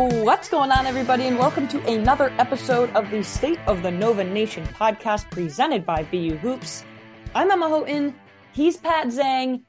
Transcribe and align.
What's 0.00 0.48
going 0.48 0.70
on, 0.70 0.86
everybody, 0.86 1.24
and 1.26 1.36
welcome 1.36 1.66
to 1.68 1.84
another 1.88 2.32
episode 2.38 2.88
of 2.90 3.10
the 3.10 3.24
State 3.24 3.58
of 3.66 3.82
the 3.82 3.90
Nova 3.90 4.22
Nation 4.22 4.64
podcast 4.64 5.28
presented 5.28 5.84
by 5.84 6.04
VU 6.04 6.36
Hoops. 6.36 6.84
I'm 7.34 7.50
Emma 7.50 7.68
Houghton, 7.68 8.14
he's 8.52 8.76
Pat 8.76 9.08
Zhang, 9.08 9.64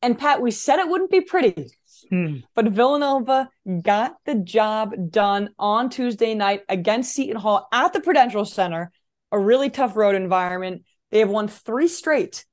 and 0.00 0.16
Pat, 0.16 0.40
we 0.40 0.52
said 0.52 0.78
it 0.78 0.88
wouldn't 0.88 1.10
be 1.10 1.20
pretty, 1.20 1.72
Hmm. 2.10 2.36
but 2.54 2.68
Villanova 2.68 3.48
got 3.82 4.18
the 4.24 4.36
job 4.36 4.94
done 5.10 5.50
on 5.58 5.90
Tuesday 5.90 6.34
night 6.34 6.62
against 6.68 7.12
Seton 7.12 7.40
Hall 7.40 7.66
at 7.72 7.92
the 7.92 8.00
Prudential 8.00 8.44
Center, 8.44 8.92
a 9.32 9.38
really 9.38 9.68
tough 9.68 9.96
road 9.96 10.14
environment. 10.14 10.84
They 11.10 11.18
have 11.18 11.28
won 11.30 11.48
three 11.48 11.88
straight, 11.88 12.44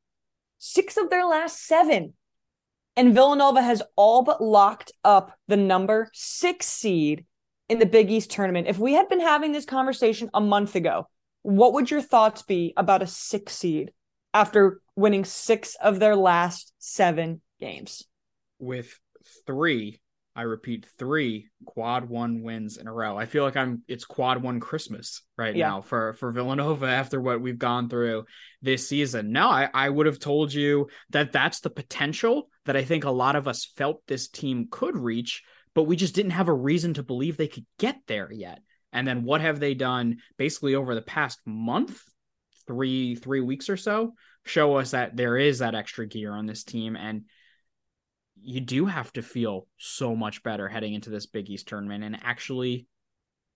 six 0.58 0.98
of 0.98 1.12
their 1.12 1.28
last 1.28 1.64
seven. 1.64 2.16
And 3.00 3.16
Villanova 3.16 3.62
has 3.62 3.82
all 3.96 4.24
but 4.24 4.44
locked 4.44 4.92
up 5.06 5.32
the 5.48 5.56
number 5.56 6.10
six 6.14 6.66
seed 6.66 7.24
in 7.70 7.80
the 7.80 7.86
Big 7.86 8.12
East 8.12 8.30
tournament. 8.30 8.68
If 8.68 8.78
we 8.78 8.92
had 8.92 9.08
been 9.08 9.22
having 9.22 9.54
this 9.54 9.64
conversation 9.64 10.30
a 10.34 10.42
month 10.42 10.76
ago, 10.76 11.08
what 11.42 11.72
would 11.72 11.90
your 11.90 12.02
thoughts 12.02 12.42
be 12.42 12.74
about 12.76 13.02
a 13.02 13.08
six 13.08 13.56
seed 13.56 13.94
after 14.34 14.82
winning 14.98 15.24
six 15.24 15.76
of 15.82 16.02
their 16.02 16.18
last 16.18 16.74
seven 16.78 17.40
games? 17.62 18.04
with 18.60 19.00
three 19.48 20.02
i 20.36 20.42
repeat 20.42 20.86
three 20.98 21.48
quad 21.66 22.10
one 22.10 22.44
wins 22.44 22.78
in 22.78 22.88
a 22.88 22.94
row 22.94 23.18
i 23.18 23.26
feel 23.26 23.44
like 23.46 23.56
i'm 23.56 23.82
it's 23.88 24.04
quad 24.04 24.44
one 24.44 24.60
christmas 24.60 25.22
right 25.38 25.56
Yeah. 25.56 25.70
now 25.70 25.82
for 25.82 26.14
for 26.14 26.32
villanova 26.34 26.86
after 27.02 27.22
what 27.22 27.40
we've 27.42 27.58
gone 27.58 27.88
through 27.88 28.26
this 28.62 28.88
season 28.90 29.32
no 29.32 29.48
i 29.48 29.70
i 29.74 29.90
would 29.90 30.06
have 30.08 30.20
told 30.20 30.54
you 30.54 30.88
that 31.12 31.32
that's 31.32 31.62
the 31.62 31.70
potential 31.70 32.50
that 32.70 32.78
i 32.78 32.84
think 32.84 33.04
a 33.04 33.10
lot 33.12 33.36
of 33.36 33.48
us 33.48 33.66
felt 33.76 34.06
this 34.06 34.28
team 34.28 34.68
could 34.70 34.96
reach 34.96 35.42
but 35.74 35.84
we 35.84 35.96
just 35.96 36.14
didn't 36.14 36.32
have 36.32 36.48
a 36.50 36.54
reason 36.54 36.94
to 36.94 37.02
believe 37.04 37.36
they 37.36 37.48
could 37.48 37.66
get 37.80 37.98
there 38.06 38.32
yet 38.32 38.60
and 38.94 39.08
then 39.08 39.24
what 39.24 39.42
have 39.42 39.60
they 39.60 39.74
done 39.74 40.18
basically 40.38 40.76
over 40.76 40.94
the 40.94 41.02
past 41.02 41.40
month 41.46 42.00
three 42.68 43.16
three 43.16 43.42
weeks 43.42 43.70
or 43.70 43.78
so 43.78 44.14
show 44.46 44.76
us 44.76 44.92
that 44.92 45.18
there 45.18 45.36
is 45.36 45.60
that 45.60 45.74
extra 45.74 46.06
gear 46.06 46.32
on 46.32 46.46
this 46.46 46.64
team 46.64 46.96
and 46.96 47.24
you 48.42 48.62
do 48.62 48.86
have 48.86 49.12
to 49.14 49.22
feel 49.22 49.68
so 49.78 50.16
much 50.16 50.44
better 50.44 50.68
heading 50.68 50.94
into 50.94 51.10
this 51.10 51.26
Big 51.26 51.50
East 51.50 51.68
tournament 51.68 52.04
and 52.04 52.18
actually 52.24 52.88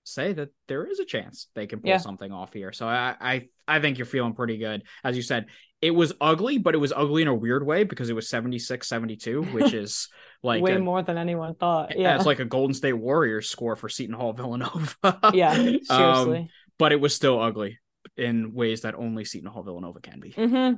say 0.04 0.34
that 0.34 0.50
there 0.68 0.86
is 0.86 1.00
a 1.00 1.06
chance 1.06 1.48
they 1.56 1.68
can 1.68 1.80
pull 1.80 1.92
Yeah. 1.92 1.98
something 2.00 2.32
off 2.34 2.52
here. 2.52 2.74
So 2.74 2.88
I, 2.88 3.16
I 3.22 3.48
I 3.66 3.80
think 3.80 3.98
you're 3.98 4.06
feeling 4.06 4.34
pretty 4.34 4.58
good. 4.58 4.84
As 5.04 5.16
you 5.16 5.22
said, 5.22 5.46
it 5.84 5.92
was 5.92 6.14
ugly, 6.22 6.58
but 6.58 6.74
it 6.74 6.78
was 6.80 6.94
ugly 6.96 7.22
in 7.22 7.28
a 7.28 7.36
weird 7.36 7.66
way 7.66 7.84
because 7.84 8.10
it 8.10 8.14
was 8.14 8.28
76-72, 8.30 9.54
which 9.54 9.74
is 9.84 10.08
like 10.42 10.64
Way 10.64 10.76
a, 10.76 10.80
more 10.80 11.04
than 11.04 11.18
anyone 11.18 11.56
thought. 11.56 11.98
yeah, 11.98 12.16
it's 12.16 12.26
like 12.26 12.40
a 12.40 12.46
Golden 12.46 12.74
State 12.74 12.94
Warriors 12.94 13.50
score 13.50 13.76
for 13.76 13.90
Seton 13.90 14.16
Hall 14.16 14.34
Villanova. 14.34 14.96
yeah, 15.34 15.52
Um, 15.54 15.78
seriously. 16.26 16.50
but 16.80 16.92
it 16.92 17.00
was 17.02 17.14
still 17.14 17.40
ugly 17.42 17.80
in 18.18 18.54
ways 18.54 18.82
that 18.82 18.96
only 18.96 19.26
Seton 19.26 19.50
Hall 19.50 19.64
Villanova 19.64 20.00
can 20.00 20.20
be. 20.20 20.32
hmm 20.32 20.74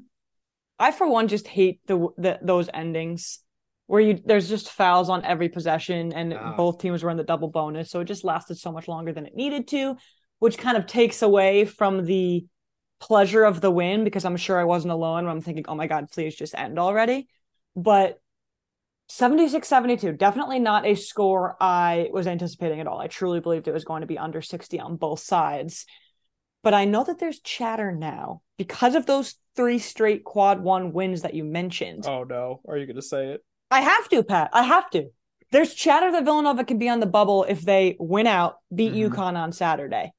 I, 0.78 0.92
for 0.92 1.08
one, 1.08 1.30
just 1.30 1.48
hate 1.48 1.80
the, 1.88 2.10
the 2.18 2.38
those 2.42 2.68
endings 2.74 3.40
where 3.88 4.02
you 4.02 4.20
there's 4.26 4.50
just 4.50 4.70
fouls 4.70 5.10
on 5.10 5.24
every 5.24 5.48
possession, 5.50 6.12
and 6.14 6.34
Ah. 6.34 6.56
both 6.58 6.80
teams 6.80 7.04
were 7.04 7.12
in 7.12 7.18
the 7.18 7.24
double 7.24 7.50
bonus, 7.50 7.90
so 7.92 8.00
it 8.02 8.06
just 8.06 8.24
lasted 8.26 8.58
so 8.58 8.72
much 8.72 8.88
longer 8.88 9.14
than 9.14 9.26
it 9.26 9.36
needed 9.36 9.68
to, 9.70 9.96
which 10.40 10.58
kind 10.58 10.76
of 10.76 10.86
takes 10.88 11.22
away 11.22 11.64
from 11.66 12.04
the 12.06 12.46
pleasure 13.00 13.44
of 13.44 13.62
the 13.62 13.72
win 13.72 14.04
because 14.04 14.26
I'm 14.26 14.38
sure 14.38 14.60
I 14.60 14.64
wasn't 14.64 14.94
alone 14.94 15.28
I'm 15.28 15.42
thinking, 15.42 15.66
oh 15.68 15.76
my 15.76 15.88
god, 15.88 16.10
please 16.12 16.36
just 16.36 16.56
end 16.56 16.80
already. 16.80 17.28
But 17.76 18.20
76-72, 19.10 20.18
definitely 20.18 20.60
not 20.60 20.86
a 20.86 20.96
score 20.96 21.56
I 21.60 22.10
was 22.12 22.28
anticipating 22.28 22.80
at 22.80 22.88
all. 22.88 23.00
I 23.00 23.08
truly 23.08 23.40
believed 23.40 23.68
it 23.68 23.74
was 23.74 23.86
going 23.86 24.02
to 24.02 24.08
be 24.08 24.18
under 24.18 24.42
60 24.42 24.80
on 24.80 24.96
both 24.96 25.20
sides. 25.20 25.86
But 26.64 26.74
I 26.74 26.86
know 26.86 27.04
that 27.04 27.20
there's 27.20 27.40
chatter 27.42 27.92
now 27.92 28.42
because 28.58 28.96
of 28.96 29.06
those 29.06 29.36
three 29.56 29.78
straight 29.78 30.24
quad 30.24 30.62
one 30.62 30.92
wins 30.94 31.22
that 31.22 31.36
you 31.36 31.44
mentioned. 31.44 32.06
Oh 32.08 32.24
no, 32.24 32.62
are 32.68 32.78
you 32.78 32.88
going 32.88 32.96
to 32.96 33.02
say 33.04 33.28
it? 33.28 33.46
I 33.70 33.82
have 33.82 34.10
to, 34.10 34.24
Pat. 34.24 34.50
I 34.54 34.64
have 34.64 34.90
to. 34.92 35.10
There's 35.52 35.74
chatter 35.74 36.12
that 36.12 36.26
Villanova 36.26 36.64
can 36.64 36.80
be 36.80 36.90
on 36.90 37.00
the 37.00 37.06
bubble 37.06 37.44
if 37.48 37.62
they 37.62 37.96
win 38.00 38.26
out, 38.26 38.58
beat 38.74 38.94
Mhm. 38.94 39.12
UConn 39.12 39.36
on 39.38 39.52
Saturday. 39.52 40.12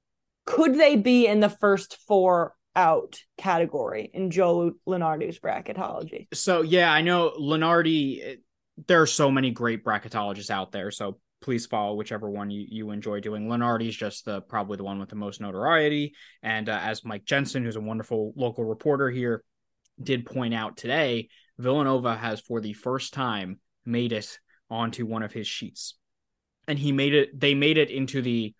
Could 0.44 0.76
they 0.78 0.94
be 0.94 1.26
in 1.26 1.40
the 1.40 1.48
first 1.48 1.96
four 2.06 2.54
out 2.76 3.20
category 3.38 4.10
in 4.12 4.30
Joe 4.30 4.72
Lunardi's 4.86 5.40
bracketology? 5.40 6.28
So 6.32 6.62
yeah, 6.62 6.92
I 6.92 7.00
know 7.00 7.32
Lunardi. 7.38 8.38
There 8.86 9.00
are 9.00 9.06
so 9.06 9.30
many 9.30 9.50
great 9.50 9.82
bracketologists 9.84 10.50
out 10.50 10.70
there. 10.70 10.90
So 10.90 11.18
please 11.40 11.66
follow 11.66 11.94
whichever 11.94 12.28
one 12.30 12.50
you, 12.50 12.66
you 12.68 12.90
enjoy 12.90 13.20
doing. 13.20 13.48
Lunardi's 13.48 13.96
just 13.96 14.24
the 14.24 14.42
probably 14.42 14.76
the 14.76 14.84
one 14.84 14.98
with 14.98 15.08
the 15.08 15.16
most 15.16 15.40
notoriety. 15.40 16.14
And 16.42 16.68
uh, 16.68 16.78
as 16.82 17.04
Mike 17.04 17.24
Jensen, 17.24 17.64
who's 17.64 17.76
a 17.76 17.80
wonderful 17.80 18.32
local 18.36 18.64
reporter 18.64 19.10
here, 19.10 19.42
did 20.02 20.26
point 20.26 20.52
out 20.52 20.76
today, 20.76 21.28
Villanova 21.58 22.14
has 22.14 22.40
for 22.40 22.60
the 22.60 22.74
first 22.74 23.14
time 23.14 23.60
made 23.84 24.12
it 24.12 24.38
onto 24.68 25.06
one 25.06 25.22
of 25.22 25.32
his 25.32 25.46
sheets, 25.46 25.94
and 26.68 26.78
he 26.78 26.92
made 26.92 27.14
it. 27.14 27.38
They 27.38 27.54
made 27.54 27.78
it 27.78 27.90
into 27.90 28.20
the 28.20 28.54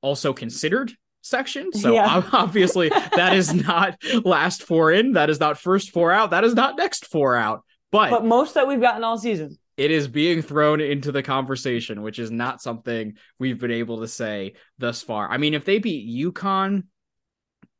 also 0.00 0.32
considered 0.32 0.92
section. 1.22 1.72
So 1.72 1.92
Yeah. 1.94 2.22
obviously 2.32 2.88
that 2.88 3.34
is 3.34 3.52
not 3.52 3.96
last 4.24 4.62
four 4.62 4.92
in. 4.92 5.12
That 5.12 5.30
is 5.30 5.40
not 5.40 5.58
first 5.58 5.90
four 5.90 6.12
out. 6.12 6.30
That 6.30 6.44
is 6.44 6.54
not 6.54 6.76
next 6.76 7.06
four 7.06 7.36
out. 7.36 7.64
But, 7.92 8.10
But 8.10 8.24
most 8.24 8.54
that 8.54 8.68
we've 8.68 8.80
gotten 8.80 9.02
all 9.02 9.18
season. 9.18 9.58
it 9.76 9.90
is 9.90 10.06
being 10.06 10.42
thrown 10.42 10.80
into 10.80 11.10
the 11.10 11.22
conversation, 11.22 12.02
which 12.02 12.18
is 12.18 12.30
not 12.30 12.62
something 12.62 13.14
we've 13.38 13.58
been 13.58 13.72
able 13.72 14.00
to 14.00 14.08
say 14.08 14.54
thus 14.78 15.02
far. 15.02 15.28
I 15.28 15.38
mean, 15.38 15.54
if 15.54 15.64
they 15.64 15.78
beat 15.78 16.08
UConn, 16.24 16.84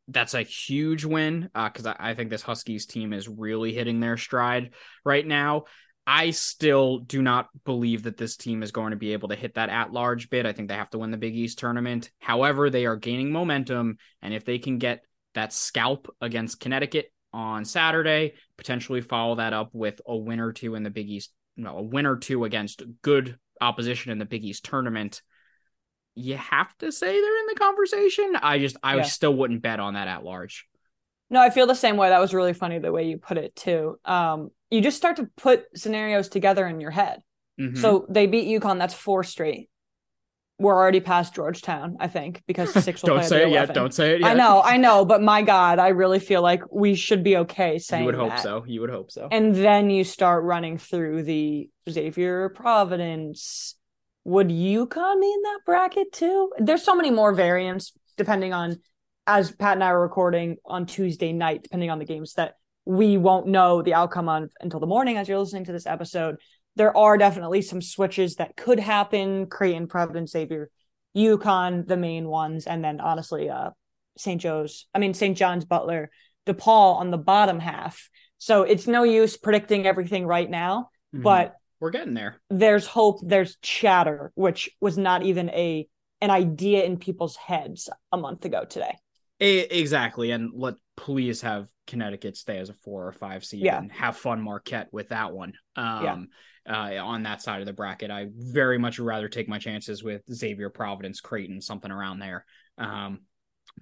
that's 0.08 0.34
a 0.34 0.42
huge 0.42 1.04
win 1.04 1.50
uh, 1.54 1.68
because 1.68 1.86
I, 1.86 1.94
I 1.98 2.14
think 2.14 2.30
this 2.30 2.42
Huskies 2.42 2.86
team 2.86 3.12
is 3.12 3.28
really 3.28 3.72
hitting 3.72 4.00
their 4.00 4.16
stride 4.16 4.70
right 5.04 5.24
now. 5.26 5.64
I 6.06 6.30
still 6.30 6.98
do 6.98 7.22
not 7.22 7.48
believe 7.64 8.02
that 8.04 8.16
this 8.16 8.36
team 8.36 8.62
is 8.62 8.72
going 8.72 8.90
to 8.90 8.96
be 8.96 9.12
able 9.12 9.28
to 9.28 9.36
hit 9.36 9.54
that 9.54 9.68
at 9.68 9.92
large 9.92 10.28
bid. 10.28 10.46
I 10.46 10.52
think 10.52 10.68
they 10.68 10.74
have 10.74 10.90
to 10.90 10.98
win 10.98 11.10
the 11.10 11.16
Big 11.16 11.36
East 11.36 11.58
tournament. 11.58 12.10
However, 12.18 12.68
they 12.68 12.86
are 12.86 12.96
gaining 12.96 13.30
momentum. 13.30 13.98
And 14.22 14.34
if 14.34 14.44
they 14.44 14.58
can 14.58 14.78
get 14.78 15.04
that 15.34 15.52
scalp 15.52 16.12
against 16.20 16.58
Connecticut 16.58 17.12
on 17.32 17.64
Saturday, 17.64 18.34
potentially 18.56 19.02
follow 19.02 19.36
that 19.36 19.52
up 19.52 19.70
with 19.72 20.00
a 20.04 20.16
win 20.16 20.40
or 20.40 20.52
two 20.52 20.74
in 20.74 20.82
the 20.82 20.90
Big 20.90 21.08
East, 21.08 21.32
no, 21.56 21.78
a 21.78 21.82
win 21.82 22.06
or 22.06 22.16
two 22.16 22.44
against 22.44 22.82
good 23.02 23.38
opposition 23.60 24.10
in 24.10 24.18
the 24.18 24.24
Big 24.24 24.44
East 24.44 24.64
tournament, 24.64 25.22
you 26.16 26.36
have 26.36 26.76
to 26.78 26.90
say 26.90 27.06
they're 27.06 27.40
in 27.40 27.46
the 27.46 27.54
conversation. 27.54 28.36
I 28.42 28.58
just, 28.58 28.76
I 28.82 28.96
Yeah. 28.96 29.02
still 29.02 29.34
wouldn't 29.34 29.62
bet 29.62 29.78
on 29.78 29.94
that 29.94 30.08
at 30.08 30.24
large. 30.24 30.66
No, 31.30 31.40
I 31.40 31.50
feel 31.50 31.66
the 31.66 31.74
same 31.74 31.96
way. 31.96 32.08
That 32.08 32.20
was 32.20 32.34
really 32.34 32.52
funny 32.52 32.78
the 32.80 32.92
way 32.92 33.04
you 33.04 33.16
put 33.18 33.38
it 33.38 33.54
too. 33.54 33.98
Um, 34.04 34.50
you 34.70 34.80
just 34.80 34.96
start 34.96 35.16
to 35.16 35.28
put 35.36 35.64
scenarios 35.76 36.28
together 36.28 36.66
in 36.66 36.80
your 36.80 36.90
head. 36.90 37.20
Mhm. 37.60 37.78
So 37.78 38.06
they 38.08 38.26
beat 38.26 38.48
UConn. 38.60 38.78
That's 38.78 38.94
four 38.94 39.22
straight. 39.24 39.68
We're 40.58 40.74
already 40.76 41.00
past 41.00 41.34
Georgetown, 41.34 41.96
I 42.00 42.08
think, 42.08 42.42
because 42.46 42.72
six 42.84 43.02
will 43.02 43.08
don't 43.08 43.18
play 43.20 43.28
say 43.28 43.42
it 43.44 43.50
yet. 43.52 43.72
Don't 43.72 43.94
say 43.94 44.14
it 44.16 44.20
yet. 44.20 44.30
I 44.30 44.34
know, 44.34 44.60
I 44.62 44.76
know, 44.86 45.04
but 45.06 45.22
my 45.22 45.40
God, 45.42 45.78
I 45.78 45.88
really 45.88 46.18
feel 46.18 46.42
like 46.42 46.62
we 46.70 46.94
should 46.94 47.22
be 47.24 47.36
okay 47.38 47.78
saying 47.78 48.02
You 48.02 48.06
would 48.06 48.14
hope 48.14 48.30
that. 48.30 48.40
so. 48.42 48.64
You 48.66 48.80
would 48.82 48.90
hope 48.90 49.10
so. 49.10 49.28
And 49.30 49.54
then 49.54 49.88
you 49.88 50.04
start 50.04 50.44
running 50.44 50.76
through 50.78 51.22
the 51.22 51.70
Xavier 51.88 52.50
Providence. 52.50 53.76
Would 54.24 54.48
UConn 54.48 55.20
be 55.20 55.32
in 55.32 55.42
that 55.42 55.60
bracket 55.64 56.12
too? 56.12 56.52
There's 56.58 56.82
so 56.82 56.94
many 56.94 57.10
more 57.10 57.32
variants 57.32 57.92
depending 58.18 58.52
on, 58.52 58.76
as 59.30 59.52
Pat 59.52 59.74
and 59.74 59.84
I 59.84 59.90
are 59.90 60.00
recording 60.00 60.56
on 60.64 60.86
Tuesday 60.86 61.32
night, 61.32 61.62
depending 61.62 61.88
on 61.88 62.00
the 62.00 62.04
games 62.04 62.34
that 62.34 62.54
we 62.84 63.16
won't 63.16 63.46
know 63.46 63.80
the 63.80 63.94
outcome 63.94 64.28
on 64.28 64.50
until 64.60 64.80
the 64.80 64.86
morning 64.88 65.16
as 65.16 65.28
you're 65.28 65.38
listening 65.38 65.66
to 65.66 65.72
this 65.72 65.86
episode. 65.86 66.36
There 66.74 66.96
are 66.96 67.16
definitely 67.16 67.62
some 67.62 67.80
switches 67.80 68.36
that 68.36 68.56
could 68.56 68.80
happen. 68.80 69.46
Creighton, 69.46 69.86
Providence, 69.86 70.32
Xavier, 70.32 70.68
UConn, 71.16 71.86
the 71.86 71.96
main 71.96 72.26
ones, 72.26 72.66
and 72.66 72.82
then 72.82 73.00
honestly, 73.00 73.48
uh, 73.48 73.70
St. 74.18 74.40
Joe's. 74.40 74.86
I 74.92 74.98
mean 74.98 75.14
St. 75.14 75.36
John's, 75.36 75.64
Butler, 75.64 76.10
DePaul 76.46 76.96
on 76.96 77.12
the 77.12 77.18
bottom 77.18 77.60
half. 77.60 78.08
So 78.38 78.64
it's 78.64 78.88
no 78.88 79.04
use 79.04 79.36
predicting 79.36 79.86
everything 79.86 80.26
right 80.26 80.50
now, 80.50 80.88
Mhm. 81.14 81.22
but 81.22 81.54
we're 81.78 81.90
getting 81.90 82.14
there. 82.14 82.40
there's 82.50 82.86
hope, 82.86 83.20
there's 83.22 83.56
chatter, 83.62 84.32
which 84.34 84.70
was 84.80 84.98
not 84.98 85.22
even 85.22 85.50
a 85.50 85.86
an 86.22 86.30
idea 86.30 86.84
in 86.84 86.98
people's 86.98 87.36
heads 87.36 87.88
a 88.12 88.16
month 88.18 88.44
ago 88.44 88.64
today. 88.64 88.94
E- 89.40 89.66
exactly. 89.70 90.30
And 90.30 90.50
let 90.54 90.74
please 90.96 91.40
have 91.42 91.68
Connecticut 91.86 92.36
stay 92.36 92.58
as 92.58 92.68
a 92.68 92.74
four 92.74 93.06
or 93.06 93.12
five 93.12 93.44
seed 93.44 93.64
Yeah. 93.64 93.78
and 93.78 93.90
have 93.92 94.16
fun 94.16 94.40
Marquette 94.42 94.88
with 94.92 95.08
that 95.08 95.32
one. 95.32 95.54
Um, 95.76 96.28
uh, 96.68 96.96
on 97.02 97.22
that 97.22 97.40
side 97.42 97.60
of 97.60 97.66
the 97.66 97.72
bracket, 97.72 98.10
I 98.10 98.28
very 98.34 98.78
much 98.78 98.98
rather 98.98 99.28
take 99.28 99.48
my 99.48 99.58
chances 99.58 100.04
with 100.04 100.22
Xavier, 100.32 100.68
Providence, 100.70 101.20
Creighton, 101.20 101.60
something 101.60 101.90
around 101.90 102.18
there. 102.18 102.44
Um, 102.78 103.20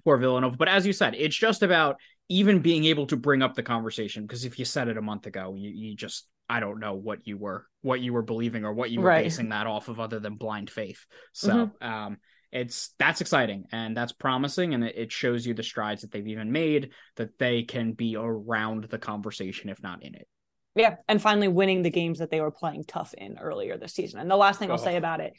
for 0.03 0.17
Villanova. 0.17 0.55
But 0.55 0.69
as 0.69 0.85
you 0.87 0.93
said, 0.93 1.13
it's 1.15 1.35
just 1.35 1.61
about 1.63 1.97
even 2.29 2.59
being 2.59 2.85
able 2.85 3.07
to 3.07 3.17
bring 3.17 3.41
up 3.41 3.55
the 3.55 3.63
conversation 3.63 4.23
because 4.23 4.45
if 4.45 4.59
you 4.59 4.63
said 4.65 4.87
it 4.87 4.97
a 4.97 5.01
month 5.01 5.25
ago, 5.25 5.55
you, 5.57 5.69
you 5.71 5.95
just 5.95 6.27
I 6.47 6.59
don't 6.59 6.79
know 6.79 6.93
what 6.93 7.27
you 7.27 7.37
were 7.37 7.65
what 7.81 7.99
you 7.99 8.13
were 8.13 8.21
believing 8.21 8.65
or 8.65 8.73
what 8.73 8.91
you 8.91 9.01
were 9.01 9.07
Right. 9.07 9.23
basing 9.25 9.49
that 9.49 9.67
off 9.67 9.87
of 9.89 9.99
other 9.99 10.19
than 10.19 10.35
blind 10.35 10.69
faith. 10.69 11.05
So 11.33 11.49
Mm-hmm. 11.81 11.87
um 11.87 12.17
it's 12.51 12.93
that's 12.97 13.21
exciting 13.21 13.65
and 13.71 13.95
that's 13.95 14.11
promising 14.11 14.73
and 14.73 14.83
it, 14.83 15.11
shows 15.11 15.45
you 15.45 15.53
the 15.53 15.63
strides 15.63 16.01
that 16.01 16.11
they've 16.11 16.27
even 16.27 16.51
made 16.51 16.91
that 17.15 17.37
they 17.37 17.63
can 17.63 17.93
be 17.93 18.15
around 18.15 18.85
the 18.85 18.97
conversation 18.97 19.69
if 19.69 19.81
not 19.83 20.03
in 20.03 20.15
it. 20.15 20.27
Yeah, 20.75 20.95
and 21.07 21.21
finally 21.21 21.47
winning 21.47 21.81
the 21.81 21.89
games 21.89 22.19
that 22.19 22.31
they 22.31 22.41
were 22.41 22.51
playing 22.51 22.85
tough 22.87 23.13
in 23.17 23.37
earlier 23.37 23.77
this 23.77 23.93
season. 23.93 24.19
And 24.19 24.29
the 24.31 24.37
last 24.37 24.59
thing 24.59 24.71
I'll 24.71 24.79
Oh. 24.79 24.83
say 24.83 24.95
about 24.97 25.19
it 25.19 25.33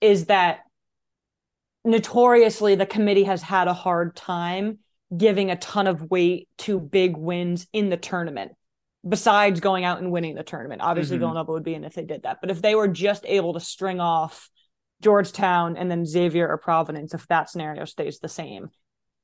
is 0.00 0.26
that 0.26 0.60
notoriously 1.84 2.74
the 2.74 2.86
committee 2.86 3.24
has 3.24 3.42
had 3.42 3.68
a 3.68 3.74
hard 3.74 4.16
time 4.16 4.78
giving 5.16 5.50
a 5.50 5.56
ton 5.56 5.86
of 5.86 6.10
weight 6.10 6.48
to 6.58 6.80
big 6.80 7.16
wins 7.16 7.66
in 7.72 7.90
the 7.90 7.96
tournament. 7.96 8.52
Besides 9.08 9.60
going 9.60 9.84
out 9.84 10.00
and 10.00 10.10
winning 10.10 10.34
the 10.34 10.42
tournament, 10.42 10.82
obviously 10.82 11.16
Mhm. 11.16 11.20
Villanova 11.20 11.52
would 11.52 11.62
be 11.62 11.74
in 11.74 11.84
if 11.84 11.94
they 11.94 12.04
did 12.04 12.24
that. 12.24 12.38
But 12.40 12.50
if 12.50 12.60
they 12.60 12.74
were 12.74 12.88
just 12.88 13.24
able 13.24 13.52
to 13.52 13.60
string 13.60 14.00
off 14.00 14.50
Georgetown 15.02 15.76
and 15.76 15.90
then 15.90 16.06
Xavier 16.06 16.48
or 16.48 16.58
Providence, 16.58 17.14
if 17.14 17.26
that 17.28 17.50
scenario 17.50 17.84
stays 17.84 18.18
the 18.18 18.28
same, 18.28 18.68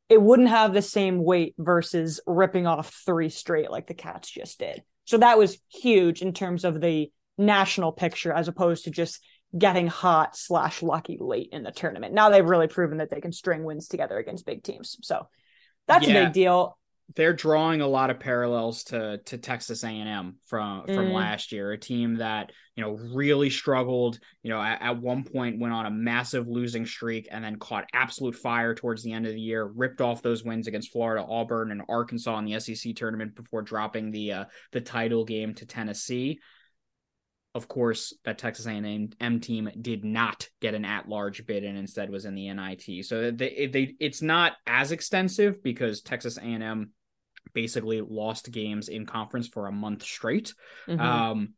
it 0.08 0.20
wouldn't 0.20 0.48
have 0.48 0.74
the 0.74 0.82
same 0.82 1.24
weight 1.24 1.54
versus 1.58 2.20
ripping 2.26 2.66
off 2.66 2.94
three 3.06 3.30
straight 3.30 3.70
like 3.70 3.86
the 3.86 3.94
Cats 3.94 4.30
just 4.30 4.58
did. 4.58 4.82
So 5.04 5.18
that 5.18 5.38
was 5.38 5.58
huge 5.68 6.22
in 6.22 6.32
terms 6.32 6.64
of 6.64 6.80
the 6.80 7.10
national 7.38 7.92
picture 7.92 8.32
as 8.32 8.48
opposed 8.48 8.84
to 8.84 8.90
just 8.90 9.24
getting 9.56 9.86
hot 9.86 10.36
slash 10.36 10.82
lucky 10.82 11.16
late 11.20 11.48
in 11.52 11.62
the 11.62 11.72
tournament. 11.72 12.14
Now 12.14 12.30
they've 12.30 12.44
really 12.44 12.68
proven 12.68 12.98
that 12.98 13.10
they 13.10 13.20
can 13.20 13.32
string 13.32 13.64
wins 13.64 13.88
together 13.88 14.18
against 14.18 14.46
big 14.46 14.62
teams. 14.62 14.96
So 15.02 15.28
that's 15.86 16.06
a 16.06 16.24
big 16.24 16.32
deal. 16.32 16.78
They're 17.14 17.34
drawing 17.34 17.80
a 17.82 17.86
lot 17.86 18.10
of 18.10 18.20
parallels 18.20 18.84
to 18.84 19.18
to 19.26 19.36
Texas 19.38 19.84
A&M 19.84 20.36
from 20.46 20.86
from 20.86 21.08
Mm. 21.08 21.12
last 21.12 21.52
year, 21.52 21.72
a 21.72 21.78
team 21.78 22.16
that 22.16 22.52
you 22.74 22.82
know 22.82 22.92
really 22.92 23.50
struggled. 23.50 24.18
You 24.42 24.50
know, 24.50 24.62
at, 24.62 24.80
at 24.80 25.00
one 25.00 25.24
point 25.24 25.60
went 25.60 25.74
on 25.74 25.84
a 25.86 25.90
massive 25.90 26.48
losing 26.48 26.86
streak 26.86 27.28
and 27.30 27.44
then 27.44 27.58
caught 27.58 27.88
absolute 27.92 28.34
fire 28.34 28.74
towards 28.74 29.02
the 29.02 29.12
end 29.12 29.26
of 29.26 29.32
the 29.32 29.40
year. 29.40 29.64
Ripped 29.66 30.00
off 30.00 30.22
those 30.22 30.44
wins 30.44 30.68
against 30.68 30.92
Florida, 30.92 31.24
Auburn, 31.28 31.70
and 31.70 31.82
Arkansas 31.88 32.38
in 32.38 32.46
the 32.46 32.58
SEC 32.60 32.94
tournament 32.94 33.34
before 33.34 33.62
dropping 33.62 34.10
the 34.10 34.32
uh, 34.32 34.44
the 34.70 34.80
title 34.80 35.24
game 35.24 35.54
to 35.54 35.66
Tennessee. 35.66 36.40
Of 37.54 37.68
course, 37.68 38.14
that 38.24 38.38
Texas 38.38 38.66
A&M 38.66 39.40
team 39.40 39.70
did 39.78 40.04
not 40.04 40.48
get 40.60 40.74
an 40.74 40.86
at-large 40.86 41.46
bid 41.46 41.64
and 41.64 41.76
instead 41.76 42.08
was 42.08 42.24
in 42.24 42.34
the 42.34 42.52
NIT. 42.52 43.04
So 43.04 43.30
they, 43.30 43.68
they 43.70 43.94
it's 44.00 44.22
not 44.22 44.54
as 44.66 44.90
extensive 44.90 45.62
because 45.62 46.00
Texas 46.00 46.38
A&M 46.38 46.92
basically 47.52 48.00
lost 48.00 48.50
games 48.50 48.88
in 48.88 49.04
conference 49.04 49.48
for 49.48 49.66
a 49.66 49.72
month 49.72 50.02
straight. 50.02 50.54
Mhm. 50.88 51.00
Um, 51.00 51.54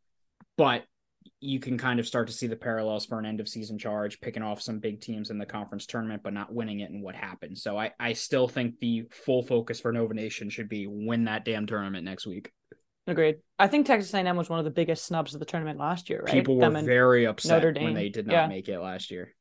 but 0.57 0.83
you 1.39 1.59
can 1.59 1.77
kind 1.77 1.99
of 1.99 2.07
start 2.07 2.27
to 2.27 2.33
see 2.33 2.47
the 2.47 2.55
parallels 2.55 3.05
for 3.05 3.19
an 3.19 3.25
end 3.25 3.39
of 3.39 3.47
season 3.47 3.77
charge, 3.77 4.19
picking 4.19 4.43
off 4.43 4.61
some 4.61 4.79
big 4.79 5.01
teams 5.01 5.29
in 5.29 5.37
the 5.37 5.45
conference 5.45 5.85
tournament, 5.85 6.23
but 6.23 6.33
not 6.33 6.53
winning 6.53 6.79
it 6.79 6.91
and 6.91 7.03
what 7.03 7.15
happened. 7.15 7.57
So 7.57 7.77
I, 7.77 7.91
I 7.99 8.13
still 8.13 8.47
think 8.47 8.79
the 8.79 9.03
full 9.11 9.43
focus 9.43 9.79
for 9.79 9.91
Nova 9.91 10.13
Nation 10.13 10.49
should 10.49 10.69
be 10.69 10.87
win 10.87 11.25
that 11.25 11.45
damn 11.45 11.67
tournament 11.67 12.03
next 12.03 12.25
week. 12.25 12.51
Agreed. 13.07 13.37
I 13.59 13.67
think 13.67 13.85
Texas 13.85 14.13
A&M 14.13 14.35
was 14.35 14.49
one 14.49 14.59
of 14.59 14.65
the 14.65 14.71
biggest 14.71 15.05
snubs 15.05 15.33
of 15.33 15.39
the 15.39 15.45
tournament 15.45 15.79
last 15.79 16.09
year, 16.09 16.21
right? 16.25 16.33
People 16.33 16.57
were 16.57 16.69
very 16.81 17.25
upset 17.25 17.63
Notre 17.63 17.79
when 17.83 17.93
they 17.93 18.09
did 18.09 18.25
not 18.27 18.33
Yeah. 18.33 18.47
make 18.47 18.67
it 18.67 18.79
last 18.79 19.11
year. 19.11 19.33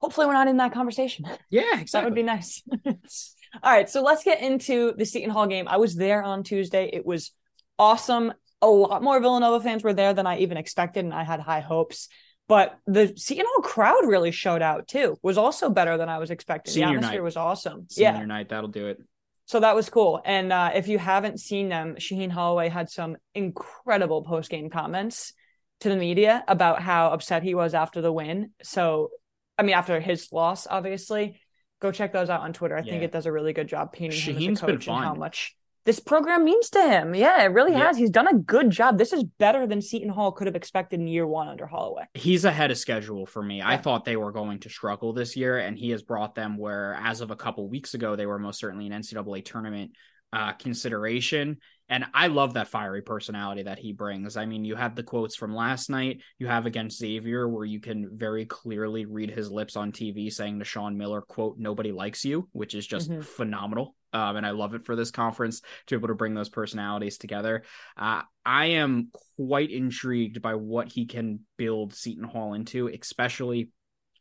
Hopefully 0.00 0.26
we're 0.26 0.32
not 0.34 0.48
in 0.48 0.58
that 0.58 0.72
conversation. 0.72 1.24
Yeah, 1.50 1.80
exactly. 1.80 1.90
That 1.92 2.04
would 2.04 2.14
be 2.14 2.22
nice. 2.22 2.62
All 3.62 3.72
right, 3.72 3.88
so 3.88 4.02
let's 4.02 4.24
get 4.24 4.40
into 4.42 4.94
the 4.96 5.04
Seton 5.06 5.30
Hall 5.30 5.46
game. 5.46 5.66
I 5.68 5.76
was 5.76 5.94
there 5.94 6.22
on 6.22 6.42
Tuesday. 6.42 6.90
It 6.92 7.06
was 7.06 7.32
awesome. 7.78 8.32
A 8.62 8.66
lot 8.66 9.02
more 9.02 9.20
Villanova 9.20 9.62
fans 9.62 9.82
were 9.84 9.92
there 9.94 10.14
than 10.14 10.26
I 10.26 10.38
even 10.38 10.56
expected, 10.56 11.04
and 11.04 11.14
I 11.14 11.22
had 11.24 11.40
high 11.40 11.60
hopes. 11.60 12.08
But 12.48 12.76
the 12.86 13.14
Seton 13.16 13.46
Hall 13.48 13.62
crowd 13.62 14.06
really 14.06 14.30
showed 14.30 14.60
out 14.62 14.88
too. 14.88 15.18
Was 15.22 15.38
also 15.38 15.70
better 15.70 15.96
than 15.96 16.08
I 16.08 16.18
was 16.18 16.30
expecting. 16.30 16.74
Senior 16.74 16.88
the 16.88 16.94
atmosphere 16.96 17.20
night. 17.20 17.24
was 17.24 17.36
awesome. 17.36 17.86
Senior 17.88 18.12
yeah, 18.12 18.24
night, 18.24 18.48
that'll 18.50 18.68
do 18.68 18.88
it. 18.88 18.98
So 19.46 19.60
that 19.60 19.74
was 19.74 19.90
cool. 19.90 20.20
And 20.24 20.52
uh, 20.52 20.70
if 20.74 20.88
you 20.88 20.98
haven't 20.98 21.40
seen 21.40 21.68
them, 21.68 21.96
Shaheen 21.98 22.30
Holloway 22.30 22.68
had 22.68 22.88
some 22.90 23.16
incredible 23.34 24.22
post 24.22 24.50
game 24.50 24.70
comments 24.70 25.32
to 25.80 25.88
the 25.88 25.96
media 25.96 26.42
about 26.48 26.80
how 26.80 27.08
upset 27.08 27.42
he 27.42 27.54
was 27.54 27.74
after 27.74 28.00
the 28.00 28.12
win. 28.12 28.50
So, 28.62 29.10
I 29.58 29.62
mean, 29.62 29.74
after 29.74 30.00
his 30.00 30.32
loss, 30.32 30.66
obviously, 30.68 31.40
go 31.80 31.92
check 31.92 32.12
those 32.12 32.30
out 32.30 32.40
on 32.40 32.52
Twitter. 32.52 32.76
I 32.76 32.82
think 32.82 33.02
it 33.02 33.12
does 33.12 33.26
a 33.26 33.32
really 33.32 33.52
good 33.52 33.68
job 33.68 33.92
painting 33.92 34.18
him 34.18 34.36
as 34.36 34.60
a 34.62 34.66
coach 34.66 34.88
and 34.88 35.04
how 35.04 35.14
much 35.14 35.54
this 35.84 36.00
program 36.00 36.44
means 36.44 36.70
to 36.70 36.80
him. 36.82 37.14
Yeah, 37.14 37.42
it 37.42 37.46
really 37.52 37.72
Yeah. 37.72 37.86
has. 37.88 37.96
He's 37.96 38.10
done 38.10 38.26
a 38.28 38.34
good 38.38 38.70
job. 38.70 38.96
This 38.98 39.12
is 39.12 39.22
better 39.24 39.66
than 39.66 39.80
Seton 39.82 40.08
Hall 40.08 40.32
could 40.32 40.46
have 40.46 40.56
expected 40.56 41.00
in 41.00 41.06
year 41.06 41.26
one 41.26 41.48
under 41.48 41.66
Holloway. 41.66 42.04
he's 42.14 42.44
ahead 42.44 42.70
of 42.70 42.78
schedule 42.78 43.26
for 43.26 43.42
me. 43.42 43.60
I 43.62 43.76
thought 43.76 44.04
they 44.04 44.16
were 44.16 44.32
going 44.32 44.60
to 44.60 44.70
struggle 44.70 45.12
this 45.12 45.36
year, 45.36 45.58
and 45.58 45.78
he 45.78 45.90
has 45.90 46.02
brought 46.02 46.34
them 46.34 46.56
where, 46.56 46.94
as 47.02 47.20
of 47.20 47.30
a 47.30 47.36
couple 47.36 47.68
weeks 47.68 47.94
ago, 47.94 48.16
they 48.16 48.26
were 48.26 48.38
most 48.38 48.58
certainly 48.60 48.86
an 48.86 48.92
NCAA 48.92 49.42
tournament 49.44 49.92
uh, 50.32 50.52
consideration. 50.54 51.58
And 51.88 52.06
I 52.14 52.26
love 52.26 52.54
that 52.54 52.66
fiery 52.68 53.02
personality 53.02 53.62
that 53.64 53.78
he 53.78 53.92
brings. 53.92 54.36
I 54.36 54.46
mean, 54.46 54.64
you 54.64 54.74
have 54.74 54.96
the 54.96 55.02
quotes 55.02 55.36
from 55.36 55.54
last 55.54 55.90
night, 55.90 56.22
you 56.38 56.46
have 56.48 56.66
against 56.66 56.98
Xavier, 56.98 57.46
where 57.46 57.64
you 57.66 57.78
can 57.78 58.10
very 58.16 58.44
clearly 58.46 59.04
read 59.04 59.30
his 59.30 59.50
lips 59.50 59.76
on 59.76 59.92
TV 59.92 60.32
saying 60.32 60.58
to 60.58 60.64
Sean 60.64 60.96
Miller, 60.96 61.20
quote, 61.20 61.56
nobody 61.58 61.92
likes 61.92 62.24
you, 62.24 62.48
which 62.52 62.74
is 62.74 62.86
just 62.86 63.10
Mhm. 63.10 63.22
phenomenal. 63.22 63.94
Um, 64.14 64.36
and 64.36 64.46
I 64.46 64.50
love 64.50 64.74
it 64.74 64.84
for 64.84 64.94
this 64.94 65.10
conference 65.10 65.60
to 65.60 65.94
be 65.94 65.98
able 65.98 66.08
to 66.08 66.14
bring 66.14 66.34
those 66.34 66.48
personalities 66.48 67.18
together. 67.18 67.64
Uh, 67.96 68.22
I 68.46 68.66
am 68.66 69.10
quite 69.36 69.70
intrigued 69.70 70.40
by 70.40 70.54
what 70.54 70.92
he 70.92 71.06
can 71.06 71.40
build 71.56 71.92
Seton 71.92 72.24
Hall 72.24 72.54
into, 72.54 72.88
especially 72.88 73.70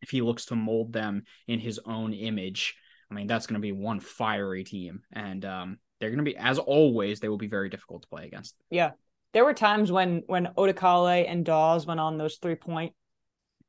if 0.01 0.09
he 0.09 0.21
looks 0.21 0.45
to 0.45 0.55
mold 0.55 0.91
them 0.91 1.23
in 1.47 1.59
his 1.59 1.79
own 1.85 2.11
image. 2.11 2.75
I 3.11 3.13
mean, 3.13 3.27
that's 3.27 3.45
going 3.45 3.61
to 3.61 3.65
be 3.65 3.71
one 3.71 3.99
fiery 3.99 4.63
team, 4.63 5.01
and 5.11 5.45
um, 5.45 5.77
they're 5.99 6.09
going 6.09 6.17
to 6.17 6.23
be, 6.23 6.35
as 6.35 6.57
always, 6.57 7.19
they 7.19 7.29
will 7.29 7.37
be 7.37 7.47
very 7.47 7.69
difficult 7.69 8.01
to 8.01 8.07
play 8.07 8.25
against. 8.25 8.55
Yeah. 8.71 8.91
There 9.33 9.45
were 9.45 9.53
times 9.53 9.91
when 9.91 10.23
when 10.27 10.47
Odukale 10.57 11.25
and 11.27 11.45
Dawes 11.45 11.85
went 11.85 11.99
on 11.99 12.17
those 12.17 12.37
three 12.37 12.55
point 12.55 12.93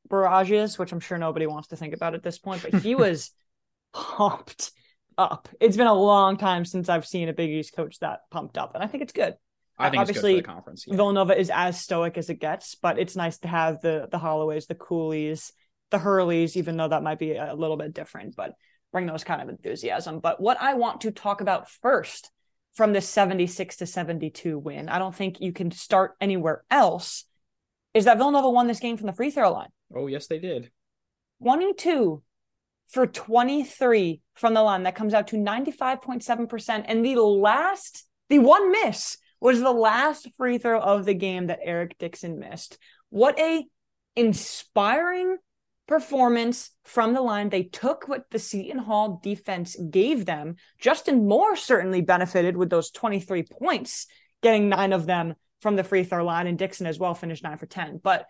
barrages, 0.08 0.78
which 0.78 0.92
I'm 0.92 1.00
sure 1.00 1.18
nobody 1.18 1.46
wants 1.46 1.68
to 1.68 1.76
think 1.76 1.94
about 1.94 2.14
at 2.14 2.22
this 2.22 2.38
point, 2.38 2.62
but 2.62 2.82
he 2.82 2.94
was 2.94 3.30
pumped 3.92 4.72
up. 5.18 5.48
It's 5.60 5.76
been 5.76 5.86
a 5.86 5.94
long 5.94 6.36
time 6.36 6.64
since 6.64 6.88
I've 6.88 7.06
seen 7.06 7.28
a 7.28 7.32
Big 7.32 7.50
East 7.50 7.74
coach 7.74 7.98
that 8.00 8.20
pumped 8.30 8.58
up, 8.58 8.74
and 8.74 8.82
I 8.82 8.86
think 8.86 9.02
it's 9.02 9.12
good. 9.12 9.34
I 9.78 9.90
think 9.90 10.00
Obviously, 10.02 10.34
it's 10.34 10.40
good 10.40 10.44
for 10.46 10.50
the 10.50 10.54
conference. 10.54 10.84
yeah. 10.86 10.96
Villanova 10.96 11.38
is 11.38 11.50
as 11.52 11.80
stoic 11.80 12.16
as 12.16 12.30
it 12.30 12.40
gets, 12.40 12.74
but 12.76 12.98
it's 12.98 13.16
nice 13.16 13.38
to 13.38 13.48
have 13.48 13.80
the 13.80 14.08
the 14.10 14.18
Holloways, 14.18 14.66
the 14.66 14.74
Cooleys, 14.74 15.50
the 15.90 15.98
Hurleys, 15.98 16.56
even 16.56 16.76
though 16.76 16.88
that 16.88 17.02
might 17.02 17.18
be 17.18 17.34
a 17.34 17.54
little 17.54 17.76
bit 17.76 17.92
different, 17.94 18.36
but 18.36 18.54
bring 18.92 19.06
those 19.06 19.24
kind 19.24 19.42
of 19.42 19.48
enthusiasm. 19.48 20.20
But 20.20 20.40
what 20.40 20.56
I 20.60 20.74
want 20.74 21.00
to 21.02 21.10
talk 21.10 21.40
about 21.40 21.68
first 21.68 22.30
from 22.74 22.92
this 22.92 23.08
76 23.08 23.76
to 23.78 23.86
72 23.86 24.58
win, 24.58 24.88
I 24.88 24.98
don't 24.98 25.14
think 25.14 25.40
you 25.40 25.52
can 25.52 25.70
start 25.72 26.14
anywhere 26.20 26.62
else, 26.70 27.24
is 27.92 28.04
that 28.04 28.18
Villanova 28.18 28.50
won 28.50 28.68
this 28.68 28.80
game 28.80 28.96
from 28.96 29.06
the 29.06 29.12
free 29.12 29.30
throw 29.30 29.52
line. 29.52 29.70
Oh, 29.94 30.06
yes, 30.06 30.28
they 30.28 30.38
did. 30.38 30.70
22 31.42 32.22
for 32.88 33.06
23 33.06 34.20
from 34.34 34.54
the 34.54 34.62
line. 34.62 34.84
That 34.84 34.94
comes 34.94 35.14
out 35.14 35.28
to 35.28 35.36
95.7%. 35.36 36.84
And 36.86 37.04
the 37.04 37.16
last, 37.16 38.04
the 38.28 38.38
one 38.38 38.70
miss 38.70 39.16
was 39.40 39.60
the 39.60 39.72
last 39.72 40.28
free 40.36 40.58
throw 40.58 40.80
of 40.80 41.04
the 41.04 41.14
game 41.14 41.48
that 41.48 41.60
Eric 41.62 41.98
Dixon 41.98 42.38
missed. 42.38 42.78
What 43.10 43.38
a 43.38 43.64
inspiring 44.16 45.36
performance 45.86 46.70
from 46.84 47.12
the 47.12 47.20
line. 47.20 47.50
They 47.50 47.64
took 47.64 48.08
what 48.08 48.30
the 48.30 48.38
Seton 48.38 48.78
Hall 48.78 49.20
defense 49.22 49.76
gave 49.90 50.24
them. 50.24 50.56
Justin 50.78 51.28
Moore 51.28 51.56
certainly 51.56 52.00
benefited 52.00 52.56
with 52.56 52.70
those 52.70 52.90
23 52.90 53.42
points, 53.42 54.06
getting 54.42 54.68
nine 54.68 54.92
of 54.92 55.06
them 55.06 55.34
from 55.60 55.76
the 55.76 55.84
free 55.84 56.04
throw 56.04 56.24
line, 56.24 56.46
and 56.46 56.58
Dixon 56.58 56.86
as 56.86 56.98
well 56.98 57.14
finished 57.14 57.42
nine 57.42 57.58
for 57.58 57.66
10. 57.66 58.00
But 58.02 58.26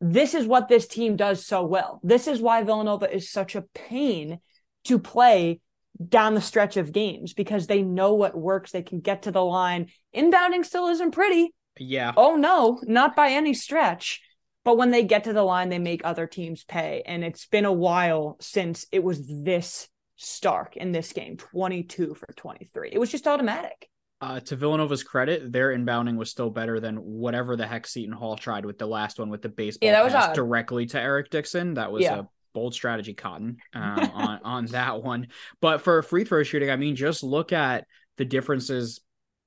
this 0.00 0.34
is 0.34 0.46
what 0.46 0.68
this 0.68 0.86
team 0.86 1.16
does 1.16 1.46
so 1.46 1.64
well. 1.64 2.00
This 2.02 2.26
is 2.26 2.40
why 2.40 2.62
Villanova 2.62 3.12
is 3.12 3.30
such 3.30 3.54
a 3.54 3.64
pain 3.74 4.40
to 4.84 4.98
play 4.98 5.60
down 6.08 6.34
the 6.34 6.40
stretch 6.40 6.76
of 6.76 6.92
games 6.92 7.34
because 7.34 7.66
they 7.66 7.82
know 7.82 8.14
what 8.14 8.36
works. 8.36 8.72
They 8.72 8.82
can 8.82 9.00
get 9.00 9.22
to 9.22 9.32
the 9.32 9.44
line. 9.44 9.88
Inbounding 10.14 10.64
still 10.64 10.88
isn't 10.88 11.10
pretty. 11.10 11.52
Yeah. 11.78 12.12
Oh 12.16 12.36
no, 12.36 12.80
not 12.84 13.14
by 13.14 13.30
any 13.30 13.54
stretch. 13.54 14.22
But 14.64 14.76
when 14.76 14.90
they 14.90 15.04
get 15.04 15.24
to 15.24 15.32
the 15.32 15.42
line, 15.42 15.68
they 15.68 15.78
make 15.78 16.02
other 16.04 16.26
teams 16.26 16.64
pay. 16.64 17.02
And 17.06 17.24
it's 17.24 17.46
been 17.46 17.64
a 17.64 17.72
while 17.72 18.36
since 18.40 18.86
it 18.92 19.02
was 19.02 19.26
this 19.26 19.88
stark 20.16 20.76
in 20.76 20.92
this 20.92 21.12
game 21.12 21.36
22 21.36 22.14
for 22.14 22.32
23. 22.36 22.90
It 22.92 22.98
was 22.98 23.10
just 23.10 23.26
automatic. 23.26 23.89
Uh, 24.22 24.38
to 24.40 24.54
Villanova's 24.54 25.02
credit, 25.02 25.50
their 25.50 25.74
inbounding 25.74 26.16
was 26.16 26.30
still 26.30 26.50
better 26.50 26.78
than 26.78 26.96
whatever 26.96 27.56
the 27.56 27.66
heck 27.66 27.86
Seton 27.86 28.12
Hall 28.12 28.36
tried 28.36 28.66
with 28.66 28.78
the 28.78 28.86
last 28.86 29.18
one 29.18 29.30
with 29.30 29.40
the 29.40 29.48
baseball 29.48 29.86
Yeah, 29.88 30.02
that 30.02 30.12
was 30.12 30.36
directly 30.36 30.84
to 30.86 31.00
Eric 31.00 31.30
Dixon. 31.30 31.74
That 31.74 31.90
was 31.90 32.02
Yeah. 32.02 32.18
a 32.20 32.24
bold 32.52 32.74
strategy, 32.74 33.14
Cotton, 33.14 33.56
um, 33.72 33.98
on 34.14 34.40
on 34.44 34.66
that 34.66 35.02
one. 35.02 35.28
But 35.62 35.80
for 35.80 36.02
free 36.02 36.24
throw 36.24 36.42
shooting, 36.42 36.70
I 36.70 36.76
mean, 36.76 36.96
just 36.96 37.22
look 37.22 37.52
at 37.52 37.86
the 38.18 38.26
differences 38.26 39.00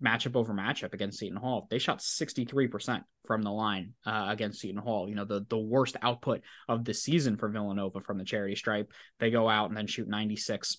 matchup 0.03 0.35
over 0.35 0.53
matchup 0.53 0.93
against 0.93 1.19
Seton 1.19 1.37
Hall. 1.37 1.67
They 1.69 1.77
shot 1.77 1.99
63% 2.01 3.03
from 3.25 3.41
the 3.41 3.51
line 3.51 3.93
uh, 4.05 4.25
against 4.29 4.59
Seton 4.59 4.81
Hall. 4.81 5.07
You 5.07 5.15
know, 5.15 5.23
the, 5.25 5.45
the 5.47 5.57
worst 5.57 5.95
output 6.01 6.41
of 6.67 6.83
the 6.83 6.93
season 6.93 7.37
for 7.37 7.47
Villanova 7.47 8.01
from 8.01 8.17
the 8.17 8.25
charity 8.25 8.55
stripe. 8.55 8.91
They 9.19 9.31
go 9.31 9.47
out 9.47 9.69
and 9.69 9.77
then 9.77 9.87
shoot 9.87 10.09
96 10.09 10.77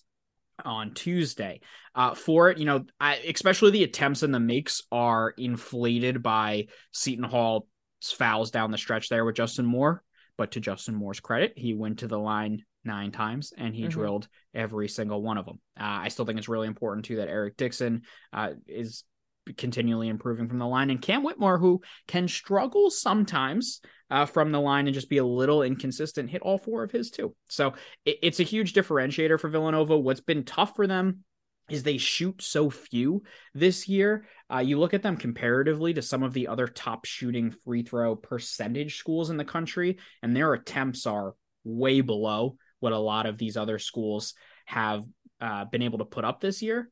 on 0.65 0.95
Tuesday. 0.95 1.61
Uh, 1.95 2.15
for 2.15 2.51
it, 2.51 2.59
you 2.59 2.65
know, 2.65 2.85
I, 3.01 3.17
especially 3.17 3.71
the 3.71 3.85
attempts 3.85 4.23
and 4.23 4.35
the 4.35 4.41
makes 4.41 4.83
are 4.91 5.33
inflated 5.37 6.23
by 6.23 6.67
Seton 6.93 7.25
Hall's 7.25 7.65
fouls 8.03 8.51
down 8.51 8.71
the 8.71 8.79
stretch 8.79 9.09
there 9.09 9.25
with 9.25 9.37
Justin 9.37 9.67
Moore. 9.67 10.03
But 10.37 10.53
to 10.53 10.61
Justin 10.61 10.97
Moore's 10.97 11.21
credit, 11.21 11.53
he 11.57 11.75
went 11.75 12.01
to 12.01 12.09
the 12.09 12.19
line 12.19 12.65
nine 12.85 13.13
times 13.13 13.53
and 13.57 13.75
he 13.75 13.83
mm-hmm. 13.83 13.91
drilled 13.91 14.29
every 14.53 14.89
single 14.89 15.23
one 15.23 15.39
of 15.39 15.47
them. 15.47 15.61
Uh, 15.79 16.03
I 16.03 16.09
still 16.09 16.25
think 16.25 16.39
it's 16.39 16.49
really 16.49 16.67
important 16.67 17.07
too 17.07 17.17
that 17.17 17.29
Eric 17.29 17.57
Dixon 17.57 18.03
uh, 18.33 18.51
is 18.67 19.05
continually 19.57 20.09
improving 20.09 20.49
from 20.49 20.59
the 20.59 20.67
line 20.67 20.91
and 20.91 21.03
Cam 21.03 21.23
Whitmore, 21.23 21.59
who 21.59 21.83
can 22.09 22.29
struggle 22.29 22.91
sometimes 22.91 23.81
uh, 24.11 24.27
from 24.27 24.53
the 24.53 24.61
line 24.61 24.87
and 24.87 24.95
just 24.95 25.11
be 25.11 25.19
a 25.19 25.25
little 25.25 25.63
inconsistent, 25.63 26.31
hit 26.31 26.43
all 26.43 26.59
four 26.59 26.83
of 26.83 26.91
his 26.91 27.11
too. 27.11 27.35
So 27.49 27.75
it, 28.05 28.19
it's 28.23 28.41
a 28.41 28.45
huge 28.45 28.73
differentiator 28.73 29.41
for 29.41 29.49
Villanova. 29.49 29.99
What's 29.99 30.21
been 30.21 30.45
tough 30.45 30.77
for 30.77 30.87
them 30.87 31.25
is 31.71 31.83
they 31.83 31.97
shoot 31.97 32.43
so 32.43 32.69
few 32.69 33.23
this 33.55 33.89
year. 33.89 34.27
Uh, 34.53 34.59
you 34.59 34.79
look 34.79 34.95
at 34.95 35.03
them 35.03 35.17
comparatively 35.17 35.95
to 35.95 36.03
some 36.03 36.23
of 36.23 36.35
the 36.35 36.49
other 36.49 36.67
top 36.67 37.07
shooting 37.07 37.55
free 37.65 37.83
throw 37.83 38.15
percentage 38.15 38.99
schools 38.99 39.31
in 39.31 39.37
the 39.37 39.45
country, 39.45 39.99
and 40.23 40.37
their 40.37 40.53
attempts 40.53 41.07
are 41.07 41.35
way 41.65 42.03
below 42.03 42.57
what 42.81 42.93
a 42.93 42.99
lot 42.99 43.25
of 43.25 43.39
these 43.39 43.57
other 43.57 43.79
schools 43.79 44.35
have 44.67 45.05
uh, 45.41 45.65
been 45.65 45.83
able 45.83 45.99
to 45.99 46.05
put 46.05 46.25
up 46.25 46.41
this 46.41 46.61
year. 46.61 46.91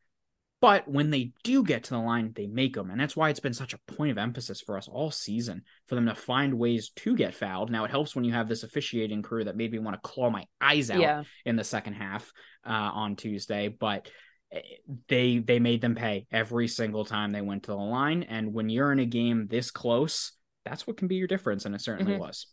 But 0.62 0.86
when 0.86 1.10
they 1.10 1.32
do 1.42 1.64
get 1.64 1.82
to 1.84 1.90
the 1.90 1.98
line, 1.98 2.32
they 2.36 2.46
make 2.46 2.74
them. 2.74 2.92
And 2.92 3.00
that's 3.00 3.16
why 3.16 3.30
it's 3.30 3.40
been 3.40 3.52
such 3.52 3.74
a 3.74 3.92
point 3.92 4.12
of 4.12 4.16
emphasis 4.16 4.60
for 4.60 4.78
us 4.78 4.86
all 4.86 5.10
season 5.10 5.62
for 5.88 5.96
them 5.96 6.06
to 6.06 6.14
find 6.14 6.54
ways 6.54 6.92
to 6.98 7.16
get 7.16 7.34
fouled. 7.34 7.68
Now, 7.68 7.84
it 7.84 7.90
helps 7.90 8.14
when 8.14 8.24
you 8.24 8.32
have 8.32 8.48
this 8.48 8.62
officiating 8.62 9.22
crew 9.22 9.42
that 9.42 9.56
made 9.56 9.72
me 9.72 9.80
want 9.80 10.00
to 10.00 10.08
claw 10.08 10.30
my 10.30 10.46
eyes 10.60 10.88
out 10.88 11.00
yeah. 11.00 11.24
in 11.44 11.56
the 11.56 11.64
second 11.64 11.94
half 11.94 12.32
uh, 12.64 12.70
on 12.70 13.16
Tuesday. 13.16 13.66
But 13.76 14.08
eh, 14.52 14.60
they 15.08 15.38
they 15.38 15.58
made 15.58 15.80
them 15.80 15.96
pay 15.96 16.28
every 16.30 16.68
single 16.68 17.04
time 17.04 17.32
they 17.32 17.40
went 17.40 17.64
to 17.64 17.72
the 17.72 17.76
line. 17.76 18.22
And 18.22 18.54
when 18.54 18.68
you're 18.68 18.92
in 18.92 19.00
a 19.00 19.04
game 19.04 19.48
this 19.48 19.72
close, 19.72 20.30
that's 20.64 20.86
what 20.86 20.96
can 20.96 21.08
be 21.08 21.16
your 21.16 21.26
difference. 21.26 21.64
And 21.64 21.74
it 21.74 21.80
certainly 21.80 22.12
mm-hmm. 22.12 22.22
was 22.22 22.46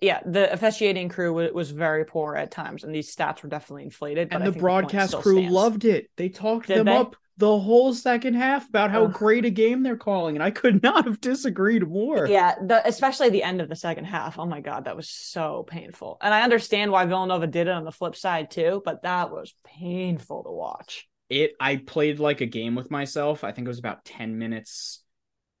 yeah, 0.00 0.20
the 0.24 0.50
officiating 0.52 1.08
crew 1.08 1.50
was 1.52 1.70
very 1.70 2.04
poor 2.04 2.34
at 2.34 2.50
times, 2.50 2.84
and 2.84 2.94
these 2.94 3.14
stats 3.14 3.42
were 3.42 3.50
definitely 3.50 3.84
inflated. 3.84 4.28
and 4.30 4.46
the 4.46 4.52
broadcast 4.52 5.10
the 5.12 5.18
crew 5.18 5.38
stands. 5.38 5.52
loved 5.52 5.84
it. 5.84 6.08
They 6.16 6.30
talked 6.30 6.68
Did 6.68 6.78
them 6.78 6.86
they? 6.86 6.96
up 6.96 7.16
the 7.40 7.58
whole 7.58 7.92
second 7.92 8.34
half 8.34 8.68
about 8.68 8.90
how 8.90 9.04
Ugh. 9.04 9.12
great 9.12 9.44
a 9.44 9.50
game 9.50 9.82
they're 9.82 9.96
calling, 9.96 10.36
and 10.36 10.42
I 10.42 10.50
could 10.50 10.82
not 10.84 11.06
have 11.06 11.20
disagreed 11.20 11.88
more. 11.88 12.26
Yeah, 12.26 12.54
the, 12.64 12.86
especially 12.86 13.30
the 13.30 13.42
end 13.42 13.60
of 13.60 13.68
the 13.68 13.76
second 13.76 14.04
half. 14.04 14.38
Oh 14.38 14.46
my 14.46 14.60
god, 14.60 14.84
that 14.84 14.96
was 14.96 15.08
so 15.08 15.64
painful. 15.66 16.18
And 16.20 16.32
I 16.32 16.42
understand 16.42 16.92
why 16.92 17.06
Villanova 17.06 17.46
did 17.46 17.66
it 17.66 17.72
on 17.72 17.84
the 17.84 17.92
flip 17.92 18.14
side 18.14 18.50
too, 18.50 18.82
but 18.84 19.02
that 19.02 19.32
was 19.32 19.54
painful 19.64 20.44
to 20.44 20.50
watch. 20.50 21.08
It. 21.28 21.52
I 21.60 21.76
played 21.76 22.20
like 22.20 22.40
a 22.40 22.46
game 22.46 22.74
with 22.74 22.90
myself. 22.90 23.42
I 23.42 23.52
think 23.52 23.66
it 23.66 23.68
was 23.70 23.78
about 23.78 24.04
ten 24.04 24.38
minutes 24.38 25.02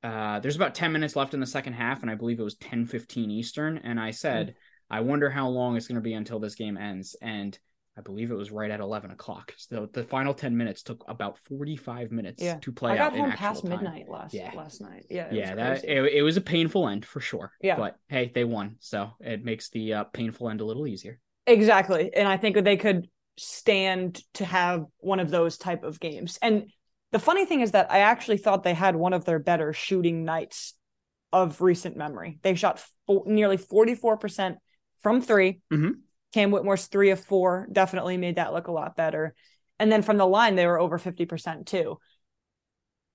uh, 0.02 0.40
there's 0.40 0.56
about 0.56 0.74
10 0.74 0.92
minutes 0.92 1.14
left 1.14 1.34
in 1.34 1.40
the 1.40 1.46
second 1.46 1.74
half, 1.74 2.00
and 2.00 2.10
I 2.10 2.14
believe 2.14 2.40
it 2.40 2.44
was 2.44 2.54
10 2.54 2.86
15 2.86 3.30
Eastern. 3.30 3.76
And 3.78 4.00
I 4.00 4.12
said, 4.12 4.48
mm. 4.48 4.54
I 4.90 5.00
wonder 5.00 5.28
how 5.28 5.48
long 5.48 5.76
it's 5.76 5.88
going 5.88 5.96
to 5.96 6.00
be 6.00 6.14
until 6.14 6.40
this 6.40 6.54
game 6.54 6.78
ends. 6.78 7.16
And 7.20 7.58
I 7.98 8.02
believe 8.02 8.30
it 8.30 8.34
was 8.34 8.50
right 8.50 8.70
at 8.70 8.80
11 8.80 9.10
o'clock. 9.10 9.52
So 9.56 9.88
the 9.92 10.04
final 10.04 10.32
10 10.32 10.56
minutes 10.56 10.82
took 10.82 11.04
about 11.08 11.38
45 11.48 12.12
minutes 12.12 12.42
yeah. 12.42 12.58
to 12.60 12.72
play 12.72 12.92
out. 12.92 12.94
I 12.94 12.98
got 12.98 13.16
home 13.16 13.32
past 13.32 13.62
time. 13.62 13.70
midnight 13.70 14.08
last 14.08 14.32
yeah. 14.32 14.52
last 14.54 14.80
night. 14.80 15.06
Yeah. 15.10 15.26
It 15.26 15.34
yeah. 15.34 15.54
That, 15.54 15.84
it, 15.84 16.12
it, 16.14 16.22
was 16.22 16.36
a 16.36 16.40
painful 16.40 16.88
end 16.88 17.04
for 17.04 17.20
sure. 17.20 17.52
Yeah. 17.60 17.76
But 17.76 17.96
hey, 18.08 18.30
they 18.32 18.44
won. 18.44 18.76
So 18.78 19.10
it 19.20 19.44
makes 19.44 19.70
the 19.70 19.94
uh, 19.94 20.04
painful 20.04 20.48
end 20.48 20.60
a 20.60 20.64
little 20.64 20.86
easier. 20.86 21.18
Exactly. 21.46 22.14
And 22.14 22.28
I 22.28 22.36
think 22.36 22.62
they 22.62 22.76
could 22.76 23.08
stand 23.36 24.22
to 24.34 24.44
have 24.44 24.84
one 24.98 25.20
of 25.20 25.30
those 25.30 25.58
type 25.58 25.82
of 25.82 25.98
games. 25.98 26.38
And 26.40 26.70
the 27.10 27.18
funny 27.18 27.44
thing 27.44 27.60
is 27.60 27.72
that 27.72 27.90
I 27.90 28.00
actually 28.00 28.36
thought 28.36 28.62
they 28.62 28.74
had 28.74 28.94
one 28.94 29.12
of 29.12 29.24
their 29.24 29.40
better 29.40 29.72
shooting 29.72 30.24
nights 30.24 30.74
of 31.32 31.60
recent 31.60 31.96
memory. 31.96 32.38
They 32.42 32.54
shot 32.54 32.82
fo- 33.06 33.24
nearly 33.26 33.58
44% 33.58 34.56
from 35.02 35.22
3 35.22 35.60
mm-hmm. 35.72 35.90
Cam 36.32 36.50
Whitmore's 36.50 36.86
three 36.86 37.10
of 37.10 37.20
four 37.20 37.68
definitely 37.72 38.16
made 38.16 38.36
that 38.36 38.52
look 38.52 38.68
a 38.68 38.72
lot 38.72 38.96
better. 38.96 39.34
And 39.78 39.90
then 39.90 40.02
from 40.02 40.18
the 40.18 40.26
line, 40.26 40.54
they 40.54 40.66
were 40.66 40.78
over 40.78 40.98
50% 40.98 41.66
too. 41.66 41.98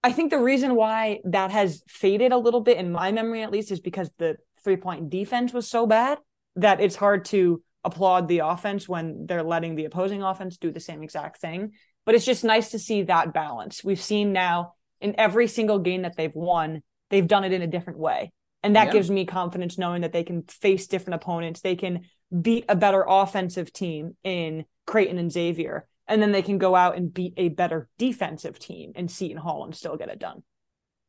I 0.04 0.12
think 0.12 0.30
the 0.30 0.40
reason 0.40 0.76
why 0.76 1.20
that 1.26 1.52
has 1.52 1.84
faded 1.88 2.32
a 2.32 2.38
little 2.38 2.62
bit 2.62 2.78
in 2.78 2.92
my 2.92 3.12
memory, 3.12 3.42
at 3.42 3.52
least, 3.52 3.72
is 3.72 3.80
because 3.80 4.10
the 4.18 4.38
three 4.64 4.78
point 4.78 5.10
defense 5.10 5.54
was 5.54 5.68
so 5.68 5.88
bad 5.88 6.20
that 6.58 6.82
it's 6.82 6.96
hard 6.96 7.26
to 7.26 7.64
applaud 7.84 8.28
the 8.28 8.40
offense 8.40 8.90
when 8.90 9.26
they're 9.28 9.44
letting 9.44 9.76
the 9.76 9.86
opposing 9.86 10.24
offense 10.24 10.58
do 10.58 10.72
the 10.72 10.80
same 10.80 11.04
exact 11.04 11.40
thing. 11.40 11.72
But 12.06 12.16
it's 12.16 12.26
just 12.26 12.44
nice 12.44 12.72
to 12.72 12.80
see 12.80 13.04
that 13.04 13.34
balance. 13.34 13.84
We've 13.84 14.02
seen 14.02 14.34
now 14.34 14.74
in 15.02 15.16
every 15.18 15.48
single 15.48 15.80
game 15.80 16.04
that 16.04 16.16
they've 16.18 16.34
won, 16.34 16.82
they've 17.10 17.28
done 17.28 17.44
it 17.44 17.54
in 17.54 17.62
a 17.62 17.68
different 17.68 18.00
way. 18.00 18.32
And 18.64 18.76
that 18.76 18.88
yeah. 18.88 18.94
gives 18.94 19.12
me 19.12 19.26
confidence 19.26 19.78
knowing 19.78 20.02
that 20.02 20.14
they 20.14 20.24
can 20.24 20.44
face 20.44 20.88
different 20.88 21.22
opponents. 21.22 21.62
They 21.62 21.76
can 21.76 22.02
beat 22.42 22.66
a 22.70 22.76
better 22.76 23.06
offensive 23.08 23.72
team 23.72 24.16
in 24.24 24.66
Creighton 24.86 25.18
and 25.18 25.32
Xavier. 25.32 25.88
And 26.08 26.22
then 26.22 26.32
they 26.32 26.42
can 26.42 26.58
go 26.58 26.76
out 26.76 26.98
and 26.98 27.14
beat 27.14 27.34
a 27.38 27.50
better 27.50 27.90
defensive 27.98 28.60
team 28.60 28.92
in 28.96 29.08
Seton 29.08 29.38
Hall 29.38 29.66
and 29.66 29.76
still 29.76 29.98
get 29.98 30.10
it 30.10 30.20
done. 30.20 30.44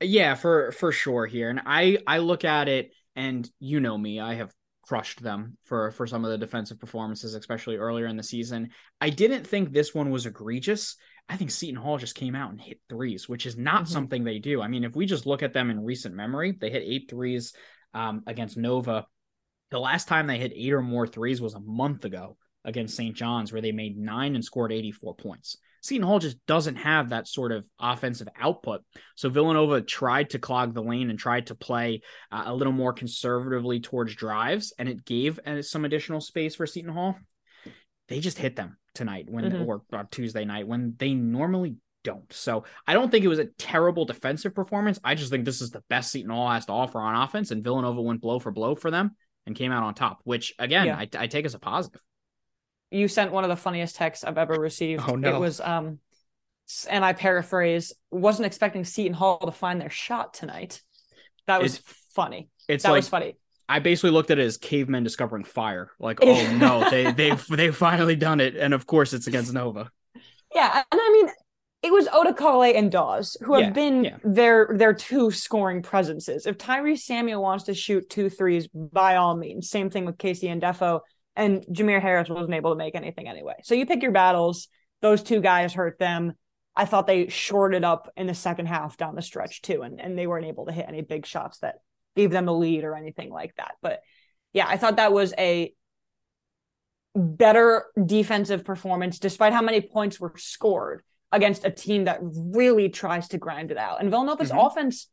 Yeah, 0.00 0.34
for 0.34 0.72
for 0.72 0.92
sure 0.92 1.26
here. 1.26 1.50
And 1.50 1.60
I 1.64 1.98
I 2.06 2.18
look 2.18 2.44
at 2.44 2.68
it 2.68 2.92
and 3.14 3.48
you 3.58 3.80
know 3.80 3.96
me, 3.96 4.20
I 4.20 4.34
have 4.34 4.52
crushed 4.82 5.22
them 5.22 5.56
for 5.64 5.90
for 5.90 6.06
some 6.06 6.24
of 6.24 6.30
the 6.30 6.38
defensive 6.38 6.78
performances, 6.78 7.34
especially 7.34 7.76
earlier 7.76 8.06
in 8.06 8.16
the 8.16 8.22
season. 8.22 8.70
I 9.00 9.10
didn't 9.10 9.46
think 9.46 9.72
this 9.72 9.94
one 9.94 10.10
was 10.10 10.26
egregious. 10.26 10.96
I 11.28 11.36
think 11.36 11.50
Seton 11.50 11.80
Hall 11.80 11.98
just 11.98 12.14
came 12.14 12.36
out 12.36 12.52
and 12.52 12.60
hit 12.60 12.80
threes, 12.88 13.28
which 13.28 13.46
is 13.46 13.56
not 13.56 13.82
mm-hmm. 13.82 13.92
something 13.92 14.24
they 14.24 14.38
do. 14.38 14.62
I 14.62 14.68
mean, 14.68 14.84
if 14.84 14.94
we 14.94 15.06
just 15.06 15.26
look 15.26 15.42
at 15.42 15.52
them 15.52 15.70
in 15.70 15.84
recent 15.84 16.14
memory, 16.14 16.52
they 16.52 16.70
hit 16.70 16.84
eight 16.86 17.10
threes 17.10 17.52
um, 17.94 18.22
against 18.26 18.56
Nova. 18.56 19.06
The 19.70 19.80
last 19.80 20.08
time 20.08 20.26
they 20.26 20.38
hit 20.38 20.52
eight 20.54 20.72
or 20.72 20.82
more 20.82 21.06
threes 21.06 21.40
was 21.40 21.54
a 21.54 21.60
month 21.60 22.04
ago 22.04 22.36
against 22.64 22.96
St. 22.96 23.14
John's, 23.14 23.52
where 23.52 23.62
they 23.62 23.72
made 23.72 23.96
nine 23.96 24.34
and 24.34 24.44
scored 24.44 24.72
84 24.72 25.14
points. 25.14 25.56
Seton 25.82 26.06
Hall 26.06 26.18
just 26.18 26.44
doesn't 26.46 26.76
have 26.76 27.10
that 27.10 27.28
sort 27.28 27.52
of 27.52 27.64
offensive 27.78 28.28
output. 28.40 28.82
So 29.14 29.28
Villanova 29.28 29.80
tried 29.80 30.30
to 30.30 30.40
clog 30.40 30.74
the 30.74 30.82
lane 30.82 31.10
and 31.10 31.18
tried 31.18 31.46
to 31.46 31.54
play 31.54 32.02
uh, 32.32 32.44
a 32.46 32.54
little 32.54 32.72
more 32.72 32.92
conservatively 32.92 33.78
towards 33.78 34.16
drives, 34.16 34.72
and 34.78 34.88
it 34.88 35.04
gave 35.04 35.38
uh, 35.46 35.62
some 35.62 35.84
additional 35.84 36.20
space 36.20 36.56
for 36.56 36.66
Seton 36.66 36.92
Hall. 36.92 37.16
They 38.08 38.18
just 38.18 38.38
hit 38.38 38.56
them 38.56 38.78
tonight 38.94 39.26
when 39.28 39.44
mm-hmm. 39.44 39.62
or, 39.62 39.82
or 39.92 40.08
Tuesday 40.10 40.44
night 40.44 40.66
when 40.66 40.94
they 40.98 41.14
normally 41.14 41.76
don't. 42.02 42.32
So 42.32 42.64
I 42.86 42.94
don't 42.94 43.10
think 43.10 43.24
it 43.24 43.28
was 43.28 43.38
a 43.38 43.46
terrible 43.58 44.04
defensive 44.04 44.54
performance. 44.54 44.98
I 45.04 45.14
just 45.14 45.30
think 45.30 45.44
this 45.44 45.60
is 45.60 45.70
the 45.70 45.84
best 45.88 46.10
Seton 46.10 46.30
Hall 46.30 46.50
has 46.50 46.66
to 46.66 46.72
offer 46.72 46.98
on 46.98 47.14
offense, 47.14 47.52
and 47.52 47.62
Villanova 47.62 48.02
went 48.02 48.20
blow 48.20 48.40
for 48.40 48.50
blow 48.50 48.74
for 48.74 48.90
them 48.90 49.14
and 49.46 49.54
came 49.56 49.72
out 49.72 49.82
on 49.82 49.94
top, 49.94 50.20
which 50.24 50.54
again 50.58 50.86
yeah. 50.86 50.96
I, 50.96 51.08
I 51.16 51.26
take 51.26 51.44
as 51.44 51.54
a 51.54 51.58
positive 51.58 52.00
you 52.90 53.08
sent 53.08 53.32
one 53.32 53.44
of 53.44 53.50
the 53.50 53.56
funniest 53.56 53.96
texts 53.96 54.24
I've 54.24 54.38
ever 54.38 54.54
received. 54.54 55.04
Oh 55.08 55.16
no. 55.16 55.36
It 55.36 55.38
was 55.38 55.60
um 55.60 55.98
and 56.90 57.04
I 57.04 57.12
paraphrase, 57.12 57.92
wasn't 58.10 58.46
expecting 58.46 58.84
Seton 58.84 59.12
Hall 59.12 59.38
to 59.38 59.52
find 59.52 59.80
their 59.80 59.90
shot 59.90 60.34
tonight. 60.34 60.82
That 61.46 61.62
was 61.62 61.76
it's, 61.76 61.94
funny. 62.14 62.48
It's 62.68 62.82
that 62.82 62.90
like, 62.90 62.98
was 62.98 63.08
funny. 63.08 63.36
I 63.68 63.78
basically 63.78 64.10
looked 64.10 64.30
at 64.30 64.38
it 64.38 64.44
as 64.44 64.56
cavemen 64.56 65.04
discovering 65.04 65.44
fire. 65.44 65.90
Like, 66.00 66.18
oh 66.22 66.56
no, 66.60 66.88
they 66.90 67.12
they've 67.12 67.46
they've 67.48 67.76
finally 67.76 68.16
done 68.16 68.40
it. 68.40 68.56
And 68.56 68.74
of 68.74 68.86
course 68.86 69.12
it's 69.12 69.26
against 69.26 69.52
Nova. 69.52 69.90
Yeah. 70.54 70.82
And 70.90 71.00
I 71.00 71.10
mean, 71.12 71.28
it 71.86 71.92
was 71.92 72.08
Odukale 72.08 72.76
and 72.76 72.90
Dawes 72.90 73.36
who 73.42 73.54
have 73.54 73.62
yeah, 73.62 73.70
been 73.70 74.04
yeah. 74.04 74.16
their 74.24 74.68
their 74.74 74.92
two 74.92 75.30
scoring 75.30 75.82
presences. 75.82 76.46
If 76.46 76.58
Tyrese 76.58 77.00
Samuel 77.00 77.42
wants 77.42 77.64
to 77.64 77.74
shoot 77.74 78.10
two 78.10 78.28
threes, 78.28 78.68
by 78.74 79.16
all 79.16 79.36
means. 79.36 79.70
Same 79.70 79.88
thing 79.88 80.04
with 80.04 80.18
KC 80.18 80.60
Ndefo. 80.60 81.00
and 81.36 81.64
Jamir 81.70 82.02
Harris 82.02 82.28
wasn't 82.28 82.54
able 82.54 82.70
to 82.70 82.76
make 82.76 82.94
anything 82.94 83.28
anyway. 83.28 83.54
So 83.62 83.74
you 83.74 83.86
pick 83.86 84.02
your 84.02 84.12
battles. 84.12 84.68
Those 85.00 85.22
two 85.22 85.40
guys 85.40 85.74
hurt 85.74 85.98
them. 85.98 86.34
I 86.74 86.84
thought 86.86 87.06
they 87.06 87.28
shorted 87.28 87.84
up 87.84 88.12
in 88.16 88.26
the 88.26 88.34
second 88.34 88.66
half 88.66 88.96
down 88.96 89.14
the 89.14 89.22
stretch 89.22 89.62
too, 89.62 89.82
and, 89.82 90.00
and 90.00 90.18
they 90.18 90.26
weren't 90.26 90.46
able 90.46 90.66
to 90.66 90.72
hit 90.72 90.86
any 90.88 91.02
big 91.02 91.24
shots 91.24 91.58
that 91.58 91.76
gave 92.16 92.30
them 92.30 92.48
a 92.48 92.52
lead 92.52 92.84
or 92.84 92.96
anything 92.96 93.30
like 93.30 93.54
that. 93.56 93.72
But 93.80 94.00
yeah, 94.52 94.66
I 94.68 94.76
thought 94.76 94.96
that 94.96 95.12
was 95.12 95.32
a 95.38 95.72
better 97.14 97.84
defensive 98.04 98.64
performance, 98.64 99.18
despite 99.18 99.52
how 99.52 99.62
many 99.62 99.80
points 99.80 100.18
were 100.18 100.34
scored 100.36 101.02
against 101.36 101.64
a 101.64 101.70
team 101.70 102.04
that 102.04 102.18
really 102.20 102.88
tries 102.88 103.28
to 103.28 103.38
grind 103.38 103.70
it 103.70 103.76
out. 103.76 104.00
And 104.00 104.10
Villanova's 104.10 104.50
mm-hmm. 104.50 104.58
offense 104.58 105.08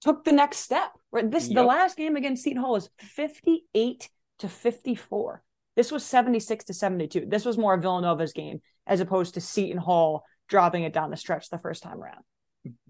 took 0.00 0.24
the 0.24 0.32
next 0.32 0.58
step. 0.58 0.90
Right, 1.10 1.30
this 1.30 1.48
yep. 1.48 1.56
the 1.56 1.64
last 1.64 1.96
game 1.96 2.16
against 2.16 2.44
Seton 2.44 2.62
Hall 2.62 2.72
was 2.72 2.88
fifty 2.98 3.64
eight 3.74 4.08
to 4.42 4.48
54. 4.48 5.42
This 5.76 5.92
was 5.92 6.04
76 6.04 6.64
to 6.64 6.74
72. 6.74 7.26
This 7.26 7.44
was 7.44 7.56
more 7.56 7.78
Villanova's 7.78 8.32
game 8.32 8.60
as 8.86 9.00
opposed 9.00 9.34
to 9.34 9.40
Seton 9.40 9.78
Hall 9.78 10.24
dropping 10.48 10.82
it 10.82 10.92
down 10.92 11.10
the 11.10 11.16
stretch 11.16 11.48
the 11.48 11.58
first 11.58 11.82
time 11.82 12.02
around. 12.02 12.22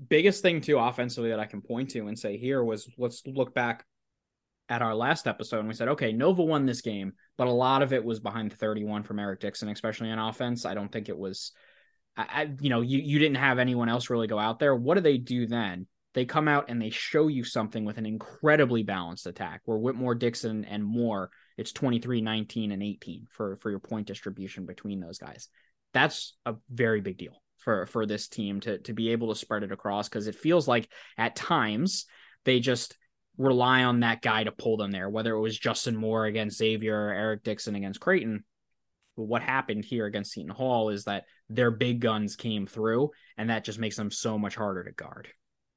biggest 0.08 0.42
thing 0.42 0.60
too 0.60 0.78
offensively 0.78 1.30
that 1.30 1.38
I 1.38 1.44
can 1.44 1.60
point 1.60 1.90
to 1.90 2.08
and 2.08 2.18
say 2.18 2.38
here 2.38 2.64
was 2.64 2.88
let's 2.96 3.22
look 3.26 3.54
back 3.54 3.84
at 4.68 4.80
our 4.80 4.94
last 4.94 5.26
episode 5.26 5.58
and 5.58 5.68
we 5.68 5.74
said, 5.74 5.88
okay, 5.88 6.12
Nova 6.12 6.42
won 6.42 6.64
this 6.64 6.80
game, 6.80 7.12
but 7.36 7.46
a 7.46 7.52
lot 7.52 7.82
of 7.82 7.92
it 7.92 8.02
was 8.02 8.18
behind 8.18 8.50
the 8.50 8.56
31 8.56 9.02
from 9.02 9.18
Eric 9.18 9.40
Dixon, 9.40 9.68
especially 9.68 10.10
on 10.10 10.18
offense. 10.18 10.64
I 10.64 10.72
don't 10.72 10.90
think 10.90 11.10
it 11.10 11.18
was, 11.18 11.52
I, 12.16 12.50
you 12.60 12.68
know, 12.70 12.82
you, 12.82 12.98
you 12.98 13.18
didn't 13.18 13.36
have 13.36 13.58
anyone 13.58 13.88
else 13.88 14.10
really 14.10 14.26
go 14.26 14.38
out 14.38 14.58
there. 14.58 14.74
What 14.74 14.94
do 14.94 15.00
they 15.00 15.18
do 15.18 15.46
then? 15.46 15.86
They 16.14 16.26
come 16.26 16.46
out 16.46 16.66
and 16.68 16.80
they 16.80 16.90
show 16.90 17.28
you 17.28 17.42
something 17.42 17.84
with 17.84 17.96
an 17.96 18.04
incredibly 18.04 18.82
balanced 18.82 19.26
attack 19.26 19.62
where 19.64 19.78
Whitmore, 19.78 20.14
Dixon, 20.14 20.64
and 20.66 20.84
Moore, 20.84 21.30
it's 21.56 21.72
23, 21.72 22.20
19, 22.20 22.70
and 22.70 22.82
18 22.82 23.28
for, 23.30 23.56
for 23.56 23.70
your 23.70 23.78
point 23.78 24.06
distribution 24.06 24.66
between 24.66 25.00
those 25.00 25.18
guys. 25.18 25.48
That's 25.94 26.36
a 26.44 26.56
very 26.70 27.00
big 27.00 27.16
deal 27.16 27.42
for, 27.58 27.86
for 27.86 28.04
this 28.04 28.28
team 28.28 28.60
to, 28.60 28.78
to 28.80 28.92
be 28.92 29.10
able 29.10 29.32
to 29.32 29.38
spread 29.38 29.62
it 29.62 29.72
across 29.72 30.08
because 30.08 30.26
it 30.26 30.34
feels 30.34 30.68
like 30.68 30.88
at 31.16 31.36
times 31.36 32.04
they 32.44 32.60
just 32.60 32.96
rely 33.38 33.84
on 33.84 34.00
that 34.00 34.20
guy 34.20 34.44
to 34.44 34.52
pull 34.52 34.76
them 34.76 34.90
there, 34.90 35.08
whether 35.08 35.34
it 35.34 35.40
was 35.40 35.58
Justin 35.58 35.96
Moore 35.96 36.26
against 36.26 36.58
Xavier 36.58 37.08
or 37.08 37.12
Eric 37.12 37.42
Dixon 37.42 37.74
against 37.74 38.00
Creighton. 38.00 38.44
But 39.16 39.24
what 39.24 39.42
happened 39.42 39.84
here 39.84 40.06
against 40.06 40.32
Seton 40.32 40.50
Hall 40.50 40.90
is 40.90 41.04
that 41.04 41.24
their 41.54 41.70
big 41.70 42.00
guns 42.00 42.36
came 42.36 42.66
through, 42.66 43.10
and 43.36 43.50
that 43.50 43.64
just 43.64 43.78
makes 43.78 43.96
them 43.96 44.10
so 44.10 44.38
much 44.38 44.54
harder 44.54 44.84
to 44.84 44.92
guard. 44.92 45.28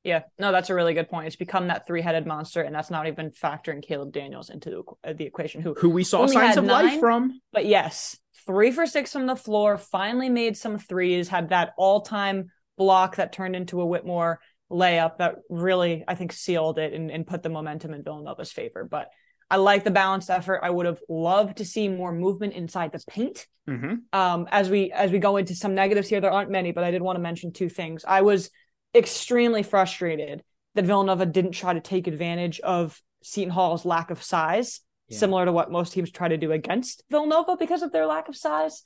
Yeah, 0.03 0.22
no, 0.38 0.51
that's 0.51 0.70
a 0.70 0.75
really 0.75 0.94
good 0.94 1.10
point. 1.10 1.25
It's 1.25 1.36
become 1.36 1.67
that 1.70 1.88
three-headed 1.88 2.27
monster, 2.27 2.62
and 2.62 2.75
that's 2.75 2.91
not 2.91 3.08
even 3.08 3.32
factoring 3.32 3.82
Caleb 3.82 4.13
Daniels 4.13 4.51
into 4.51 4.70
the, 5.03 5.13
the 5.15 5.25
equation, 5.25 5.62
who 5.62 5.74
who 5.74 5.89
we 5.89 6.03
saw 6.03 6.27
signs 6.27 6.58
of 6.58 6.63
nine, 6.63 6.86
life 6.86 7.00
from. 7.00 7.41
But 7.51 7.65
yes, 7.65 8.15
three 8.46 8.72
for 8.72 8.86
six 8.86 9.12
from 9.12 9.25
the 9.25 9.36
floor. 9.36 9.79
Finally 9.79 10.29
made 10.29 10.58
some 10.58 10.77
threes. 10.77 11.27
Had 11.27 11.50
that 11.50 11.74
all-time 11.75 12.51
block 12.77 13.15
that 13.15 13.34
turned 13.34 13.55
into 13.55 13.82
a 13.82 13.86
Whitmore 13.86 14.39
layup 14.72 15.17
that 15.17 15.38
really, 15.50 16.03
I 16.08 16.13
think, 16.13 16.34
sealed 16.34 16.77
it 16.77 16.94
and, 16.94 17.10
and 17.10 17.25
put 17.25 17.41
the 17.41 17.50
momentum 17.50 17.94
in 17.94 18.03
Villanova's 18.03 18.51
favor. 18.51 18.84
But 18.84 19.10
I 19.50 19.58
like 19.58 19.84
the 19.84 19.92
balanced 19.92 20.30
effort. 20.30 20.62
I 20.64 20.70
would 20.70 20.86
have 20.86 21.00
loved 21.08 21.58
to 21.58 21.66
see 21.66 21.88
more 21.88 22.12
movement 22.12 22.54
inside 22.54 22.92
the 22.92 23.04
paint. 23.08 23.46
Mm-hmm. 23.70 23.96
Um, 24.14 24.48
as 24.52 24.70
we 24.70 24.92
as 24.92 25.12
we 25.12 25.20
go 25.20 25.38
into 25.38 25.56
some 25.56 25.75
negatives 25.75 26.08
here, 26.08 26.22
there 26.22 26.32
aren't 26.32 26.52
many, 26.52 26.72
but 26.72 26.84
I 26.84 26.92
did 26.92 27.02
want 27.02 27.18
to 27.18 27.22
mention 27.22 27.52
two 27.52 27.70
things. 27.70 28.04
I 28.08 28.22
was 28.22 28.50
extremely 28.94 29.64
frustrated 29.64 30.44
that 30.75 30.86
Villanova 30.86 31.25
didn't 31.25 31.52
try 31.52 31.74
to 31.74 31.80
take 31.80 32.08
advantage 32.08 32.60
of 32.60 33.02
Seton 33.24 33.52
Hall's 33.52 33.86
lack 33.86 34.12
of 34.12 34.22
size, 34.22 34.82
yeah. 35.08 35.18
similar 35.18 35.46
to 35.46 35.52
what 35.52 35.72
most 35.72 35.94
teams 35.94 36.12
try 36.12 36.28
to 36.28 36.38
do 36.38 36.52
against 36.52 37.04
Villanova 37.10 37.56
because 37.58 37.82
of 37.82 37.92
their 37.92 38.06
lack 38.06 38.28
of 38.28 38.36
size. 38.36 38.84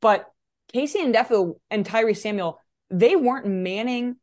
But 0.00 0.26
KC 0.72 1.12
Ndefo 1.12 1.54
and 1.70 1.84
Tyrese 1.84 2.18
Samuel, 2.18 2.60
they 2.90 3.16
weren't 3.16 3.46
manning 3.46 4.16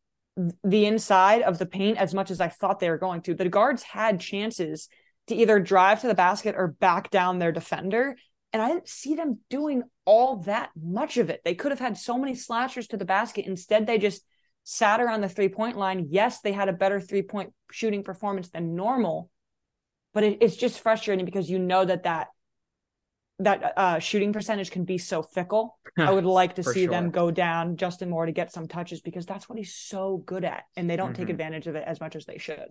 the 0.63 0.86
inside 0.86 1.41
of 1.41 1.58
the 1.58 1.65
paint 1.65 1.98
as 1.98 2.13
much 2.13 2.29
as 2.29 2.39
I 2.39 2.50
thought 2.50 2.79
they 2.79 2.89
were 2.89 2.98
going 2.98 3.22
to. 3.24 3.34
The 3.34 3.50
guards 3.50 3.84
had 3.84 4.20
chances 4.20 4.88
to 5.27 5.36
either 5.36 5.60
drive 5.60 6.01
to 6.01 6.07
the 6.07 6.15
basket 6.15 6.55
or 6.57 6.67
back 6.67 7.10
down 7.10 7.39
their 7.39 7.51
defender. 7.51 8.15
And 8.53 8.62
I 8.62 8.69
didn't 8.69 8.88
see 8.88 9.15
them 9.15 9.39
doing 9.50 9.84
all 10.05 10.38
that 10.43 10.69
much 10.81 11.17
of 11.17 11.29
it. 11.29 11.41
They 11.43 11.53
could 11.53 11.72
have 11.72 11.79
had 11.79 11.98
so 11.98 12.17
many 12.17 12.34
slashers 12.34 12.88
to 12.88 12.98
the 12.98 13.05
basket. 13.05 13.46
Instead, 13.46 13.86
they 13.86 13.98
just 13.98 14.24
sat 14.63 15.00
around 15.01 15.22
the 15.22 15.29
three 15.29 15.50
point 15.50 15.77
line. 15.77 16.07
Yes, 16.10 16.41
they 16.41 16.53
had 16.53 16.69
a 16.69 16.74
better 16.74 17.00
three 17.00 17.22
point 17.22 17.53
shooting 17.72 18.03
performance 18.03 18.50
than 18.50 18.75
normal, 18.75 19.29
but 20.13 20.24
it, 20.24 20.38
it's 20.41 20.55
just 20.55 20.79
frustrating 20.79 21.25
because 21.25 21.50
you 21.50 21.60
know 21.60 21.84
that 21.84 22.03
that 22.03 22.27
that 23.39 23.74
uh, 23.77 24.00
shooting 24.00 24.34
percentage 24.34 24.72
can 24.72 24.84
be 24.84 24.98
so 24.98 25.22
fickle. 25.22 25.77
I 25.98 26.12
would 26.12 26.25
like 26.25 26.55
to 26.55 26.63
see 26.63 26.86
sure. 26.86 26.91
them 26.91 27.12
go 27.12 27.31
down 27.31 27.77
Justin 27.77 28.10
Moore 28.10 28.25
to 28.25 28.31
get 28.31 28.51
some 28.51 28.67
touches 28.67 29.01
because 29.01 29.25
that's 29.25 29.48
what 29.48 29.57
he's 29.57 29.75
so 29.75 30.24
good 30.25 30.43
at, 30.43 30.63
and 30.75 30.89
they 30.89 30.96
don't 30.96 31.13
mm-hmm. 31.13 31.22
take 31.22 31.29
advantage 31.29 31.67
of 31.67 31.75
it 31.75 31.84
as 31.86 32.00
much 32.00 32.15
as 32.15 32.25
they 32.25 32.38
should. 32.38 32.67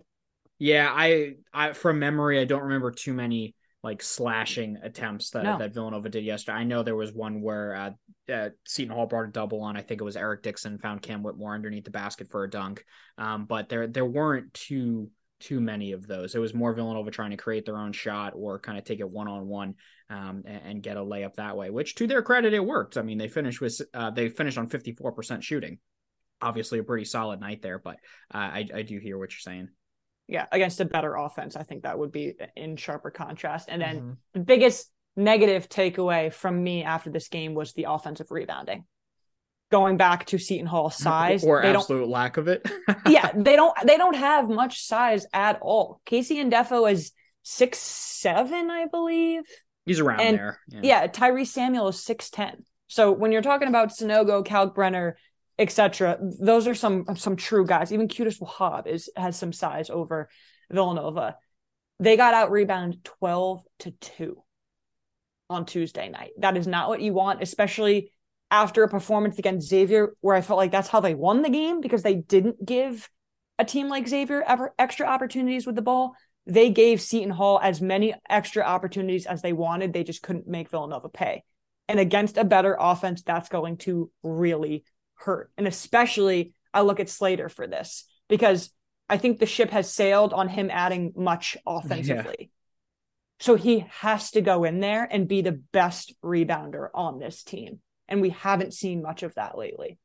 Yeah, 0.59 0.91
I, 0.91 1.35
I 1.53 1.73
from 1.73 1.99
memory, 1.99 2.39
I 2.39 2.45
don't 2.45 2.63
remember 2.63 2.91
too 2.91 3.13
many 3.13 3.55
like 3.83 4.01
slashing 4.01 4.77
attempts 4.83 5.29
that, 5.29 5.43
no. 5.43 5.57
that 5.59 5.73
Villanova 5.73 6.09
did 6.09 6.23
yesterday. 6.23 6.57
I 6.57 6.63
know 6.63 6.83
there 6.83 6.95
was 6.95 7.13
one 7.13 7.41
where 7.41 7.75
uh, 7.75 8.31
uh, 8.33 8.49
Seton 8.65 8.93
Hall 8.93 9.05
brought 9.05 9.29
a 9.29 9.31
double 9.31 9.61
on. 9.61 9.77
I 9.77 9.81
think 9.81 10.01
it 10.01 10.03
was 10.03 10.17
Eric 10.17 10.43
Dixon 10.43 10.79
found 10.79 11.01
Cam 11.01 11.23
Whitmore 11.23 11.53
underneath 11.53 11.85
the 11.85 11.91
basket 11.91 12.29
for 12.29 12.43
a 12.43 12.49
dunk. 12.49 12.83
Um, 13.17 13.45
but 13.45 13.69
there 13.69 13.87
there 13.87 14.05
weren't 14.05 14.53
too 14.53 15.11
too 15.39 15.61
many 15.61 15.91
of 15.91 16.07
those. 16.07 16.33
It 16.33 16.39
was 16.39 16.53
more 16.53 16.73
Villanova 16.73 17.11
trying 17.11 17.31
to 17.31 17.37
create 17.37 17.65
their 17.65 17.77
own 17.77 17.93
shot 17.93 18.33
or 18.35 18.59
kind 18.59 18.77
of 18.77 18.83
take 18.83 18.99
it 18.99 19.09
one 19.09 19.27
on 19.27 19.47
one 19.47 19.75
and, 20.09 20.45
and, 20.47 20.83
get 20.83 20.97
a 20.97 21.01
layup 21.01 21.35
that 21.35 21.55
way. 21.55 21.69
Which, 21.69 21.95
to 21.95 22.07
their 22.07 22.23
credit, 22.23 22.53
it 22.53 22.65
worked. 22.65 22.97
I 22.97 23.03
mean, 23.03 23.17
they 23.17 23.27
finished 23.27 23.61
with 23.61 23.79
uh, 23.93 24.09
they 24.09 24.29
finished 24.29 24.57
on 24.57 24.67
fifty 24.67 24.93
four 24.93 25.11
percent 25.11 25.43
shooting. 25.43 25.79
Obviously, 26.41 26.79
a 26.79 26.83
pretty 26.83 27.05
solid 27.05 27.39
night 27.39 27.61
there, 27.61 27.79
but 27.79 27.97
uh, 28.33 28.37
I 28.37 28.67
I 28.73 28.81
do 28.81 28.99
hear 28.99 29.17
what 29.17 29.31
you're 29.31 29.39
saying. 29.39 29.69
Yeah, 30.27 30.45
against 30.51 30.81
a 30.81 30.85
better 30.85 31.15
offense, 31.15 31.55
I 31.55 31.63
think 31.63 31.83
that 31.83 31.97
would 31.97 32.11
be 32.11 32.33
in 32.55 32.75
sharper 32.75 33.11
contrast. 33.11 33.69
And 33.69 33.81
then 33.81 33.95
mm-hmm. 33.97 34.11
the 34.33 34.39
biggest 34.41 34.91
negative 35.15 35.69
takeaway 35.69 36.31
from 36.33 36.61
me 36.61 36.83
after 36.83 37.09
this 37.09 37.27
game 37.29 37.53
was 37.53 37.73
the 37.73 37.85
offensive 37.89 38.29
rebounding 38.29 38.85
going 39.71 39.97
back 39.97 40.25
to 40.27 40.37
Seton 40.37 40.65
Hall 40.65 40.89
size 40.89 41.43
or 41.43 41.63
absolute 41.63 42.07
lack 42.07 42.37
of 42.37 42.47
it. 42.47 42.69
yeah, 43.07 43.31
they 43.35 43.55
don't 43.55 43.75
they 43.85 43.97
don't 43.97 44.15
have 44.15 44.49
much 44.49 44.83
size 44.83 45.25
at 45.33 45.59
all. 45.61 46.01
KC 46.05 46.49
Ndefo 46.49 46.91
is 46.91 47.11
six 47.43 47.79
seven, 47.79 48.69
I 48.69 48.85
believe. 48.85 49.43
He's 49.85 49.99
around 49.99 50.21
and, 50.21 50.37
there. 50.37 50.59
Yeah. 50.69 50.79
yeah, 50.83 51.07
Tyrese 51.07 51.47
Samuel 51.47 51.89
is 51.89 52.03
six 52.03 52.29
ten. 52.29 52.63
So 52.87 53.11
when 53.11 53.31
you're 53.31 53.41
talking 53.41 53.67
about 53.67 53.89
Sanogo, 53.89 54.45
Kalkbrenner, 54.45 55.13
etc., 55.59 56.17
those 56.39 56.67
are 56.67 56.75
some 56.75 57.05
some 57.15 57.35
true 57.35 57.65
guys. 57.65 57.91
Even 57.91 58.07
Qudus 58.07 58.39
Wahab 58.39 58.87
is 58.87 59.09
has 59.15 59.37
some 59.37 59.53
size 59.53 59.89
over 59.89 60.29
Villanova. 60.71 61.37
They 61.99 62.17
got 62.17 62.33
out 62.33 62.51
rebounded 62.51 63.03
twelve 63.03 63.63
to 63.79 63.91
two 63.91 64.43
on 65.49 65.65
Tuesday 65.65 66.09
night. 66.09 66.31
That 66.39 66.57
is 66.57 66.67
not 66.67 66.89
what 66.89 67.01
you 67.01 67.13
want, 67.13 67.41
especially 67.41 68.11
after 68.51 68.83
a 68.83 68.89
performance 68.89 69.39
against 69.39 69.67
Xavier 69.67 70.13
where 70.21 70.35
I 70.35 70.41
felt 70.41 70.57
like 70.57 70.71
that's 70.71 70.87
how 70.87 70.99
they 70.99 71.15
won 71.15 71.41
the 71.41 71.49
game 71.49 71.81
because 71.81 72.03
they 72.03 72.15
didn't 72.15 72.65
give 72.65 73.09
a 73.59 73.65
team 73.65 73.89
like 73.89 74.07
Xavier 74.07 74.41
ever 74.41 74.73
extra 74.77 75.07
opportunities 75.07 75.65
with 75.65 75.75
the 75.75 75.81
ball. 75.81 76.15
They 76.45 76.69
gave 76.69 77.01
Seton 77.01 77.29
Hall 77.29 77.59
as 77.61 77.81
many 77.81 78.15
extra 78.29 78.63
opportunities 78.63 79.25
as 79.25 79.41
they 79.41 79.51
wanted. 79.51 79.91
They 79.91 80.03
just 80.03 80.21
couldn't 80.21 80.47
make 80.47 80.69
Villanova 80.69 81.09
pay. 81.09 81.43
And 81.89 81.99
against 81.99 82.37
a 82.37 82.45
better 82.45 82.77
offense, 82.79 83.23
that's 83.23 83.49
going 83.49 83.77
to 83.77 84.11
really 84.23 84.85
hurt. 85.17 85.51
And 85.57 85.67
especially, 85.67 86.53
I 86.73 86.81
look 86.81 86.99
at 86.99 87.09
Slater 87.09 87.49
for 87.49 87.67
this 87.67 88.05
because 88.27 88.71
I 89.09 89.17
think 89.17 89.39
the 89.39 89.45
ship 89.45 89.71
has 89.71 89.91
sailed 89.91 90.33
on 90.33 90.47
him 90.49 90.69
adding 90.71 91.13
much 91.15 91.57
offensively. 91.65 92.35
Yeah. 92.39 92.47
So 93.39 93.55
he 93.55 93.85
has 93.99 94.31
to 94.31 94.41
go 94.41 94.63
in 94.63 94.79
there 94.79 95.07
and 95.09 95.27
be 95.27 95.41
the 95.41 95.61
best 95.71 96.13
rebounder 96.23 96.89
on 96.93 97.19
this 97.19 97.43
team 97.43 97.79
and 98.07 98.21
we 98.21 98.29
haven't 98.29 98.73
seen 98.73 99.01
much 99.01 99.23
of 99.23 99.35
that 99.35 99.57
lately. 99.57 99.97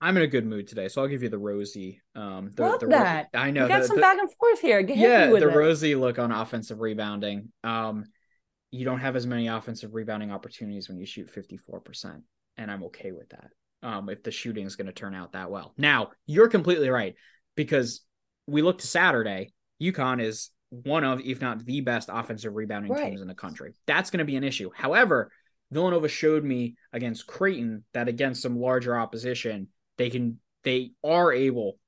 I'm 0.00 0.16
in 0.16 0.22
a 0.22 0.26
good 0.26 0.46
mood 0.46 0.68
today, 0.68 0.88
so 0.88 1.00
I'll 1.00 1.08
give 1.08 1.22
you 1.22 1.30
the 1.30 1.38
rosy. 1.38 2.02
Um, 2.14 2.50
the, 2.54 2.62
Love 2.62 2.80
the, 2.80 2.88
that. 2.88 3.28
I 3.32 3.50
know. 3.50 3.62
We 3.62 3.68
got 3.68 3.82
the, 3.82 3.88
some 3.88 3.96
the, 3.96 4.02
back 4.02 4.18
and 4.18 4.30
forth 4.30 4.60
here. 4.60 4.82
Get 4.82 4.98
yeah, 4.98 5.26
the 5.26 5.36
it. 5.36 5.54
rosy 5.54 5.94
look 5.94 6.18
on 6.18 6.32
offensive 6.32 6.80
rebounding. 6.80 7.50
Um, 7.64 8.04
you 8.70 8.84
don't 8.84 9.00
have 9.00 9.16
as 9.16 9.26
many 9.26 9.48
offensive 9.48 9.94
rebounding 9.94 10.30
opportunities 10.30 10.88
when 10.88 10.98
you 10.98 11.06
shoot 11.06 11.34
54%, 11.34 12.22
and 12.56 12.70
I'm 12.70 12.84
okay 12.84 13.12
with 13.12 13.28
that. 13.30 13.48
Um, 13.82 14.08
if 14.08 14.22
the 14.22 14.30
shooting 14.30 14.66
is 14.66 14.76
going 14.76 14.86
to 14.86 14.92
turn 14.92 15.14
out 15.14 15.32
that 15.32 15.50
well. 15.50 15.74
Now, 15.76 16.10
you're 16.26 16.48
completely 16.48 16.88
right 16.88 17.14
because 17.54 18.00
we 18.46 18.62
look 18.62 18.78
to 18.78 18.86
Saturday. 18.86 19.52
UConn 19.80 20.20
is 20.22 20.50
one 20.70 21.04
of, 21.04 21.20
if 21.20 21.40
not 21.40 21.64
the 21.64 21.82
best 21.82 22.08
offensive 22.12 22.54
rebounding 22.54 22.92
right. 22.92 23.10
teams 23.10 23.20
in 23.20 23.28
the 23.28 23.34
country. 23.34 23.74
That's 23.86 24.10
going 24.10 24.18
to 24.18 24.24
be 24.24 24.36
an 24.36 24.44
issue. 24.44 24.70
However, 24.74 25.30
Villanova 25.70 26.08
showed 26.08 26.44
me 26.44 26.76
against 26.92 27.26
Creighton 27.26 27.84
that 27.92 28.08
against 28.08 28.42
some 28.42 28.58
larger 28.58 28.98
opposition, 28.98 29.68
they 29.98 30.10
can 30.10 30.38
they 30.62 30.92
are 31.04 31.32
able 31.32 31.78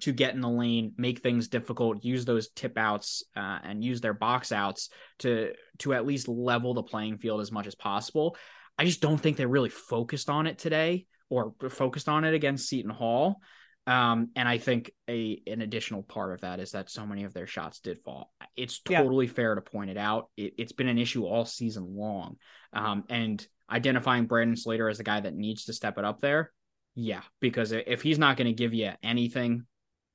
to 0.00 0.12
get 0.12 0.34
in 0.34 0.40
the 0.40 0.48
lane, 0.48 0.94
make 0.96 1.20
things 1.20 1.48
difficult, 1.48 2.04
use 2.04 2.24
those 2.24 2.48
tip 2.50 2.78
outs 2.78 3.22
uh, 3.36 3.58
and 3.62 3.84
use 3.84 4.00
their 4.00 4.14
box 4.14 4.50
outs 4.50 4.88
to 5.20 5.52
to 5.78 5.94
at 5.94 6.06
least 6.06 6.28
level 6.28 6.74
the 6.74 6.82
playing 6.82 7.18
field 7.18 7.40
as 7.40 7.52
much 7.52 7.66
as 7.66 7.74
possible. 7.74 8.36
I 8.80 8.86
just 8.86 9.02
don't 9.02 9.18
think 9.18 9.36
they 9.36 9.44
really 9.44 9.68
focused 9.68 10.30
on 10.30 10.46
it 10.46 10.58
today 10.58 11.06
or 11.28 11.52
focused 11.68 12.08
on 12.08 12.24
it 12.24 12.32
against 12.32 12.66
Seton 12.66 12.90
Hall. 12.90 13.42
Um, 13.86 14.30
and 14.34 14.48
I 14.48 14.56
think 14.56 14.90
a 15.06 15.42
an 15.46 15.60
additional 15.60 16.02
part 16.02 16.32
of 16.32 16.40
that 16.40 16.60
is 16.60 16.70
that 16.70 16.88
so 16.88 17.04
many 17.04 17.24
of 17.24 17.34
their 17.34 17.46
shots 17.46 17.80
did 17.80 17.98
fall. 17.98 18.32
It's 18.56 18.80
totally 18.80 19.26
yeah. 19.26 19.32
fair 19.32 19.54
to 19.54 19.60
point 19.60 19.90
it 19.90 19.98
out. 19.98 20.30
It, 20.34 20.54
has 20.58 20.72
been 20.72 20.88
an 20.88 20.96
issue 20.96 21.26
all 21.26 21.44
season 21.44 21.94
long. 21.94 22.36
Um, 22.72 23.04
and 23.10 23.46
identifying 23.70 24.24
Brandon 24.24 24.56
Slater 24.56 24.88
as 24.88 24.96
the 24.96 25.04
guy 25.04 25.20
that 25.20 25.34
needs 25.34 25.66
to 25.66 25.74
step 25.74 25.98
it 25.98 26.06
up 26.06 26.22
there, 26.22 26.50
yeah, 26.94 27.22
because 27.38 27.72
if 27.72 28.00
he's 28.00 28.18
not 28.18 28.38
going 28.38 28.46
to 28.46 28.54
give 28.54 28.72
you 28.72 28.92
anything 29.02 29.66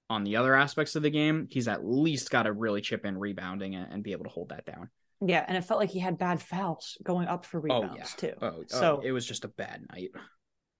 on 0.09 0.23
the 0.23 0.37
other 0.37 0.55
aspects 0.55 0.95
of 0.95 1.03
the 1.03 1.11
game, 1.11 1.47
he's 1.51 1.67
at 1.67 1.85
least 1.85 2.31
got 2.31 2.43
to 2.43 2.51
really 2.51 2.81
chip 2.81 3.05
in 3.05 3.15
rebounding 3.15 3.75
and, 3.75 3.93
and, 3.93 4.03
be 4.03 4.11
able 4.11 4.23
to 4.23 4.31
hold 4.31 4.49
that 4.49 4.65
down. 4.65 4.89
Yeah, 5.27 5.43
and 5.47 5.57
it 5.57 5.63
felt 5.63 5.79
like 5.79 5.89
he 5.89 5.99
had 5.99 6.17
bad 6.17 6.41
fouls 6.41 6.97
going 7.03 7.27
up 7.27 7.45
for 7.45 7.59
rebounds 7.59 7.93
oh, 7.93 7.97
yeah. 7.97 8.05
too. 8.31 8.33
Oh, 8.41 8.63
so 8.67 8.99
oh, 9.01 9.05
it 9.05 9.11
was 9.11 9.25
just 9.25 9.45
a 9.45 9.47
bad 9.47 9.85
night. 9.91 10.11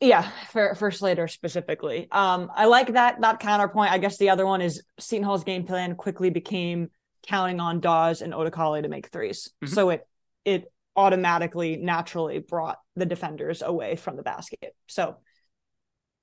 Yeah, 0.02 0.30
for 0.52 0.76
for 0.76 0.92
Slater 0.92 1.28
specifically. 1.28 2.08
Um, 2.12 2.52
I 2.54 2.66
like 2.66 2.94
that 2.94 3.22
that 3.22 3.40
counterpoint. 3.40 3.92
I 3.92 3.98
guess 3.98 4.18
the 4.18 4.30
other 4.30 4.46
one 4.46 4.62
is 4.62 4.84
Seton 5.00 5.24
Hall's 5.24 5.44
game 5.44 5.66
plan 5.66 5.96
quickly 5.96 6.30
became 6.30 6.90
counting 7.26 7.60
on 7.60 7.80
Dawes 7.80 8.22
and 8.22 8.34
Odukale 8.34 8.84
to 8.84 8.90
make 8.90 9.10
3s 9.10 9.50
mm-hmm. 9.64 9.68
So 9.68 9.90
it 9.90 10.08
it 10.44 10.72
automatically 10.96 11.76
naturally 11.76 12.40
brought 12.40 12.78
the 12.96 13.06
defenders 13.06 13.62
away 13.62 13.96
from 13.96 14.16
the 14.16 14.24
basket. 14.24 14.76
So 14.88 15.18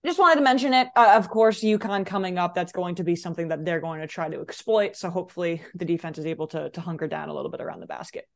just 0.04 0.18
wanted 0.18 0.36
to 0.36 0.42
mention 0.42 0.74
it. 0.74 0.88
Uh, 0.96 1.14
of 1.16 1.28
course, 1.28 1.62
UConn 1.62 2.04
coming 2.04 2.38
up, 2.38 2.54
that's 2.54 2.72
going 2.72 2.96
to 2.96 3.04
be 3.04 3.16
something 3.16 3.48
that 3.48 3.64
they're 3.64 3.80
going 3.80 4.00
to 4.00 4.06
try 4.06 4.28
to 4.28 4.40
exploit. 4.40 4.96
So 4.96 5.10
hopefully 5.10 5.62
the 5.74 5.84
defense 5.84 6.18
is 6.18 6.26
able 6.26 6.46
to 6.48 6.70
to 6.70 6.80
hunker 6.80 7.08
down 7.08 7.28
a 7.28 7.34
little 7.34 7.50
bit 7.50 7.60
around 7.60 7.80
the 7.80 7.86
basket. 7.86 8.26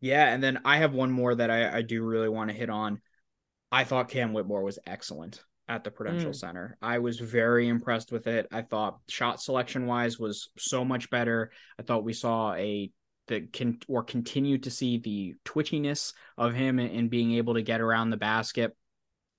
Yeah, 0.00 0.26
and 0.26 0.42
then 0.42 0.60
I 0.64 0.78
have 0.78 0.92
one 0.92 1.12
more 1.12 1.34
that 1.34 1.50
I, 1.50 1.78
I 1.78 1.82
do 1.82 2.02
really 2.02 2.28
want 2.28 2.50
to 2.50 2.56
hit 2.56 2.70
on. 2.70 3.00
I 3.70 3.84
thought 3.84 4.08
Cam 4.08 4.32
Whitmore 4.32 4.62
was 4.62 4.78
excellent 4.86 5.42
at 5.68 5.84
the 5.84 5.90
Prudential 5.90 6.32
mm. 6.32 6.36
Center. 6.36 6.76
I 6.82 6.98
was 6.98 7.18
very 7.18 7.68
impressed 7.68 8.10
with 8.10 8.26
it. 8.26 8.46
I 8.50 8.62
thought 8.62 8.98
shot 9.08 9.40
selection 9.40 9.86
wise 9.86 10.18
was 10.18 10.50
so 10.58 10.84
much 10.84 11.08
better. 11.08 11.52
I 11.78 11.82
thought 11.82 12.04
we 12.04 12.12
saw 12.12 12.52
a 12.54 12.90
the 13.28 13.42
can 13.42 13.78
or 13.88 14.02
continue 14.02 14.58
to 14.58 14.70
see 14.70 14.98
the 14.98 15.34
twitchiness 15.44 16.12
of 16.36 16.54
him 16.54 16.80
and 16.80 17.08
being 17.08 17.34
able 17.34 17.54
to 17.54 17.62
get 17.62 17.80
around 17.80 18.10
the 18.10 18.16
basket. 18.16 18.76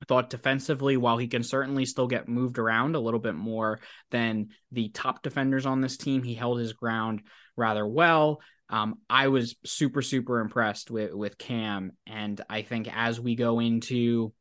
Thought 0.07 0.29
defensively, 0.29 0.97
while 0.97 1.17
he 1.17 1.27
can 1.27 1.43
certainly 1.43 1.85
still 1.85 2.07
get 2.07 2.27
moved 2.27 2.57
around 2.57 2.95
a 2.95 2.99
little 2.99 3.19
bit 3.19 3.35
more 3.35 3.79
than 4.11 4.49
the 4.71 4.89
top 4.89 5.21
defenders 5.21 5.65
on 5.65 5.81
this 5.81 5.97
team, 5.97 6.23
he 6.23 6.33
held 6.33 6.59
his 6.59 6.73
ground 6.73 7.21
rather 7.55 7.87
well. 7.87 8.41
Um, 8.69 8.95
I 9.09 9.27
was 9.27 9.55
super, 9.65 10.01
super 10.01 10.39
impressed 10.39 10.89
with 10.89 11.13
with 11.13 11.37
Cam, 11.37 11.91
and 12.07 12.41
I 12.49 12.63
think 12.63 12.89
as 12.91 13.19
we 13.19 13.35
go 13.35 13.59
into, 13.59 14.33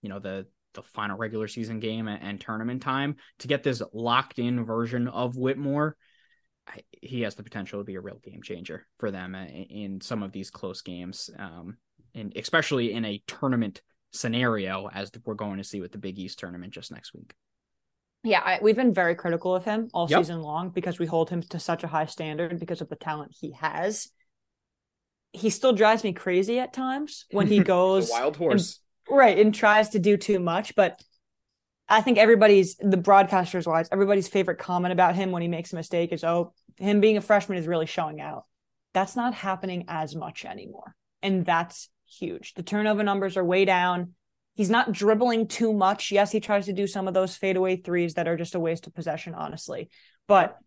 you 0.00 0.08
know, 0.08 0.18
the 0.18 0.46
the 0.74 0.82
final 0.82 1.18
regular 1.18 1.48
season 1.48 1.80
game 1.80 2.08
and, 2.08 2.22
and 2.22 2.40
tournament 2.40 2.82
time 2.82 3.16
to 3.40 3.48
get 3.48 3.62
this 3.62 3.82
locked 3.92 4.38
in 4.38 4.64
version 4.64 5.06
of 5.06 5.36
Whitmore, 5.36 5.96
I, 6.66 6.80
he 6.90 7.22
has 7.22 7.34
the 7.34 7.42
potential 7.42 7.80
to 7.80 7.84
be 7.84 7.96
a 7.96 8.00
real 8.00 8.20
game 8.22 8.42
changer 8.42 8.86
for 8.98 9.10
them 9.10 9.34
in, 9.34 9.48
in 9.48 10.00
some 10.00 10.22
of 10.22 10.32
these 10.32 10.50
close 10.50 10.80
games, 10.80 11.28
um, 11.38 11.76
and 12.14 12.32
especially 12.36 12.92
in 12.92 13.04
a 13.04 13.22
tournament 13.26 13.82
scenario 14.12 14.88
as 14.92 15.10
we're 15.24 15.34
going 15.34 15.58
to 15.58 15.64
see 15.64 15.80
with 15.80 15.92
the 15.92 15.98
Big 15.98 16.18
East 16.18 16.38
tournament 16.38 16.72
just 16.72 16.92
next 16.92 17.12
week. 17.14 17.34
Yeah, 18.24 18.40
I, 18.44 18.58
we've 18.62 18.76
been 18.76 18.94
very 18.94 19.16
critical 19.16 19.54
of 19.54 19.64
him 19.64 19.88
all 19.92 20.06
yep. 20.08 20.20
season 20.20 20.42
long 20.42 20.70
because 20.70 20.98
we 20.98 21.06
hold 21.06 21.28
him 21.28 21.42
to 21.42 21.58
such 21.58 21.82
a 21.82 21.88
high 21.88 22.06
standard 22.06 22.58
because 22.60 22.80
of 22.80 22.88
the 22.88 22.96
talent 22.96 23.34
he 23.38 23.52
has. 23.52 24.10
He 25.32 25.50
still 25.50 25.72
drives 25.72 26.04
me 26.04 26.12
crazy 26.12 26.60
at 26.60 26.72
times 26.72 27.24
when 27.32 27.48
he 27.48 27.58
goes 27.64 28.10
wild 28.10 28.36
horse, 28.36 28.78
and, 29.08 29.18
right, 29.18 29.38
and 29.38 29.52
tries 29.52 29.90
to 29.90 29.98
do 29.98 30.16
too 30.16 30.38
much. 30.38 30.76
But 30.76 31.02
I 31.88 32.00
think 32.00 32.18
everybody's 32.18 32.76
the 32.76 32.96
broadcasters 32.96 33.66
wise, 33.66 33.88
everybody's 33.90 34.28
favorite 34.28 34.58
comment 34.58 34.92
about 34.92 35.16
him 35.16 35.32
when 35.32 35.42
he 35.42 35.48
makes 35.48 35.72
a 35.72 35.76
mistake 35.76 36.12
is, 36.12 36.22
"Oh, 36.22 36.52
him 36.76 37.00
being 37.00 37.16
a 37.16 37.22
freshman 37.22 37.58
is 37.58 37.66
really 37.66 37.86
showing 37.86 38.20
out." 38.20 38.44
That's 38.94 39.16
not 39.16 39.34
happening 39.34 39.86
as 39.88 40.14
much 40.14 40.44
anymore, 40.44 40.94
and 41.22 41.44
that's 41.44 41.88
huge. 42.12 42.54
The 42.54 42.62
turnover 42.62 43.02
numbers 43.02 43.36
are 43.36 43.44
way 43.44 43.64
down 43.64 44.14
He's 44.54 44.70
not 44.70 44.92
dribbling 44.92 45.48
too 45.48 45.72
much. 45.72 46.12
Yes, 46.12 46.30
he 46.30 46.40
tries 46.40 46.66
to 46.66 46.72
do 46.72 46.86
some 46.86 47.08
of 47.08 47.14
those 47.14 47.36
fadeaway 47.36 47.76
threes 47.76 48.14
that 48.14 48.28
are 48.28 48.36
just 48.36 48.54
a 48.54 48.60
waste 48.60 48.86
of 48.86 48.94
possession, 48.94 49.34
honestly. 49.34 49.88
But 50.28 50.58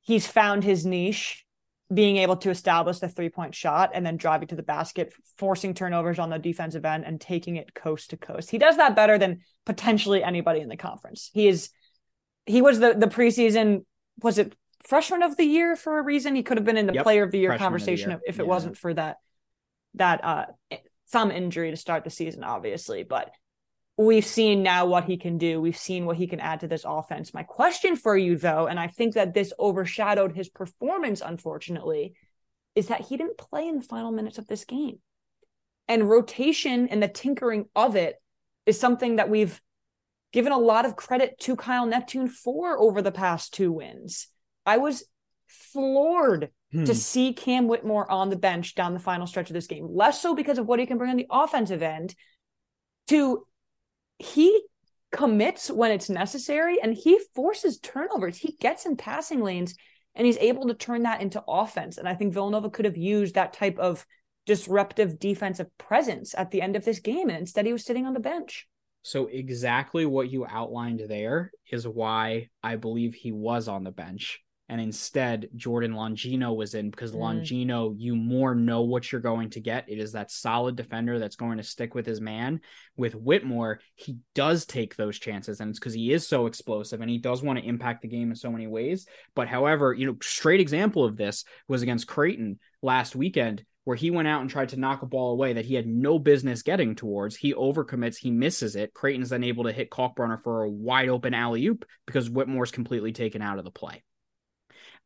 he's 0.00 0.26
found 0.26 0.64
his 0.64 0.84
niche, 0.84 1.44
being 1.92 2.16
able 2.16 2.36
to 2.38 2.50
establish 2.50 2.98
the 2.98 3.08
three 3.08 3.28
point 3.28 3.54
shot 3.54 3.92
and 3.94 4.04
then 4.04 4.16
driving 4.16 4.48
to 4.48 4.56
the 4.56 4.62
basket, 4.62 5.12
forcing 5.36 5.72
turnovers 5.72 6.18
on 6.18 6.30
the 6.30 6.38
defensive 6.38 6.84
end 6.84 7.04
and 7.04 7.20
taking 7.20 7.56
it 7.56 7.74
coast 7.74 8.10
to 8.10 8.16
coast. 8.16 8.50
He 8.50 8.58
does 8.58 8.76
that 8.76 8.96
better 8.96 9.18
than 9.18 9.40
potentially 9.64 10.22
anybody 10.22 10.60
in 10.60 10.68
the 10.68 10.76
conference. 10.76 11.30
He 11.32 11.46
is, 11.46 11.70
he 12.44 12.60
was 12.60 12.80
the 12.80 12.94
the 12.94 13.06
preseason, 13.06 13.84
was 14.20 14.38
it 14.38 14.54
freshman 14.82 15.22
of 15.22 15.36
the 15.36 15.44
year 15.44 15.76
for 15.76 15.98
a 15.98 16.02
reason? 16.02 16.34
He 16.34 16.42
could 16.42 16.56
have 16.56 16.66
been 16.66 16.76
in 16.76 16.86
the 16.86 16.94
yep. 16.94 17.04
player 17.04 17.22
of 17.22 17.30
the 17.30 17.38
year 17.38 17.56
conversation 17.56 18.08
the 18.08 18.14
year. 18.16 18.22
if 18.26 18.40
it 18.40 18.42
yeah. 18.42 18.48
wasn't 18.48 18.76
for 18.76 18.92
that 18.94 19.18
that 19.94 20.22
uh 20.24 20.46
some 21.08 21.30
injury 21.30 21.70
to 21.70 21.76
start 21.76 22.04
the 22.04 22.10
season, 22.10 22.44
obviously, 22.44 23.02
but 23.02 23.30
we've 23.96 24.26
seen 24.26 24.62
now 24.62 24.86
what 24.86 25.04
he 25.04 25.16
can 25.16 25.38
do. 25.38 25.60
We've 25.60 25.76
seen 25.76 26.04
what 26.04 26.18
he 26.18 26.26
can 26.26 26.38
add 26.38 26.60
to 26.60 26.68
this 26.68 26.84
offense. 26.86 27.34
My 27.34 27.42
question 27.42 27.96
for 27.96 28.16
you, 28.16 28.36
though, 28.36 28.66
and 28.66 28.78
I 28.78 28.88
think 28.88 29.14
that 29.14 29.34
this 29.34 29.52
overshadowed 29.58 30.36
his 30.36 30.48
performance, 30.48 31.22
unfortunately, 31.24 32.14
is 32.74 32.88
that 32.88 33.06
he 33.06 33.16
didn't 33.16 33.38
play 33.38 33.66
in 33.66 33.78
the 33.78 33.84
final 33.84 34.12
minutes 34.12 34.38
of 34.38 34.46
this 34.46 34.64
game. 34.64 34.98
And 35.88 36.08
rotation 36.08 36.88
and 36.88 37.02
the 37.02 37.08
tinkering 37.08 37.64
of 37.74 37.96
it 37.96 38.16
is 38.66 38.78
something 38.78 39.16
that 39.16 39.30
we've 39.30 39.60
given 40.32 40.52
a 40.52 40.58
lot 40.58 40.84
of 40.84 40.94
credit 40.94 41.38
to 41.40 41.56
Kyle 41.56 41.86
Neptune 41.86 42.28
for 42.28 42.78
over 42.78 43.00
the 43.00 43.10
past 43.10 43.54
two 43.54 43.72
wins. 43.72 44.28
I 44.66 44.76
was 44.76 45.04
floored 45.46 46.50
hmm. 46.72 46.84
to 46.84 46.94
see 46.94 47.32
Cam 47.32 47.68
Whitmore 47.68 48.10
on 48.10 48.30
the 48.30 48.36
bench 48.36 48.74
down 48.74 48.94
the 48.94 49.00
final 49.00 49.26
stretch 49.26 49.50
of 49.50 49.54
this 49.54 49.66
game. 49.66 49.88
Less 49.88 50.20
so 50.20 50.34
because 50.34 50.58
of 50.58 50.66
what 50.66 50.80
he 50.80 50.86
can 50.86 50.98
bring 50.98 51.10
on 51.10 51.16
the 51.16 51.26
offensive 51.30 51.82
end, 51.82 52.14
to 53.08 53.44
he 54.18 54.62
commits 55.10 55.70
when 55.70 55.90
it's 55.90 56.10
necessary 56.10 56.80
and 56.82 56.94
he 56.94 57.18
forces 57.34 57.78
turnovers. 57.78 58.36
He 58.36 58.56
gets 58.60 58.84
in 58.86 58.96
passing 58.96 59.42
lanes 59.42 59.74
and 60.14 60.26
he's 60.26 60.36
able 60.38 60.66
to 60.68 60.74
turn 60.74 61.04
that 61.04 61.22
into 61.22 61.42
offense. 61.46 61.98
And 61.98 62.08
I 62.08 62.14
think 62.14 62.34
Villanova 62.34 62.70
could 62.70 62.84
have 62.84 62.96
used 62.96 63.34
that 63.34 63.52
type 63.52 63.78
of 63.78 64.04
disruptive 64.46 65.18
defensive 65.18 65.68
presence 65.78 66.34
at 66.36 66.50
the 66.50 66.60
end 66.60 66.76
of 66.76 66.84
this 66.84 67.00
game. 67.00 67.28
And 67.28 67.38
instead, 67.38 67.66
he 67.66 67.72
was 67.72 67.84
sitting 67.84 68.06
on 68.06 68.14
the 68.14 68.20
bench. 68.20 68.66
So, 69.02 69.26
exactly 69.26 70.04
what 70.06 70.30
you 70.30 70.44
outlined 70.44 71.02
there 71.08 71.52
is 71.70 71.86
why 71.86 72.48
I 72.62 72.76
believe 72.76 73.14
he 73.14 73.30
was 73.30 73.68
on 73.68 73.84
the 73.84 73.92
bench 73.92 74.40
and 74.68 74.80
instead 74.80 75.48
Jordan 75.56 75.92
Longino 75.92 76.54
was 76.54 76.74
in 76.74 76.90
because 76.90 77.12
mm. 77.12 77.20
Longino, 77.20 77.94
you 77.96 78.14
more 78.14 78.54
know 78.54 78.82
what 78.82 79.10
you're 79.10 79.20
going 79.20 79.50
to 79.50 79.60
get. 79.60 79.88
It 79.88 79.98
is 79.98 80.12
that 80.12 80.30
solid 80.30 80.76
defender 80.76 81.18
that's 81.18 81.36
going 81.36 81.56
to 81.56 81.64
stick 81.64 81.94
with 81.94 82.04
his 82.04 82.20
man. 82.20 82.60
With 82.96 83.14
Whitmore, 83.14 83.80
he 83.94 84.18
does 84.34 84.66
take 84.66 84.96
those 84.96 85.18
chances, 85.18 85.60
and 85.60 85.70
it's 85.70 85.78
because 85.78 85.94
he 85.94 86.12
is 86.12 86.28
so 86.28 86.46
explosive 86.46 87.00
and 87.00 87.10
he 87.10 87.18
does 87.18 87.42
want 87.42 87.58
to 87.58 87.64
impact 87.64 88.02
the 88.02 88.08
game 88.08 88.30
in 88.30 88.36
so 88.36 88.50
many 88.50 88.66
ways. 88.66 89.06
But 89.34 89.48
however, 89.48 89.94
you 89.94 90.06
know, 90.06 90.16
straight 90.22 90.60
example 90.60 91.04
of 91.04 91.16
this 91.16 91.44
was 91.66 91.82
against 91.82 92.06
Creighton 92.06 92.58
last 92.82 93.16
weekend. 93.16 93.64
Where 93.84 93.96
he 93.96 94.10
went 94.10 94.28
out 94.28 94.42
and 94.42 94.50
tried 94.50 94.68
to 94.70 94.78
knock 94.78 95.00
a 95.00 95.06
ball 95.06 95.32
away 95.32 95.54
that 95.54 95.64
he 95.64 95.72
had 95.72 95.86
no 95.86 96.18
business 96.18 96.60
getting 96.60 96.94
towards. 96.94 97.36
He 97.36 97.54
overcommits, 97.54 98.18
he 98.18 98.30
misses 98.30 98.76
it. 98.76 98.92
Creighton's 98.92 99.30
then 99.30 99.42
able 99.42 99.64
to 99.64 99.72
hit 99.72 99.88
Kalkbrenner 99.88 100.42
for 100.42 100.64
a 100.64 100.70
wide 100.70 101.08
open 101.08 101.32
alley 101.32 101.64
oop 101.64 101.86
because 102.06 102.28
Whitmore's 102.28 102.70
completely 102.70 103.12
taken 103.12 103.40
out 103.40 103.58
of 103.58 103.64
the 103.64 103.70
play. 103.70 104.04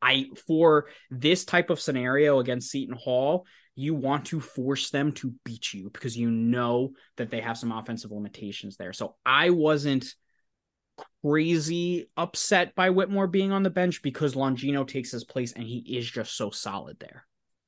I 0.03 0.27
for 0.47 0.87
this 1.11 1.45
type 1.45 1.71
of 1.71 1.81
scenario 1.81 2.41
against 2.41 2.71
Seton 2.71 2.97
Hall, 2.97 3.47
you 3.75 3.95
want 3.95 4.27
to 4.27 4.41
force 4.41 4.91
them 4.91 5.13
to 5.13 5.35
beat 5.45 5.73
you 5.73 5.91
because 5.91 6.17
you 6.17 6.31
know 6.31 6.93
that 7.17 7.31
they 7.31 7.41
have 7.41 7.57
some 7.57 7.73
offensive 7.73 8.11
limitations 8.11 8.77
there. 8.77 8.93
So 8.93 9.17
I 9.25 9.51
wasn't 9.51 10.13
crazy 11.23 12.11
upset 12.17 12.75
by 12.75 12.91
Whitmore 12.91 13.27
being 13.27 13.53
on 13.53 13.63
the 13.63 13.71
bench 13.71 14.03
because 14.03 14.35
Longino 14.35 14.87
takes 14.87 15.11
his 15.11 15.25
place 15.25 15.53
and 15.53 15.65
he 15.65 15.79
is 15.97 16.11
just 16.11 16.37
so 16.37 16.51
solid 16.51 16.99
there. 17.01 17.27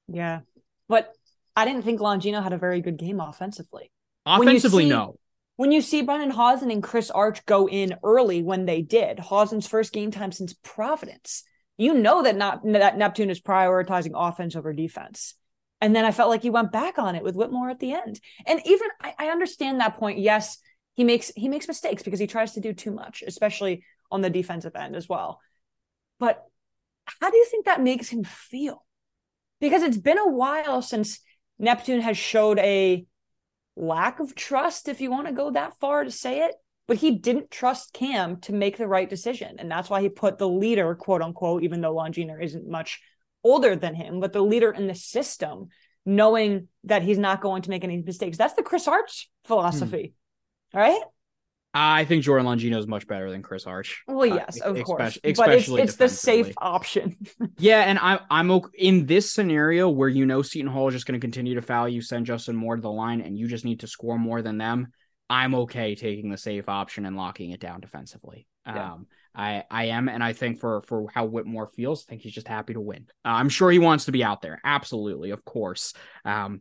Yeah. 0.08 0.40
But 0.88 1.12
I 1.56 1.64
didn't 1.64 1.82
think 1.82 2.00
Longino 2.00 2.42
had 2.42 2.52
a 2.52 2.58
very 2.58 2.80
good 2.80 2.98
game 2.98 3.20
offensively. 3.20 3.90
Offensively, 4.26 4.84
see, 4.84 4.90
no. 4.90 5.18
When 5.56 5.70
you 5.70 5.80
see 5.80 6.02
Brendan 6.02 6.30
Hausen 6.30 6.70
and 6.70 6.82
Chris 6.82 7.10
Arch 7.10 7.46
go 7.46 7.68
in 7.68 7.94
early 8.02 8.42
when 8.42 8.66
they 8.66 8.82
did, 8.82 9.20
Hausen's 9.20 9.68
first 9.68 9.92
game 9.92 10.10
time 10.10 10.32
since 10.32 10.52
Providence 10.62 11.44
you 11.76 11.94
know 11.94 12.22
that 12.22 12.36
not 12.36 12.60
that 12.64 12.98
Neptune 12.98 13.30
is 13.30 13.40
prioritizing 13.40 14.12
offense 14.14 14.56
over 14.56 14.72
defense. 14.72 15.34
And 15.80 15.94
then 15.94 16.04
I 16.04 16.12
felt 16.12 16.30
like 16.30 16.42
he 16.42 16.50
went 16.50 16.72
back 16.72 16.98
on 16.98 17.14
it 17.14 17.22
with 17.22 17.34
Whitmore 17.34 17.68
at 17.68 17.80
the 17.80 17.92
end. 17.92 18.20
And 18.46 18.60
even 18.64 18.88
I, 19.02 19.14
I 19.18 19.26
understand 19.26 19.80
that 19.80 19.98
point. 19.98 20.18
Yes, 20.18 20.58
he 20.94 21.04
makes 21.04 21.32
he 21.36 21.48
makes 21.48 21.68
mistakes 21.68 22.02
because 22.02 22.20
he 22.20 22.26
tries 22.26 22.52
to 22.52 22.60
do 22.60 22.72
too 22.72 22.92
much, 22.92 23.22
especially 23.26 23.84
on 24.10 24.20
the 24.20 24.30
defensive 24.30 24.76
end 24.76 24.96
as 24.96 25.08
well. 25.08 25.40
But 26.18 26.42
how 27.20 27.30
do 27.30 27.36
you 27.36 27.46
think 27.50 27.66
that 27.66 27.82
makes 27.82 28.08
him 28.08 28.24
feel? 28.24 28.84
Because 29.60 29.82
it's 29.82 29.98
been 29.98 30.18
a 30.18 30.28
while 30.28 30.80
since 30.82 31.20
Neptune 31.58 32.00
has 32.00 32.16
showed 32.16 32.58
a 32.58 33.06
lack 33.76 34.20
of 34.20 34.34
trust, 34.34 34.88
if 34.88 35.00
you 35.00 35.10
want 35.10 35.26
to 35.26 35.32
go 35.32 35.50
that 35.50 35.78
far 35.80 36.04
to 36.04 36.10
say 36.10 36.44
it, 36.44 36.54
but 36.86 36.98
he 36.98 37.12
didn't 37.12 37.50
trust 37.50 37.92
Cam 37.92 38.40
to 38.40 38.52
make 38.52 38.76
the 38.76 38.86
right 38.86 39.08
decision. 39.08 39.56
And 39.58 39.70
that's 39.70 39.88
why 39.88 40.02
he 40.02 40.08
put 40.08 40.38
the 40.38 40.48
leader, 40.48 40.94
quote 40.94 41.22
unquote, 41.22 41.62
even 41.62 41.80
though 41.80 41.94
Longino 41.94 42.42
isn't 42.42 42.68
much 42.68 43.00
older 43.42 43.76
than 43.76 43.94
him, 43.94 44.20
but 44.20 44.32
the 44.32 44.42
leader 44.42 44.70
in 44.70 44.86
the 44.86 44.94
system, 44.94 45.68
knowing 46.04 46.68
that 46.84 47.02
he's 47.02 47.18
not 47.18 47.40
going 47.40 47.62
to 47.62 47.70
make 47.70 47.84
any 47.84 48.02
mistakes. 48.02 48.36
That's 48.36 48.54
the 48.54 48.62
Chris 48.62 48.86
Arch 48.86 49.30
philosophy, 49.44 50.14
hmm. 50.72 50.78
right? 50.78 51.00
I 51.76 52.04
think 52.04 52.22
Jordan 52.22 52.46
Longino 52.46 52.78
is 52.78 52.86
much 52.86 53.08
better 53.08 53.32
than 53.32 53.42
Chris 53.42 53.66
Arch. 53.66 54.04
Well, 54.06 54.32
uh, 54.32 54.36
yes, 54.36 54.60
uh, 54.64 54.72
of 54.72 54.84
course, 54.84 55.18
but 55.36 55.48
it's, 55.48 55.68
it's 55.68 55.96
the 55.96 56.08
safe 56.08 56.52
option. 56.58 57.16
yeah, 57.58 57.80
and 57.80 57.98
I, 57.98 58.20
I'm 58.30 58.52
okay, 58.52 58.68
in 58.78 59.06
this 59.06 59.32
scenario 59.32 59.88
where 59.88 60.08
you 60.08 60.24
know 60.24 60.40
Seton 60.42 60.70
Hall 60.70 60.86
is 60.86 60.94
just 60.94 61.04
going 61.04 61.18
to 61.18 61.24
continue 61.24 61.56
to 61.56 61.62
foul 61.62 61.88
you, 61.88 62.00
send 62.00 62.26
Justin 62.26 62.54
Moore 62.54 62.76
to 62.76 62.82
the 62.82 62.90
line, 62.92 63.20
and 63.22 63.36
you 63.36 63.48
just 63.48 63.64
need 63.64 63.80
to 63.80 63.88
score 63.88 64.18
more 64.18 64.40
than 64.40 64.56
them 64.56 64.92
I'm 65.28 65.54
okay 65.54 65.94
taking 65.94 66.30
the 66.30 66.36
safe 66.36 66.68
option 66.68 67.06
and 67.06 67.16
locking 67.16 67.50
it 67.50 67.60
down 67.60 67.80
defensively. 67.80 68.46
Yeah. 68.66 68.92
Um, 68.92 69.06
I 69.34 69.64
I 69.70 69.84
am, 69.86 70.08
and 70.08 70.22
I 70.22 70.32
think 70.32 70.60
for 70.60 70.82
for 70.82 71.06
how 71.12 71.24
Whitmore 71.24 71.66
feels, 71.66 72.04
I 72.04 72.10
think 72.10 72.22
he's 72.22 72.32
just 72.32 72.48
happy 72.48 72.74
to 72.74 72.80
win. 72.80 73.06
Uh, 73.24 73.30
I'm 73.30 73.48
sure 73.48 73.70
he 73.70 73.78
wants 73.78 74.06
to 74.06 74.12
be 74.12 74.24
out 74.24 74.42
there, 74.42 74.60
absolutely, 74.64 75.30
of 75.30 75.44
course. 75.44 75.92
Um, 76.24 76.60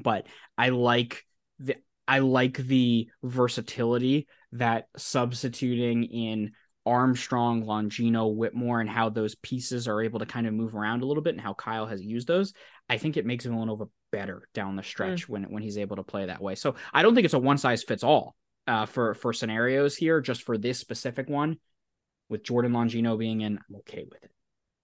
but 0.00 0.26
I 0.58 0.70
like 0.70 1.24
the 1.58 1.76
I 2.06 2.18
like 2.18 2.58
the 2.58 3.08
versatility 3.22 4.28
that 4.52 4.88
substituting 4.96 6.04
in 6.04 6.52
Armstrong, 6.84 7.64
Longino, 7.64 8.34
Whitmore, 8.34 8.80
and 8.80 8.90
how 8.90 9.08
those 9.08 9.34
pieces 9.36 9.86
are 9.86 10.02
able 10.02 10.18
to 10.18 10.26
kind 10.26 10.46
of 10.46 10.54
move 10.54 10.74
around 10.74 11.02
a 11.02 11.06
little 11.06 11.22
bit 11.22 11.34
and 11.34 11.40
how 11.40 11.54
Kyle 11.54 11.86
has 11.86 12.02
used 12.02 12.26
those. 12.26 12.52
I 12.88 12.98
think 12.98 13.16
it 13.16 13.26
makes 13.26 13.44
Villanova 13.46 13.86
better 14.12 14.48
down 14.54 14.76
the 14.76 14.82
stretch 14.82 15.26
mm. 15.26 15.30
when 15.30 15.42
when 15.44 15.62
he's 15.62 15.78
able 15.78 15.96
to 15.96 16.04
play 16.04 16.26
that 16.26 16.40
way. 16.40 16.54
So 16.54 16.76
I 16.92 17.02
don't 17.02 17.14
think 17.14 17.24
it's 17.24 17.34
a 17.34 17.38
one 17.38 17.58
size 17.58 17.82
fits 17.82 18.04
all 18.04 18.36
uh, 18.68 18.86
for 18.86 19.14
for 19.14 19.32
scenarios 19.32 19.96
here. 19.96 20.20
Just 20.20 20.42
for 20.42 20.56
this 20.56 20.78
specific 20.78 21.28
one, 21.28 21.56
with 22.28 22.44
Jordan 22.44 22.72
Longino 22.72 23.18
being 23.18 23.40
in, 23.40 23.58
I'm 23.58 23.76
okay 23.76 24.04
with 24.08 24.22
it. 24.22 24.30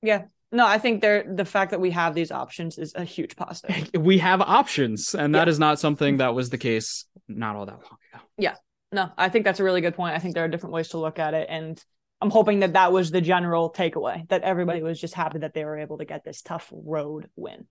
Yeah. 0.02 0.24
No, 0.50 0.66
I 0.66 0.78
think 0.78 1.02
there 1.02 1.24
the 1.28 1.44
fact 1.44 1.72
that 1.72 1.80
we 1.80 1.90
have 1.90 2.14
these 2.14 2.32
options 2.32 2.78
is 2.78 2.94
a 2.94 3.04
huge 3.04 3.36
positive. 3.36 3.90
we 4.00 4.18
have 4.18 4.40
options, 4.40 5.14
and 5.14 5.34
that 5.34 5.46
yeah. 5.46 5.50
is 5.50 5.58
not 5.58 5.78
something 5.78 6.16
that 6.18 6.34
was 6.34 6.50
the 6.50 6.58
case 6.58 7.04
not 7.28 7.54
all 7.54 7.66
that 7.66 7.74
long 7.74 7.98
ago. 8.12 8.24
Yeah. 8.38 8.54
No, 8.90 9.10
I 9.18 9.28
think 9.28 9.44
that's 9.44 9.60
a 9.60 9.64
really 9.64 9.82
good 9.82 9.94
point. 9.94 10.14
I 10.14 10.18
think 10.18 10.34
there 10.34 10.44
are 10.44 10.48
different 10.48 10.72
ways 10.72 10.88
to 10.88 10.98
look 10.98 11.18
at 11.18 11.34
it, 11.34 11.48
and 11.50 11.82
I'm 12.20 12.30
hoping 12.30 12.60
that 12.60 12.72
that 12.72 12.92
was 12.92 13.10
the 13.10 13.20
general 13.20 13.70
takeaway 13.70 14.26
that 14.28 14.42
everybody 14.42 14.82
was 14.82 15.00
just 15.00 15.14
happy 15.14 15.40
that 15.40 15.52
they 15.52 15.64
were 15.64 15.78
able 15.78 15.98
to 15.98 16.04
get 16.04 16.24
this 16.24 16.40
tough 16.42 16.72
road 16.72 17.28
win. 17.36 17.66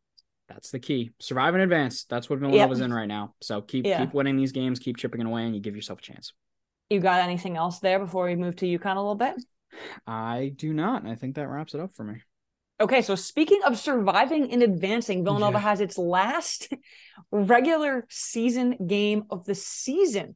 That's 0.48 0.72
the 0.72 0.80
key. 0.80 1.12
Survive 1.20 1.56
in 1.56 1.62
advance. 1.62 2.06
That's 2.06 2.30
what 2.30 2.40
Villanova's 2.40 2.80
yep. 2.80 2.86
in 2.86 2.94
right 2.94 3.08
now. 3.08 3.34
So 3.42 3.62
keep 3.62 3.86
yeah. 3.86 4.00
keep 4.00 4.14
winning 4.14 4.38
these 4.38 4.52
games, 4.52 4.80
keep 4.80 4.98
chipping 4.98 5.22
away, 5.22 5.44
and 5.44 5.54
you 5.54 5.62
give 5.62 5.76
yourself 5.76 6.00
a 6.00 6.02
chance. 6.02 6.34
You 6.90 7.00
got 7.00 7.22
anything 7.22 7.58
else 7.58 7.80
there 7.80 8.00
before 8.00 8.26
we 8.26 8.36
move 8.36 8.56
to 8.58 8.66
UConn 8.66 8.96
a 8.96 9.00
little 9.00 9.16
bit? 9.16 9.36
I 10.06 10.54
do 10.56 10.74
not. 10.74 11.06
I 11.06 11.16
think 11.16 11.36
that 11.36 11.48
wraps 11.48 11.74
it 11.74 11.82
up 11.82 11.94
for 11.94 12.04
me. 12.04 12.22
Okay, 12.80 13.02
so 13.02 13.16
speaking 13.16 13.62
of 13.66 13.78
surviving 13.78 14.52
and 14.52 14.62
advancing, 14.62 15.24
Villanova 15.24 15.58
yeah. 15.58 15.64
has 15.64 15.82
its 15.82 15.98
last 15.98 16.72
regular 17.32 18.06
season 18.10 18.78
game 18.88 19.24
of 19.32 19.46
the 19.46 19.56
season 19.56 20.36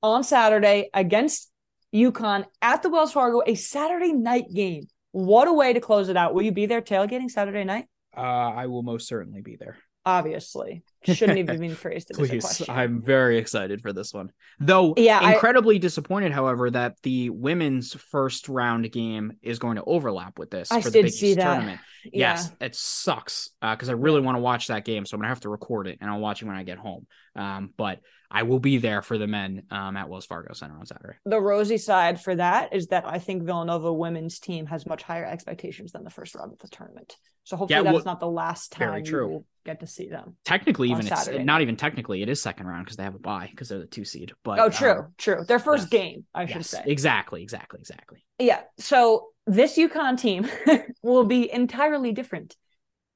on 0.00 0.24
Saturday 0.24 0.88
against 0.94 1.50
UConn 1.92 2.46
at 2.62 2.82
the 2.82 2.88
Wells 2.88 3.12
Fargo, 3.12 3.42
a 3.46 3.54
Saturday 3.54 4.12
night 4.12 4.44
game. 4.52 4.86
What 5.10 5.48
a 5.48 5.52
way 5.52 5.72
to 5.72 5.80
close 5.80 6.08
it 6.08 6.16
out. 6.16 6.34
Will 6.34 6.42
you 6.42 6.52
be 6.52 6.66
there 6.66 6.80
tailgating 6.80 7.30
Saturday 7.30 7.64
night? 7.64 7.86
Uh, 8.16 8.20
I 8.20 8.66
will 8.66 8.82
most 8.82 9.08
certainly 9.08 9.42
be 9.42 9.56
there 9.56 9.76
obviously 10.04 10.82
shouldn't 11.04 11.38
even 11.38 11.58
been 11.58 11.74
phrased 11.76 12.10
as 12.10 12.16
Please, 12.16 12.30
a 12.30 12.38
question. 12.40 12.66
I'm 12.68 13.02
very 13.02 13.38
excited 13.38 13.80
for 13.80 13.92
this 13.92 14.12
one. 14.12 14.30
Though 14.60 14.94
yeah, 14.96 15.32
incredibly 15.32 15.76
I, 15.76 15.78
disappointed, 15.78 16.32
however, 16.32 16.70
that 16.70 16.96
the 17.02 17.30
women's 17.30 17.94
first 17.94 18.48
round 18.48 18.90
game 18.92 19.34
is 19.42 19.58
going 19.58 19.76
to 19.76 19.84
overlap 19.84 20.38
with 20.38 20.50
this 20.50 20.70
I 20.70 20.80
for 20.80 20.90
the 20.90 21.02
Big 21.02 21.12
East 21.12 21.36
that. 21.36 21.44
tournament. 21.44 21.80
Yeah. 22.04 22.10
Yes, 22.32 22.50
it 22.60 22.74
sucks 22.74 23.50
because 23.60 23.88
uh, 23.88 23.92
I 23.92 23.94
really 23.94 24.20
want 24.20 24.36
to 24.36 24.40
watch 24.40 24.68
that 24.68 24.84
game, 24.84 25.06
so 25.06 25.14
I'm 25.14 25.20
gonna 25.20 25.28
have 25.28 25.40
to 25.40 25.48
record 25.48 25.86
it 25.86 25.98
and 26.00 26.10
I'll 26.10 26.20
watch 26.20 26.42
it 26.42 26.46
when 26.46 26.56
I 26.56 26.64
get 26.64 26.78
home. 26.78 27.06
Um, 27.36 27.72
but 27.76 28.00
I 28.30 28.44
will 28.44 28.58
be 28.58 28.78
there 28.78 29.02
for 29.02 29.18
the 29.18 29.26
men 29.26 29.64
um, 29.70 29.96
at 29.96 30.08
Wells 30.08 30.26
Fargo 30.26 30.52
Center 30.54 30.76
on 30.78 30.86
Saturday. 30.86 31.18
The 31.26 31.40
rosy 31.40 31.78
side 31.78 32.20
for 32.20 32.34
that 32.34 32.74
is 32.74 32.88
that 32.88 33.04
I 33.06 33.18
think 33.18 33.44
Villanova 33.44 33.92
women's 33.92 34.38
team 34.38 34.66
has 34.66 34.86
much 34.86 35.02
higher 35.02 35.26
expectations 35.26 35.92
than 35.92 36.02
the 36.02 36.10
first 36.10 36.34
round 36.34 36.52
of 36.52 36.58
the 36.58 36.68
tournament. 36.68 37.14
So 37.44 37.56
hopefully 37.56 37.78
yeah, 37.78 37.82
well, 37.82 37.94
that's 37.94 38.04
not 38.04 38.20
the 38.20 38.28
last 38.28 38.72
time 38.72 39.04
you 39.04 39.16
will 39.16 39.46
get 39.64 39.80
to 39.80 39.86
see 39.86 40.08
them. 40.08 40.36
Technically, 40.44 40.90
even 40.90 41.06
it's 41.06 41.28
not 41.28 41.60
even 41.60 41.76
technically, 41.76 42.22
it 42.22 42.28
is 42.28 42.40
second 42.40 42.66
round 42.66 42.84
because 42.84 42.96
they 42.96 43.02
have 43.02 43.14
a 43.14 43.18
bye 43.18 43.48
because 43.50 43.68
they're 43.68 43.80
the 43.80 43.86
two 43.86 44.04
seed. 44.04 44.32
But 44.44 44.58
oh, 44.58 44.68
true, 44.68 44.90
um, 44.90 45.14
true. 45.18 45.44
Their 45.46 45.58
first 45.58 45.84
yes, 45.84 45.90
game, 45.90 46.24
I 46.34 46.46
should 46.46 46.64
say. 46.64 46.82
Exactly, 46.86 47.42
exactly, 47.42 47.80
exactly. 47.80 48.24
Yeah. 48.38 48.60
So 48.78 49.28
this 49.46 49.76
UConn 49.76 50.18
team 50.18 50.48
will 51.02 51.24
be 51.24 51.52
entirely 51.52 52.12
different 52.12 52.56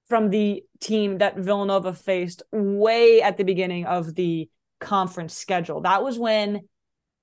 from 0.08 0.30
the 0.30 0.64
team 0.80 1.18
that 1.18 1.36
Villanova 1.36 1.92
faced 1.92 2.42
way 2.52 3.22
at 3.22 3.36
the 3.36 3.44
beginning 3.44 3.86
of 3.86 4.14
the 4.14 4.48
conference 4.80 5.34
schedule. 5.34 5.80
That 5.82 6.02
was 6.02 6.18
when 6.18 6.62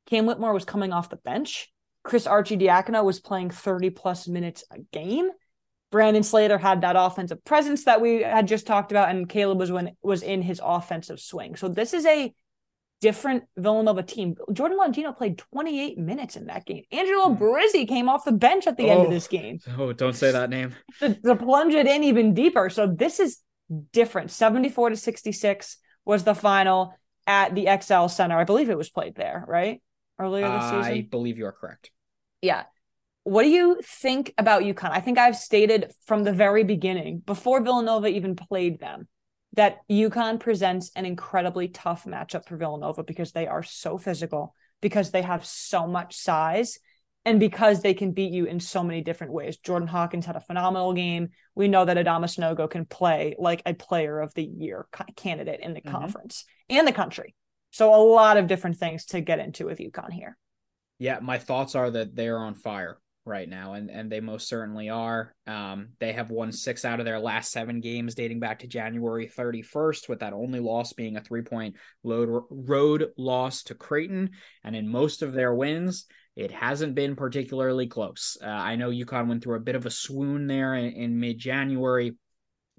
Cam 0.07 0.25
Whitmore 0.25 0.53
was 0.53 0.65
coming 0.65 0.91
off 0.91 1.09
the 1.09 1.15
bench. 1.17 1.69
Chris 2.03 2.27
Arcidiacono 2.27 3.03
was 3.03 3.21
playing 3.21 3.51
30 3.51 3.91
plus 3.91 4.27
minutes 4.27 4.65
a 4.69 4.79
game. 4.91 5.29
Brandon 5.93 6.23
Slater 6.23 6.57
had 6.57 6.81
that 6.81 6.95
offensive 6.97 7.45
presence 7.45 7.85
that 7.85 8.01
we 8.01 8.23
had 8.23 8.47
just 8.47 8.65
talked 8.65 8.91
about, 8.91 9.09
and 9.09 9.29
Caleb 9.29 9.59
was 9.59 9.71
when 9.71 9.95
was 10.01 10.23
in 10.23 10.41
his 10.41 10.59
offensive 10.61 11.19
swing. 11.19 11.55
So 11.55 11.67
this 11.67 11.93
is 11.93 12.03
a 12.07 12.33
different 12.99 13.43
Villanova 13.57 14.01
team. 14.01 14.35
Jordan 14.51 14.79
Longino 14.79 15.15
played 15.15 15.37
28 15.37 15.99
minutes 15.99 16.35
in 16.35 16.47
that 16.47 16.65
game. 16.65 16.81
Angelo 16.91 17.29
hmm. 17.29 17.43
Brizzi 17.43 17.87
came 17.87 18.09
off 18.09 18.25
the 18.25 18.31
bench 18.31 18.65
at 18.65 18.75
the 18.75 18.85
oh, 18.85 18.89
end 18.89 19.01
of 19.03 19.11
this 19.11 19.27
game. 19.27 19.59
Oh, 19.77 19.93
don't 19.93 20.15
say 20.15 20.31
that 20.31 20.49
name. 20.49 20.73
to, 20.99 21.13
to 21.13 21.35
plunge 21.35 21.75
it 21.75 21.85
in 21.85 22.03
even 22.03 22.33
deeper. 22.33 22.71
So 22.71 22.87
this 22.87 23.19
is 23.19 23.37
different. 23.91 24.31
74 24.31 24.89
to 24.89 24.95
66 24.95 25.77
was 26.05 26.23
the 26.23 26.33
final 26.33 26.95
at 27.27 27.53
the 27.53 27.67
XL 27.79 28.07
Center. 28.07 28.35
I 28.35 28.45
believe 28.45 28.71
it 28.71 28.77
was 28.79 28.89
played 28.89 29.13
there, 29.13 29.45
right? 29.47 29.79
Earlier 30.17 30.49
this 30.49 30.63
season. 30.63 30.81
I 30.81 31.01
believe 31.01 31.37
you 31.37 31.45
are 31.45 31.51
correct. 31.51 31.91
Yeah. 32.41 32.63
What 33.23 33.43
do 33.43 33.49
you 33.49 33.79
think 33.83 34.33
about 34.37 34.63
UConn? 34.63 34.91
I 34.91 34.99
think 34.99 35.17
I've 35.17 35.37
stated 35.37 35.91
from 36.05 36.23
the 36.23 36.33
very 36.33 36.63
beginning, 36.63 37.19
before 37.19 37.63
Villanova 37.63 38.07
even 38.07 38.35
played 38.35 38.79
them, 38.79 39.07
that 39.53 39.79
UConn 39.89 40.39
presents 40.39 40.91
an 40.95 41.05
incredibly 41.05 41.69
tough 41.69 42.03
matchup 42.05 42.45
for 42.45 42.57
Villanova 42.57 43.03
because 43.03 43.31
they 43.31 43.47
are 43.47 43.63
so 43.63 43.97
physical, 43.97 44.53
because 44.81 45.11
they 45.11 45.21
have 45.21 45.45
so 45.45 45.87
much 45.87 46.17
size, 46.17 46.79
and 47.23 47.39
because 47.39 47.81
they 47.81 47.93
can 47.93 48.11
beat 48.11 48.33
you 48.33 48.45
in 48.45 48.59
so 48.59 48.83
many 48.83 49.01
different 49.01 49.31
ways. 49.31 49.55
Jordan 49.57 49.87
Hawkins 49.87 50.25
had 50.25 50.35
a 50.35 50.41
phenomenal 50.41 50.91
game. 50.91 51.29
We 51.55 51.69
know 51.69 51.85
that 51.85 51.95
Adama 51.95 52.25
Sanogo 52.25 52.69
can 52.69 52.85
play 52.85 53.35
like 53.39 53.61
a 53.65 53.73
player 53.73 54.19
of 54.19 54.33
the 54.33 54.43
year 54.43 54.87
candidate 55.15 55.61
in 55.61 55.73
the 55.73 55.79
mm-hmm. 55.79 55.95
conference 55.95 56.43
and 56.69 56.85
the 56.85 56.91
country. 56.91 57.35
So 57.71 57.95
a 57.95 58.03
lot 58.03 58.35
of 58.35 58.47
different 58.47 58.77
things 58.77 59.05
to 59.05 59.21
get 59.21 59.39
into 59.39 59.65
with 59.67 59.79
UConn 59.79 60.11
here. 60.11 60.37
Yeah, 60.99 61.19
my 61.21 61.37
thoughts 61.37 61.75
are 61.75 61.89
that 61.91 62.15
they're 62.15 62.37
on 62.37 62.55
fire 62.55 62.99
right 63.25 63.47
now, 63.47 63.73
and 63.73 63.89
and 63.89 64.11
they 64.11 64.19
most 64.19 64.47
certainly 64.47 64.89
are. 64.89 65.33
Um, 65.47 65.89
they 65.99 66.13
have 66.13 66.29
won 66.29 66.51
six 66.51 66.85
out 66.85 66.99
of 66.99 67.05
their 67.05 67.19
last 67.19 67.51
seven 67.51 67.79
games, 67.79 68.15
dating 68.15 68.39
back 68.39 68.59
to 68.59 68.67
January 68.67 69.27
31st, 69.27 70.09
with 70.09 70.19
that 70.19 70.33
only 70.33 70.59
loss 70.59 70.93
being 70.93 71.17
a 71.17 71.21
three 71.21 71.41
point 71.41 71.75
road 72.03 72.43
road 72.49 73.11
loss 73.17 73.63
to 73.63 73.75
Creighton, 73.75 74.31
and 74.63 74.75
in 74.75 74.87
most 74.87 75.21
of 75.21 75.33
their 75.33 75.53
wins. 75.53 76.05
It 76.35 76.49
hasn't 76.49 76.95
been 76.95 77.15
particularly 77.15 77.85
close. 77.85 78.39
Uh, 78.41 78.47
I 78.47 78.75
know 78.75 78.89
UConn 78.89 79.27
went 79.27 79.43
through 79.43 79.57
a 79.57 79.59
bit 79.59 79.75
of 79.75 79.85
a 79.85 79.91
swoon 79.91 80.47
there 80.47 80.73
in, 80.73 80.91
in 80.93 81.19
mid 81.19 81.37
January, 81.37 82.15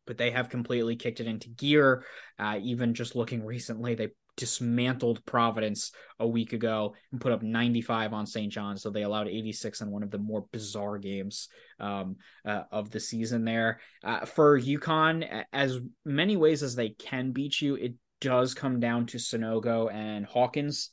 but 0.07 0.19
they 0.19 0.33
have 0.33 0.49
completely 0.49 0.97
kicked 0.97 1.21
it 1.21 1.29
into 1.29 1.51
gear. 1.51 2.05
Uh, 2.37 2.59
even 2.61 2.95
just 2.95 3.15
looking 3.15 3.45
recently, 3.45 3.95
they 3.95 4.09
dismantled 4.37 5.25
Providence 5.25 5.93
a 6.19 6.27
week 6.27 6.53
ago 6.53 6.95
and 7.13 7.21
put 7.21 7.33
up 7.33 7.43
95 7.43 8.13
on 8.13 8.27
St. 8.27 8.53
John. 8.53 8.77
So 8.77 8.91
they 8.91 9.03
allowed 9.03 9.29
86 9.29 9.81
in 9.81 9.91
one 9.91 10.03
of 10.03 10.11
the 10.11 10.19
more 10.19 10.47
bizarre 10.53 10.99
games 10.99 11.49
um, 11.81 12.17
uh, 12.45 12.63
of 12.71 12.91
the 12.91 13.01
season 13.01 13.45
there. 13.45 13.81
Uh, 14.03 14.25
for 14.25 14.61
UConn, 14.61 15.45
as 15.53 15.79
many 16.05 16.37
ways 16.37 16.63
as 16.63 16.75
they 16.75 16.91
can 16.91 17.33
beat 17.33 17.61
you, 17.61 17.75
it 17.77 17.95
does 18.21 18.55
come 18.55 18.81
down 18.81 19.07
to 19.07 19.19
Sanogo 19.19 19.93
and 19.93 20.25
Hawkins. 20.27 20.91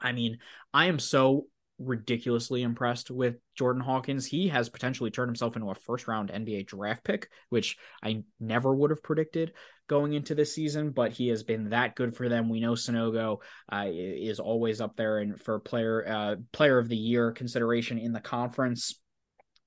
I 0.00 0.12
mean, 0.12 0.38
I 0.72 0.86
am 0.86 0.98
so 0.98 1.46
ridiculously 1.80 2.62
impressed 2.62 3.10
with 3.10 3.36
Jordan 3.56 3.82
Hawkins. 3.82 4.26
He 4.26 4.48
has 4.48 4.68
potentially 4.68 5.10
turned 5.10 5.30
himself 5.30 5.56
into 5.56 5.70
a 5.70 5.74
first 5.74 6.06
round 6.06 6.30
NBA 6.30 6.66
draft 6.66 7.02
pick, 7.02 7.28
which 7.48 7.78
I 8.02 8.22
never 8.38 8.74
would 8.74 8.90
have 8.90 9.02
predicted 9.02 9.52
going 9.88 10.12
into 10.12 10.34
this 10.34 10.54
season, 10.54 10.90
but 10.90 11.12
he 11.12 11.28
has 11.28 11.42
been 11.42 11.70
that 11.70 11.96
good 11.96 12.14
for 12.14 12.28
them. 12.28 12.48
We 12.48 12.60
know 12.60 12.72
Sanogo 12.72 13.38
uh, 13.72 13.86
is 13.88 14.38
always 14.38 14.80
up 14.80 14.96
there 14.96 15.18
and 15.18 15.40
for 15.40 15.58
player 15.58 16.06
uh, 16.06 16.36
player 16.52 16.78
of 16.78 16.88
the 16.88 16.96
year 16.96 17.32
consideration 17.32 17.98
in 17.98 18.12
the 18.12 18.20
conference. 18.20 19.00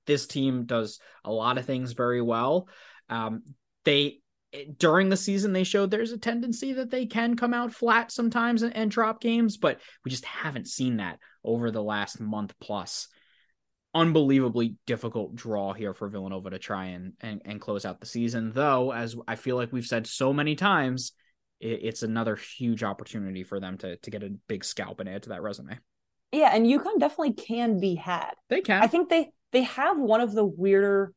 This 0.05 0.27
team 0.27 0.65
does 0.65 0.99
a 1.25 1.31
lot 1.31 1.57
of 1.57 1.65
things 1.65 1.93
very 1.93 2.21
well. 2.21 2.69
Um, 3.09 3.43
they 3.83 4.19
during 4.77 5.09
the 5.09 5.17
season 5.17 5.51
they 5.51 5.63
showed 5.63 5.89
there's 5.89 6.11
a 6.11 6.17
tendency 6.17 6.73
that 6.73 6.91
they 6.91 7.07
can 7.07 7.35
come 7.35 7.55
out 7.55 7.73
flat 7.73 8.11
sometimes 8.11 8.61
and, 8.61 8.75
and, 8.75 8.91
drop 8.91 9.19
games 9.19 9.57
but 9.57 9.79
we 10.05 10.11
just 10.11 10.25
haven't 10.25 10.67
seen 10.67 10.97
that 10.97 11.17
over 11.43 11.71
the 11.71 11.83
last 11.83 12.19
month 12.19 12.53
plus. 12.59 13.07
Unbelievably 13.95 14.77
difficult 14.87 15.35
draw 15.35 15.73
here 15.73 15.93
for 15.93 16.09
villanova 16.09 16.49
to 16.49 16.57
try 16.57 16.85
and, 16.85 17.13
and, 17.21 17.41
and 17.45 17.61
close 17.61 17.85
out 17.85 17.99
the 17.99 18.07
season 18.07 18.51
though 18.51 18.91
as 18.91 19.15
i 19.27 19.35
feel 19.35 19.55
like 19.55 19.71
we've 19.71 19.85
said 19.85 20.07
so 20.07 20.33
many 20.33 20.55
times 20.55 21.11
it, 21.59 21.79
it's 21.83 22.03
another 22.03 22.35
huge 22.35 22.83
opportunity 22.83 23.43
for 23.43 23.59
them 23.59 23.77
to, 23.79 23.97
to 23.97 24.11
get 24.11 24.23
a 24.23 24.31
big 24.47 24.65
scalp 24.65 24.99
and 24.99 25.07
add 25.07 25.23
to 25.23 25.29
that 25.29 25.41
resume. 25.41 25.77
Yeah 26.31 26.49
and 26.53 26.65
UConn 26.65 26.99
definitely 26.99 27.33
can 27.33 27.79
be 27.79 27.95
had. 27.95 28.31
They 28.49 28.61
can. 28.61 28.81
I 28.81 28.87
think 28.87 29.09
they 29.09 29.31
they 29.51 29.63
have 29.63 29.99
one 29.99 30.21
of 30.21 30.33
the 30.33 30.45
weirder 30.45 31.13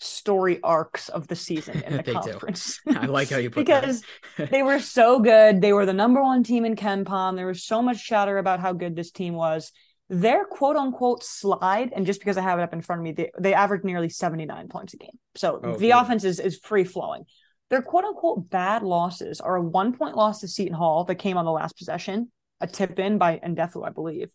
story 0.00 0.58
arcs 0.62 1.08
of 1.08 1.28
the 1.28 1.36
season 1.36 1.82
in 1.82 1.96
the 1.96 2.02
They 2.02 2.12
do. 2.14 2.20
conference. 2.20 2.80
I 2.88 3.06
like 3.06 3.30
how 3.30 3.36
you 3.38 3.50
put 3.50 3.64
because 3.66 4.02
they 4.36 4.62
were 4.62 4.80
so 4.80 5.20
good. 5.20 5.60
They 5.60 5.72
were 5.72 5.86
the 5.86 5.92
number 5.92 6.22
one 6.22 6.42
team 6.42 6.64
in 6.64 6.74
KenPom. 6.76 7.36
There 7.36 7.46
was 7.46 7.62
so 7.64 7.82
much 7.82 8.04
chatter 8.06 8.38
about 8.38 8.60
how 8.60 8.72
good 8.72 8.96
this 8.96 9.10
team 9.10 9.34
was. 9.34 9.72
Their 10.08 10.44
quote 10.44 10.76
unquote 10.76 11.22
slide, 11.22 11.92
and 11.94 12.04
just 12.04 12.20
because 12.20 12.36
I 12.36 12.42
have 12.42 12.58
it 12.58 12.62
up 12.62 12.72
in 12.72 12.80
front 12.80 13.00
of 13.00 13.04
me, 13.04 13.12
they, 13.12 13.30
they 13.38 13.54
averaged 13.54 13.84
nearly 13.84 14.08
79 14.08 14.68
points 14.68 14.94
a 14.94 14.96
game. 14.96 15.18
So 15.36 15.60
Oh, 15.62 15.72
the 15.74 15.88
good. 15.88 15.90
offense 15.92 16.24
is, 16.24 16.40
is 16.40 16.58
free 16.58 16.82
flowing. 16.84 17.24
Their 17.68 17.82
quote 17.82 18.04
unquote 18.04 18.50
bad 18.50 18.82
losses 18.82 19.40
are 19.40 19.54
a 19.56 19.62
one 19.62 19.92
point 19.96 20.16
loss 20.16 20.40
to 20.40 20.48
Seton 20.48 20.74
Hall 20.74 21.04
that 21.04 21.14
came 21.16 21.36
on 21.36 21.44
the 21.44 21.52
last 21.52 21.76
possession, 21.78 22.32
a 22.60 22.66
tip 22.66 22.98
in 22.98 23.18
by 23.18 23.38
Ndefo, 23.38 23.86
I 23.86 23.90
believe, 23.90 24.30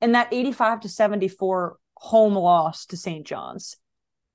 and 0.00 0.14
that 0.14 0.28
85 0.30 0.80
to 0.82 0.88
74 0.88 1.76
home 1.94 2.34
loss 2.34 2.86
to 2.86 2.96
St. 2.96 3.26
John's. 3.26 3.76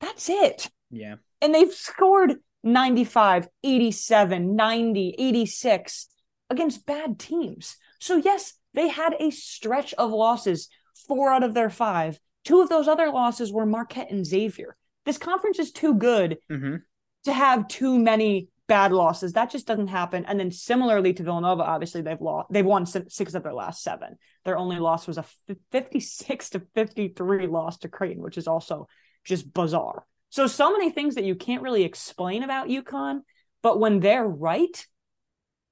That's 0.06 0.30
it 0.30 0.70
yeah. 0.96 1.16
and 1.42 1.54
they've 1.54 1.74
scored 1.74 2.36
95, 2.64 3.48
87, 3.64 4.56
90, 4.56 5.16
86 5.18 6.08
against 6.50 6.86
bad 6.86 7.20
teams. 7.20 7.78
So, 8.00 8.18
yes, 8.18 8.54
they 8.74 8.88
had 8.88 9.16
a 9.20 9.30
stretch 9.32 9.94
of 9.94 10.12
losses, 10.12 10.70
four 11.08 11.32
out 11.32 11.44
of 11.44 11.54
their 11.54 11.70
five. 11.70 12.20
Two 12.44 12.62
of 12.62 12.70
those 12.70 12.88
other 12.88 13.12
losses 13.12 13.52
were 13.52 13.66
Marquette 13.66 14.12
and 14.12 14.26
Xavier. 14.26 14.76
This 15.06 15.18
conference 15.18 15.60
is 15.60 15.72
too 15.72 15.96
good 15.96 16.38
hmm 16.50 16.78
to 17.24 17.34
have 17.34 17.68
too 17.68 17.98
many 17.98 18.50
bad 18.68 18.92
losses. 18.92 19.34
That 19.34 19.50
just 19.50 19.66
doesn't 19.66 19.88
happen. 19.88 20.26
And 20.26 20.40
then 20.40 20.52
similarly 20.52 21.12
to 21.14 21.24
Villanova, 21.24 21.64
obviously 21.64 22.02
they've 22.02 22.22
lost. 22.22 22.52
They've 22.52 22.64
won 22.64 22.86
six 22.86 23.34
of 23.34 23.42
their 23.42 23.52
last 23.52 23.82
seven. 23.82 24.20
Their 24.44 24.60
only 24.60 24.78
loss 24.78 25.08
was 25.08 25.18
a 25.18 25.26
56 25.72 26.50
to 26.52 26.62
53 26.76 27.48
loss 27.48 27.80
to 27.80 27.90
Creighton, 27.90 28.22
which 28.22 28.38
is 28.38 28.48
also 28.48 28.88
just 29.26 29.54
bizarre. 29.54 30.06
So 30.30 30.48
so 30.48 30.72
many 30.72 30.92
things 30.92 31.16
that 31.16 31.24
you 31.24 31.36
can't 31.36 31.62
really 31.62 31.84
explain 31.84 32.44
about 32.44 32.68
UConn, 32.68 33.22
but 33.62 33.80
when 33.80 34.00
they're 34.00 34.28
right, 34.28 34.86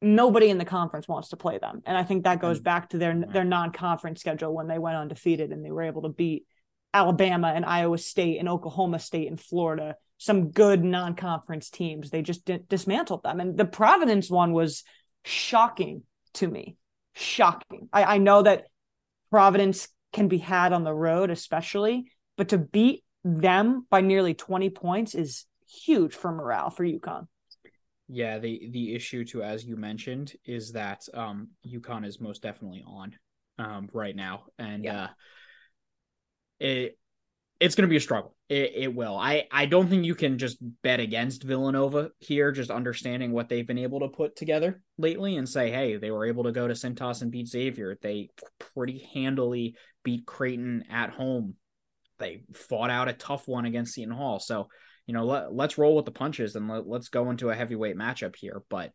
nobody 0.02 0.50
in 0.50 0.58
the 0.58 0.66
conference 0.66 1.08
wants 1.08 1.30
to 1.30 1.38
play 1.38 1.58
them. 1.58 1.82
And 1.86 1.98
I 1.98 2.04
think 2.04 2.24
that 2.24 2.42
goes 2.42 2.60
mm. 2.60 2.64
back 2.64 2.90
to 2.90 2.98
their 2.98 3.24
their 3.32 3.46
non-conference 3.46 4.20
schedule 4.20 4.54
when 4.54 4.68
they 4.68 4.80
went 4.80 4.98
undefeated 4.98 5.52
and 5.52 5.64
they 5.64 5.72
were 5.72 5.84
able 5.84 6.04
to 6.04 6.10
beat 6.10 6.46
Alabama 6.94 7.52
and 7.56 7.66
Iowa 7.66 7.98
State 7.98 8.40
and 8.40 8.48
Oklahoma 8.48 9.00
State 9.00 9.28
and 9.28 9.40
Florida, 9.40 9.96
some 10.18 10.52
good 10.52 10.84
non-conference 10.84 11.70
teams. 11.70 12.10
They 12.10 12.22
just 12.22 12.46
di- 12.46 12.60
dismantled 12.70 13.24
them. 13.24 13.40
And 13.40 13.58
the 13.58 13.66
Providence 13.66 14.30
one 14.30 14.54
was 14.54 14.84
shocking 15.24 16.04
to 16.36 16.48
me. 16.48 16.78
Shocking. 17.14 17.90
I, 17.92 18.04
I 18.04 18.18
know 18.20 18.44
that 18.44 18.66
Providence 19.32 19.88
can 20.12 20.28
be 20.28 20.38
had 20.38 20.74
on 20.74 20.84
the 20.84 20.94
road, 20.94 21.32
especially, 21.32 22.12
but 22.38 22.50
to 22.50 22.58
beat 22.58 23.03
them 23.24 23.86
by 23.90 24.02
nearly 24.02 24.34
20 24.34 24.70
points 24.70 25.16
is 25.16 25.46
huge 25.68 26.14
for 26.14 26.32
morale 26.32 26.70
for 26.70 26.84
UConn. 26.84 27.28
Yeah, 28.10 28.38
the 28.38 28.70
the 28.72 28.94
issue 28.94 29.24
too, 29.24 29.42
as 29.42 29.66
you 29.66 29.76
mentioned, 29.76 30.34
is 30.46 30.74
that 30.74 31.08
um 31.14 31.50
UConn 31.66 32.06
is 32.06 32.20
most 32.20 32.42
definitely 32.42 32.84
on 32.86 33.16
um 33.58 33.90
right 33.94 34.16
now. 34.16 34.46
And 34.60 34.86
Yeah. 34.86 35.04
uh 35.06 35.08
it 36.60 36.98
it's 37.60 37.76
gonna 37.76 37.88
be 37.88 37.96
a 37.96 38.02
struggle. 38.02 38.36
It 38.50 38.74
it 38.76 38.94
will. 38.94 39.16
I, 39.16 39.48
I 39.50 39.66
don't 39.68 39.88
think 39.88 40.04
you 40.04 40.16
can 40.16 40.38
just 40.38 40.58
bet 40.82 41.00
against 41.00 41.44
Villanova 41.44 42.12
here, 42.20 42.52
just 42.52 42.70
understanding 42.70 43.32
what 43.32 43.48
they've 43.48 43.66
been 43.66 43.78
able 43.78 44.02
to 44.02 44.10
put 44.10 44.36
together 44.36 44.82
lately 44.98 45.38
and 45.38 45.48
say, 45.48 45.72
hey, 45.72 45.96
they 45.96 46.12
were 46.12 46.26
able 46.26 46.44
to 46.44 46.52
go 46.52 46.68
to 46.68 46.74
Cintas 46.74 47.22
and 47.22 47.32
beat 47.32 47.48
Xavier. 47.48 47.98
They 48.02 48.30
pretty 48.60 49.08
handily 49.14 49.76
beat 50.04 50.26
Creighton 50.26 50.84
at 50.90 51.12
home. 51.12 51.56
They 52.24 52.44
fought 52.54 52.90
out 52.90 53.10
a 53.10 53.14
tough 53.14 53.48
one 53.48 53.66
against 53.66 53.94
Seton 53.94 54.14
Hall. 54.14 54.40
So 54.40 54.70
you 55.06 55.14
know, 55.14 55.26
let, 55.26 55.54
let's 55.54 55.78
roll 55.78 55.96
with 55.98 56.06
the 56.06 56.12
punches 56.12 56.56
and 56.56 56.70
let, 56.70 56.88
let's 56.88 57.10
go 57.10 57.30
into 57.30 57.50
a 57.50 57.56
heavyweight 57.56 57.98
matchup 57.98 58.36
here. 58.38 58.64
But 58.70 58.92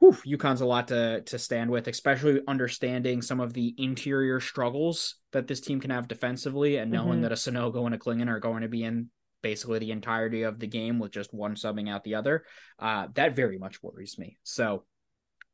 whew, 0.00 0.16
UConn's 0.26 0.60
a 0.60 0.66
lot 0.66 0.88
to 0.88 1.22
to 1.22 1.38
stand 1.38 1.70
with, 1.70 1.86
especially 1.86 2.40
understanding 2.48 3.22
some 3.22 3.40
of 3.40 3.52
the 3.52 3.74
interior 3.78 4.40
struggles 4.40 5.16
that 5.32 5.46
this 5.46 5.60
team 5.60 5.80
can 5.80 5.90
have 5.90 6.08
defensively, 6.08 6.76
and 6.78 6.90
knowing 6.90 7.20
Mhm. 7.20 7.22
that 7.22 7.32
a 7.32 7.36
Sanogo 7.36 7.86
and 7.86 7.94
a 7.94 7.98
Clingan 7.98 8.28
are 8.28 8.40
going 8.40 8.62
to 8.62 8.68
be 8.68 8.82
in 8.82 9.10
basically 9.40 9.78
the 9.78 9.92
entirety 9.92 10.42
of 10.42 10.58
the 10.58 10.66
game 10.66 10.98
with 10.98 11.12
just 11.12 11.32
one 11.32 11.54
subbing 11.54 11.88
out 11.88 12.02
the 12.02 12.16
other. 12.16 12.44
Uh, 12.78 13.06
that 13.14 13.36
very 13.36 13.58
much 13.58 13.82
worries 13.82 14.18
me. 14.18 14.38
So 14.42 14.84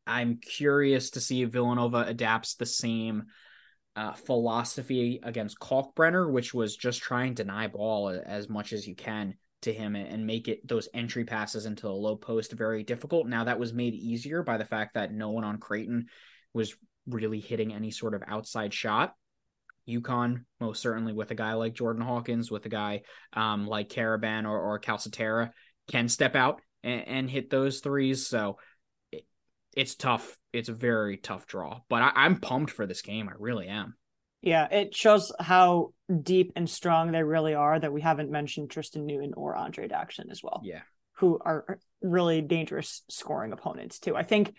I'm 0.07 0.39
curious 0.39 1.11
to 1.11 1.21
see 1.21 1.43
if 1.43 1.51
Villanova 1.51 2.05
adapts 2.07 2.55
the 2.55 2.67
same 2.67 3.25
uh, 3.97 4.13
philosophy 4.13 5.21
against 5.23 5.59
Kalkbrenner, 5.59 6.31
which 6.31 6.55
was 6.55 6.77
just 6.77 7.01
try 7.01 7.25
and 7.25 7.37
deny 7.37 7.67
ball 7.67 8.09
as 8.09 8.49
much 8.49 8.73
as 8.73 8.87
you 8.87 8.95
can 8.95 9.35
to 9.63 9.73
him 9.73 9.95
and 9.95 10.27
make 10.27 10.49
it 10.49 10.67
those 10.67 10.89
entry 10.95 11.25
passes 11.25 11.67
into 11.67 11.83
the 11.83 11.93
low 11.93 12.17
post 12.17 12.53
very 12.53 12.83
difficult. 12.83 13.27
Now 13.27 13.45
that 13.45 13.59
was 13.59 13.75
made 13.75 13.95
easier 13.95 14.43
by 14.43 14.57
the 14.57 14.65
fact 14.65 14.95
that 14.95 15.13
no 15.13 15.31
one 15.31 15.45
on 15.45 15.59
Creighton 15.59 16.07
was 16.55 16.75
really 17.07 17.41
hitting 17.41 17.73
any 17.73 17.91
sort 17.91 18.15
of 18.15 18.23
outside 18.27 18.73
shot. 18.73 19.15
UConn, 19.89 20.45
most 20.61 20.81
certainly 20.81 21.13
with 21.13 21.31
a 21.31 21.35
guy 21.35 21.55
like 21.55 21.75
Jordan 21.75 22.03
Hawkins, 22.03 22.51
with 22.51 22.65
a 22.67 22.71
guy 22.71 23.03
um, 23.33 23.67
like 23.67 23.89
Karaban 23.89 24.45
or, 24.45 24.59
or 24.59 24.81
Calcaterra, 24.81 25.51
can 25.91 26.09
step 26.09 26.37
out 26.37 26.61
and, 26.83 27.07
and 27.07 27.31
hit 27.31 27.51
those 27.51 27.81
threes. 27.81 28.27
So 28.27 28.59
it, 29.11 29.27
it's 29.77 29.95
tough. 29.97 30.39
It's 30.53 30.69
a 30.69 30.75
very 30.75 31.17
tough 31.17 31.47
draw, 31.47 31.81
but 31.89 32.03
I, 32.03 32.13
I'm 32.15 32.41
pumped 32.41 32.73
for 32.73 32.87
this 32.87 33.03
game. 33.03 33.29
I 33.29 33.33
really 33.39 33.69
am. 33.69 33.95
Yeah, 34.43 34.67
it 34.71 34.95
shows 34.95 35.33
how 35.39 35.93
deep 36.23 36.53
and 36.57 36.69
strong 36.69 37.13
they 37.13 37.23
really 37.23 37.55
are 37.55 37.79
that 37.79 37.93
we 37.93 38.01
haven't 38.01 38.31
mentioned 38.31 38.71
Tristen 38.71 39.07
Newton 39.07 39.33
or 39.37 39.55
Andre 39.55 39.87
Jackson 39.87 40.29
as 40.31 40.43
well. 40.43 40.63
Yeah. 40.65 40.81
who 41.19 41.39
are 41.45 41.79
really 42.03 42.41
dangerous 42.41 43.03
scoring 43.11 43.53
opponents 43.53 43.99
too. 43.99 44.17
I 44.17 44.23
think 44.23 44.55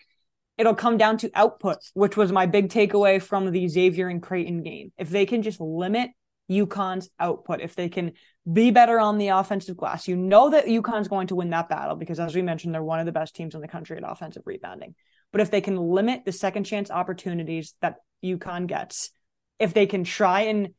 it'll 0.58 0.76
come 0.76 0.98
down 0.98 1.18
to 1.18 1.32
output, 1.34 1.80
which 1.96 2.16
was 2.16 2.32
my 2.32 2.46
big 2.46 2.70
takeaway 2.70 3.20
from 3.22 3.50
the 3.52 3.68
Xavier 3.68 4.08
and 4.08 4.22
Creighton 4.22 4.62
game. 4.62 4.92
If 4.98 5.10
they 5.10 5.26
can 5.26 5.42
just 5.42 5.60
limit 5.60 6.12
UConn's 6.52 7.10
output, 7.20 7.62
if 7.62 7.76
they 7.76 7.90
can 7.90 8.12
be 8.52 8.70
better 8.70 9.00
on 9.00 9.18
the 9.18 9.30
offensive 9.30 9.78
glass, 9.78 10.08
you 10.08 10.16
know 10.16 10.52
that 10.52 10.68
UConn's 10.68 11.08
going 11.08 11.28
to 11.28 11.36
win 11.36 11.50
that 11.50 11.70
battle 11.70 11.96
because, 11.96 12.20
as 12.20 12.36
we 12.36 12.44
mentioned, 12.44 12.76
they're 12.76 12.84
one 12.84 13.00
of 13.00 13.08
the 13.08 13.12
best 13.12 13.36
teams 13.36 13.56
in 13.56 13.62
the 13.62 13.68
country 13.68 13.98
at 13.98 14.04
offensive 14.06 14.44
rebounding. 14.46 14.94
But 15.32 15.42
if 15.42 15.52
they 15.52 15.62
can 15.62 15.78
limit 15.78 16.26
the 16.26 16.32
second 16.32 16.66
chance 16.66 16.92
opportunities 16.92 17.74
that 17.82 17.98
UConn 18.24 18.68
gets, 18.68 19.12
if 19.60 19.74
they 19.74 19.86
can 19.86 20.04
try 20.04 20.42
and 20.42 20.70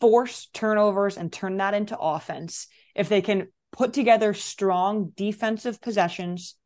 force 0.00 0.48
turnovers 0.52 1.16
and 1.16 1.32
turn 1.32 1.56
that 1.58 1.74
into 1.74 1.98
offense, 1.98 2.66
if 2.94 3.08
they 3.08 3.22
can 3.22 3.48
put 3.72 3.92
together 3.92 4.34
strong 4.34 5.12
defensive 5.16 5.80
possessions, 5.80 6.56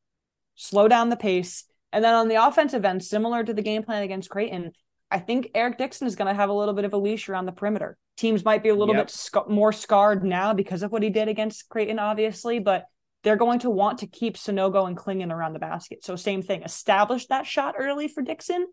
slow 0.54 0.88
down 0.88 1.10
the 1.10 1.16
pace, 1.16 1.64
and 1.92 2.04
then 2.04 2.14
on 2.14 2.28
the 2.28 2.36
offensive 2.46 2.84
end, 2.84 3.02
similar 3.02 3.42
to 3.44 3.52
the 3.52 3.62
game 3.62 3.82
plan 3.82 4.02
against 4.02 4.30
Creighton, 4.30 4.72
I 5.10 5.18
think 5.18 5.50
Eric 5.54 5.78
Dixon 5.78 6.06
is 6.06 6.14
going 6.16 6.28
to 6.28 6.34
have 6.34 6.50
a 6.50 6.54
little 6.54 6.74
bit 6.74 6.84
of 6.84 6.92
a 6.92 6.96
leash 6.96 7.28
around 7.28 7.46
the 7.46 7.52
perimeter. 7.52 7.98
Teams 8.16 8.44
might 8.44 8.62
be 8.62 8.68
a 8.68 8.74
little 8.74 8.94
Yep. 8.94 9.06
bit 9.06 9.10
sc- 9.10 9.48
more 9.48 9.72
scarred 9.72 10.24
now 10.24 10.52
because 10.54 10.82
of 10.82 10.92
what 10.92 11.02
he 11.02 11.10
did 11.10 11.26
against 11.28 11.68
Creighton, 11.68 11.98
obviously, 11.98 12.60
but 12.60 12.86
they're 13.22 13.36
going 13.36 13.60
to 13.60 13.70
want 13.70 13.98
to 13.98 14.06
keep 14.06 14.36
Sanogo 14.36 14.86
and 14.86 14.96
Clingan 14.96 15.32
around 15.32 15.52
the 15.52 15.58
basket. 15.58 16.04
So 16.04 16.16
same 16.16 16.42
thing, 16.42 16.62
establish 16.62 17.26
that 17.26 17.46
shot 17.46 17.74
early 17.78 18.08
for 18.08 18.22
Dixon, 18.22 18.66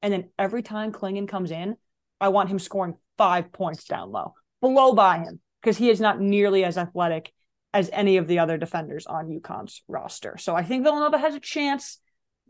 and 0.00 0.12
then 0.12 0.30
every 0.38 0.62
time 0.62 0.92
Clingan 0.92 1.28
comes 1.28 1.50
in, 1.50 1.76
I 2.20 2.28
want 2.28 2.48
him 2.48 2.58
scoring 2.58 2.94
five 3.18 3.52
points 3.52 3.84
down 3.84 4.10
low, 4.10 4.34
below 4.60 4.92
by 4.92 5.18
him, 5.18 5.40
because 5.60 5.76
he 5.76 5.90
is 5.90 6.00
not 6.00 6.20
nearly 6.20 6.64
as 6.64 6.76
athletic 6.76 7.32
as 7.72 7.88
any 7.92 8.16
of 8.16 8.26
the 8.26 8.38
other 8.38 8.58
defenders 8.58 9.06
on 9.06 9.28
UConn's 9.28 9.82
roster. 9.88 10.36
So 10.38 10.54
I 10.54 10.62
think 10.62 10.84
Villanova 10.84 11.18
has 11.18 11.34
a 11.34 11.40
chance. 11.40 11.98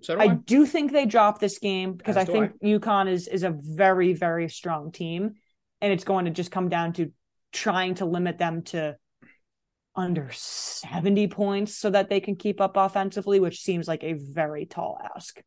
So 0.00 0.16
do 0.16 0.20
I 0.20 0.24
I. 0.24 0.28
do 0.34 0.66
think 0.66 0.92
they 0.92 1.06
drop 1.06 1.38
this 1.38 1.58
game 1.58 1.94
because 1.94 2.16
As 2.16 2.28
I 2.28 2.32
think 2.32 2.60
UConn 2.62 3.08
is 3.08 3.28
is 3.28 3.44
a 3.44 3.50
very 3.50 4.14
very 4.14 4.48
strong 4.48 4.90
team, 4.90 5.34
and 5.80 5.92
it's 5.92 6.04
going 6.04 6.24
to 6.24 6.30
just 6.30 6.50
come 6.50 6.68
down 6.68 6.94
to 6.94 7.12
trying 7.52 7.94
to 7.96 8.06
limit 8.06 8.38
them 8.38 8.62
to 8.62 8.96
under 9.94 10.30
70 10.32 11.28
points 11.28 11.76
so 11.76 11.90
that 11.90 12.08
they 12.08 12.20
can 12.20 12.36
keep 12.36 12.60
up 12.60 12.76
offensively, 12.76 13.40
which 13.40 13.60
seems 13.60 13.86
like 13.88 14.02
a 14.04 14.14
very 14.14 14.64
tall 14.66 14.98
ask. 15.14 15.40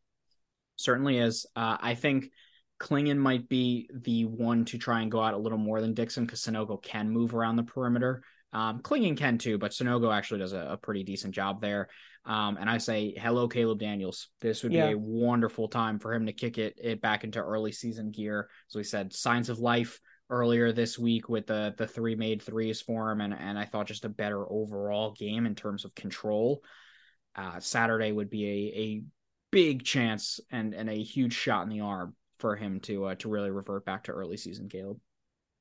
certainly 0.75 1.17
is. 1.17 1.45
Uh, 1.55 1.77
I 1.79 1.95
think 1.95 2.31
Clingan 2.79 3.17
might 3.17 3.47
be 3.47 3.89
the 3.93 4.25
one 4.25 4.65
to 4.65 4.77
try 4.77 5.01
and 5.01 5.09
go 5.11 5.21
out 5.21 5.33
a 5.33 5.37
little 5.37 5.57
more 5.57 5.81
than 5.81 5.93
Dixon 5.93 6.25
because 6.25 6.41
Sanogo 6.41 6.81
can 6.81 7.09
move 7.09 7.33
around 7.33 7.55
the 7.55 7.63
perimeter. 7.63 8.21
Um, 8.53 8.79
Clingan 8.81 9.17
can 9.17 9.37
too, 9.37 9.57
but 9.57 9.71
Sanogo 9.71 10.13
actually 10.13 10.39
does 10.41 10.53
a, 10.53 10.67
a 10.71 10.77
pretty 10.77 11.03
decent 11.03 11.33
job 11.33 11.61
there. 11.61 11.87
Um, 12.25 12.57
and 12.59 12.69
I 12.69 12.77
say, 12.79 13.13
hello, 13.17 13.47
Caleb 13.47 13.79
Daniels. 13.79 14.27
This 14.41 14.63
would 14.63 14.73
Yeah. 14.73 14.87
be 14.87 14.93
a 14.93 14.97
wonderful 14.97 15.67
time 15.69 15.99
for 15.99 16.13
him 16.13 16.25
to 16.25 16.33
kick 16.33 16.57
it, 16.57 16.77
it 16.81 17.01
back 17.01 17.23
into 17.23 17.39
early 17.39 17.71
season 17.71 18.11
gear. 18.11 18.49
So 18.67 18.79
we 18.79 18.83
said 18.83 19.13
signs 19.13 19.49
of 19.49 19.59
life 19.59 19.99
earlier 20.29 20.71
this 20.71 20.97
week 20.97 21.29
with 21.29 21.47
the 21.47 21.73
the 21.77 21.87
three 21.87 22.15
made 22.15 22.41
threes 22.41 22.81
for 22.81 23.11
him, 23.11 23.21
and 23.21 23.33
and 23.33 23.57
I 23.57 23.65
thought 23.65 23.87
just 23.87 24.05
a 24.05 24.09
better 24.09 24.43
overall 24.51 25.11
game 25.11 25.45
in 25.45 25.55
terms 25.55 25.85
of 25.85 25.95
control. 25.95 26.63
Uh, 27.35 27.59
Saturday 27.59 28.11
would 28.11 28.29
be 28.29 28.45
a 28.47 28.79
a 28.79 29.03
big 29.51 29.83
chance 29.83 30.39
and 30.51 30.73
and 30.73 30.89
a 30.89 31.03
huge 31.03 31.33
shot 31.33 31.63
in 31.63 31.69
the 31.69 31.81
arm 31.81 32.15
for 32.39 32.55
him 32.55 32.79
to 32.81 33.05
uh, 33.05 33.15
to 33.15 33.29
really 33.29 33.51
revert 33.51 33.85
back 33.85 34.03
to 34.03 34.11
early 34.11 34.37
season 34.37 34.69
Caleb. 34.69 34.99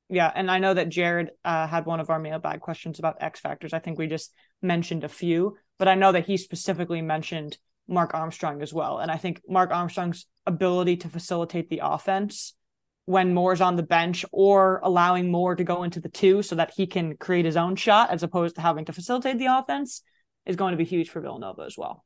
Yeah, 0.07 0.31
and 0.33 0.51
I 0.51 0.59
know 0.59 0.73
that 0.73 0.89
Jared 0.89 1.31
uh, 1.43 1.65
had 1.65 1.87
one 1.87 1.99
of 1.99 2.11
our 2.11 2.19
mailbag 2.19 2.59
questions 2.59 2.99
about 2.99 3.17
X 3.21 3.39
factors. 3.39 3.73
I 3.73 3.79
think 3.79 3.97
we 3.97 4.05
just 4.05 4.33
mentioned 4.61 5.03
a 5.03 5.09
few, 5.09 5.57
but 5.79 5.87
I 5.87 5.95
know 5.95 6.11
that 6.11 6.27
he 6.27 6.37
specifically 6.37 7.01
mentioned 7.01 7.57
Mark 7.87 8.13
Armstrong 8.13 8.61
as 8.61 8.73
well. 8.73 8.99
And 8.99 9.11
I 9.11 9.17
think 9.17 9.41
Mark 9.47 9.71
Armstrong's 9.71 10.27
ability 10.45 10.97
to 10.97 11.09
facilitate 11.09 11.69
the 11.69 11.81
offense 11.83 12.53
when 13.05 13.33
Moore's 13.33 13.61
on 13.61 13.75
the 13.75 13.83
bench 13.83 14.25
or 14.31 14.79
allowing 14.83 15.31
Moore 15.31 15.55
to 15.55 15.63
go 15.63 15.83
into 15.83 15.99
the 15.99 16.09
two 16.09 16.41
so 16.41 16.55
that 16.55 16.73
he 16.75 16.87
can 16.87 17.17
create 17.17 17.45
his 17.45 17.57
own 17.57 17.75
shot 17.75 18.09
as 18.09 18.23
opposed 18.23 18.55
to 18.55 18.61
having 18.61 18.85
to 18.85 18.93
facilitate 18.93 19.37
the 19.37 19.45
offense 19.45 20.01
is 20.45 20.55
going 20.55 20.71
to 20.71 20.77
be 20.77 20.85
huge 20.85 21.09
for 21.09 21.21
Villanova 21.21 21.63
as 21.63 21.77
well. 21.77 22.03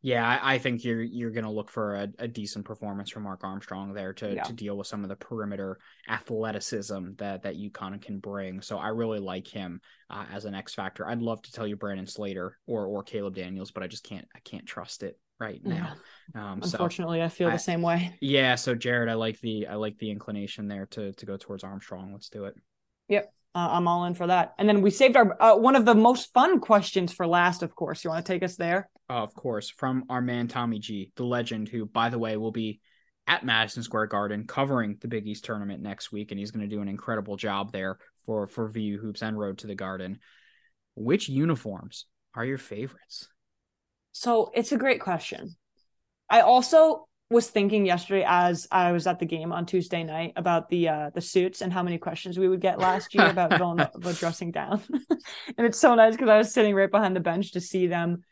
Yeah, 0.00 0.26
I, 0.26 0.54
I 0.54 0.58
think 0.58 0.84
you're 0.84 1.02
you're 1.02 1.30
going 1.30 1.44
to 1.44 1.50
look 1.50 1.70
for 1.70 1.96
a, 1.96 2.08
a, 2.18 2.28
decent 2.28 2.64
performance 2.64 3.10
from 3.10 3.22
Mark 3.22 3.42
Armstrong 3.42 3.94
there 3.94 4.12
to 4.14 4.34
yeah. 4.34 4.42
to 4.42 4.52
deal 4.52 4.76
with 4.76 4.86
some 4.86 5.02
of 5.02 5.08
the 5.08 5.16
perimeter 5.16 5.78
athleticism 6.08 7.14
that 7.18 7.42
that 7.42 7.56
UConn 7.56 8.00
can 8.00 8.18
bring. 8.18 8.60
So 8.60 8.78
I 8.78 8.88
really 8.88 9.18
like 9.18 9.48
him 9.48 9.80
uh, 10.10 10.26
as 10.30 10.44
an 10.44 10.54
X 10.54 10.74
factor. 10.74 11.06
I'd 11.06 11.22
love 11.22 11.42
to 11.42 11.52
tell 11.52 11.66
you 11.66 11.76
Brandon 11.76 12.06
Slater 12.06 12.58
or 12.66 12.86
or 12.86 13.02
Caleb 13.02 13.34
Daniels, 13.34 13.70
but 13.70 13.82
I 13.82 13.86
just 13.86 14.04
can't 14.04 14.26
I 14.34 14.40
can't 14.40 14.66
trust 14.66 15.02
it 15.02 15.18
right 15.42 15.64
now. 15.64 15.94
Yeah. 16.34 16.52
Um, 16.52 16.60
Unfortunately, 16.62 17.18
so 17.18 17.24
I 17.24 17.28
feel 17.28 17.50
the 17.50 17.58
same 17.58 17.82
way. 17.82 18.16
Yeah, 18.20 18.54
so 18.54 18.74
Jared, 18.74 19.08
I 19.08 19.14
like 19.14 19.40
the 19.40 19.66
I 19.66 19.74
like 19.74 19.98
the 19.98 20.10
inclination 20.10 20.68
there 20.68 20.86
to 20.86 21.12
to 21.12 21.26
go 21.26 21.36
towards 21.36 21.64
Armstrong. 21.64 22.12
Let's 22.12 22.28
do 22.28 22.44
it. 22.44 22.54
Yep. 23.08 23.32
Uh, 23.54 23.68
I'm 23.72 23.86
all 23.86 24.06
in 24.06 24.14
for 24.14 24.26
that. 24.28 24.54
And 24.58 24.66
then 24.66 24.80
we 24.80 24.90
saved 24.90 25.16
our 25.16 25.36
uh, 25.42 25.56
one 25.56 25.76
of 25.76 25.84
the 25.84 25.94
most 25.94 26.32
fun 26.32 26.60
questions 26.60 27.12
for 27.12 27.26
last, 27.26 27.62
of 27.62 27.74
course. 27.74 28.02
You 28.02 28.10
want 28.10 28.24
to 28.24 28.32
take 28.32 28.42
us 28.42 28.56
there? 28.56 28.88
of 29.08 29.34
course, 29.34 29.68
from 29.68 30.04
our 30.08 30.22
man 30.22 30.48
Tommy 30.48 30.78
G, 30.78 31.12
the 31.16 31.24
legend, 31.24 31.68
who, 31.68 31.84
by 31.84 32.08
the 32.08 32.18
way, 32.18 32.36
will 32.36 32.52
be 32.52 32.80
at 33.26 33.44
Madison 33.44 33.82
Square 33.82 34.06
Garden 34.06 34.46
covering 34.46 34.96
the 35.00 35.08
Big 35.08 35.26
East 35.26 35.44
tournament 35.44 35.82
next 35.82 36.12
week, 36.12 36.30
and 36.30 36.40
he's 36.40 36.50
going 36.50 36.68
to 36.68 36.74
do 36.74 36.80
an 36.80 36.88
incredible 36.88 37.36
job 37.36 37.72
there 37.72 37.98
for 38.24 38.46
for 38.46 38.68
VU 38.68 38.98
hoops 38.98 39.22
and 39.22 39.38
Road 39.38 39.58
to 39.58 39.66
the 39.66 39.74
Garden. 39.74 40.18
Which 40.94 41.28
uniforms 41.28 42.06
are 42.34 42.44
your 42.44 42.58
favorites? 42.58 43.28
So 44.12 44.50
it's 44.54 44.72
a 44.72 44.78
great 44.78 45.00
question. 45.00 45.56
I 46.30 46.40
also 46.40 47.08
was 47.30 47.48
thinking 47.48 47.86
yesterday 47.86 48.24
as 48.28 48.68
I 48.70 48.92
was 48.92 49.06
at 49.06 49.18
the 49.18 49.26
game 49.26 49.52
on 49.52 49.64
Tuesday 49.64 50.04
night 50.04 50.34
about 50.36 50.68
the 50.68 50.88
uh 50.88 51.10
the 51.14 51.20
suits 51.20 51.62
and 51.62 51.72
how 51.72 51.82
many 51.82 51.98
questions 51.98 52.38
we 52.38 52.48
would 52.48 52.60
get 52.60 52.78
last 52.78 53.14
year 53.14 53.26
about 53.26 53.50
Villanova 53.58 54.12
dressing 54.12 54.50
down. 54.50 54.82
and 55.56 55.66
it's 55.66 55.78
so 55.78 55.94
nice 55.94 56.12
because 56.12 56.28
I 56.28 56.38
was 56.38 56.52
sitting 56.52 56.74
right 56.74 56.90
behind 56.90 57.16
the 57.16 57.20
bench 57.20 57.52
to 57.52 57.60
see 57.60 57.86
them. 57.86 58.22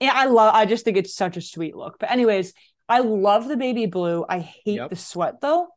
Yeah, 0.00 0.12
I 0.14 0.26
love 0.26 0.54
I 0.54 0.66
just 0.66 0.84
think 0.84 0.96
it's 0.96 1.14
such 1.14 1.36
a 1.36 1.40
sweet 1.40 1.76
look. 1.76 1.98
But 1.98 2.10
anyways, 2.10 2.52
I 2.88 3.00
love 3.00 3.46
the 3.46 3.56
baby 3.56 3.86
blue. 3.86 4.24
I 4.28 4.40
hate 4.40 4.76
yep. 4.76 4.90
the 4.90 4.96
sweat 4.96 5.40
though. 5.40 5.68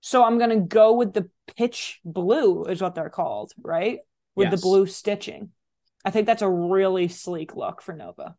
So 0.00 0.24
I'm 0.24 0.38
gonna 0.38 0.60
go 0.60 0.94
with 0.94 1.12
the 1.12 1.28
pitch 1.56 2.00
blue, 2.04 2.64
is 2.64 2.80
what 2.80 2.94
they're 2.94 3.10
called, 3.10 3.52
right? 3.60 3.98
With 4.36 4.50
yes. 4.50 4.60
the 4.60 4.62
blue 4.62 4.86
stitching. 4.86 5.50
I 6.04 6.10
think 6.10 6.26
that's 6.26 6.42
a 6.42 6.48
really 6.48 7.08
sleek 7.08 7.56
look 7.56 7.82
for 7.82 7.92
Nova. 7.92 8.36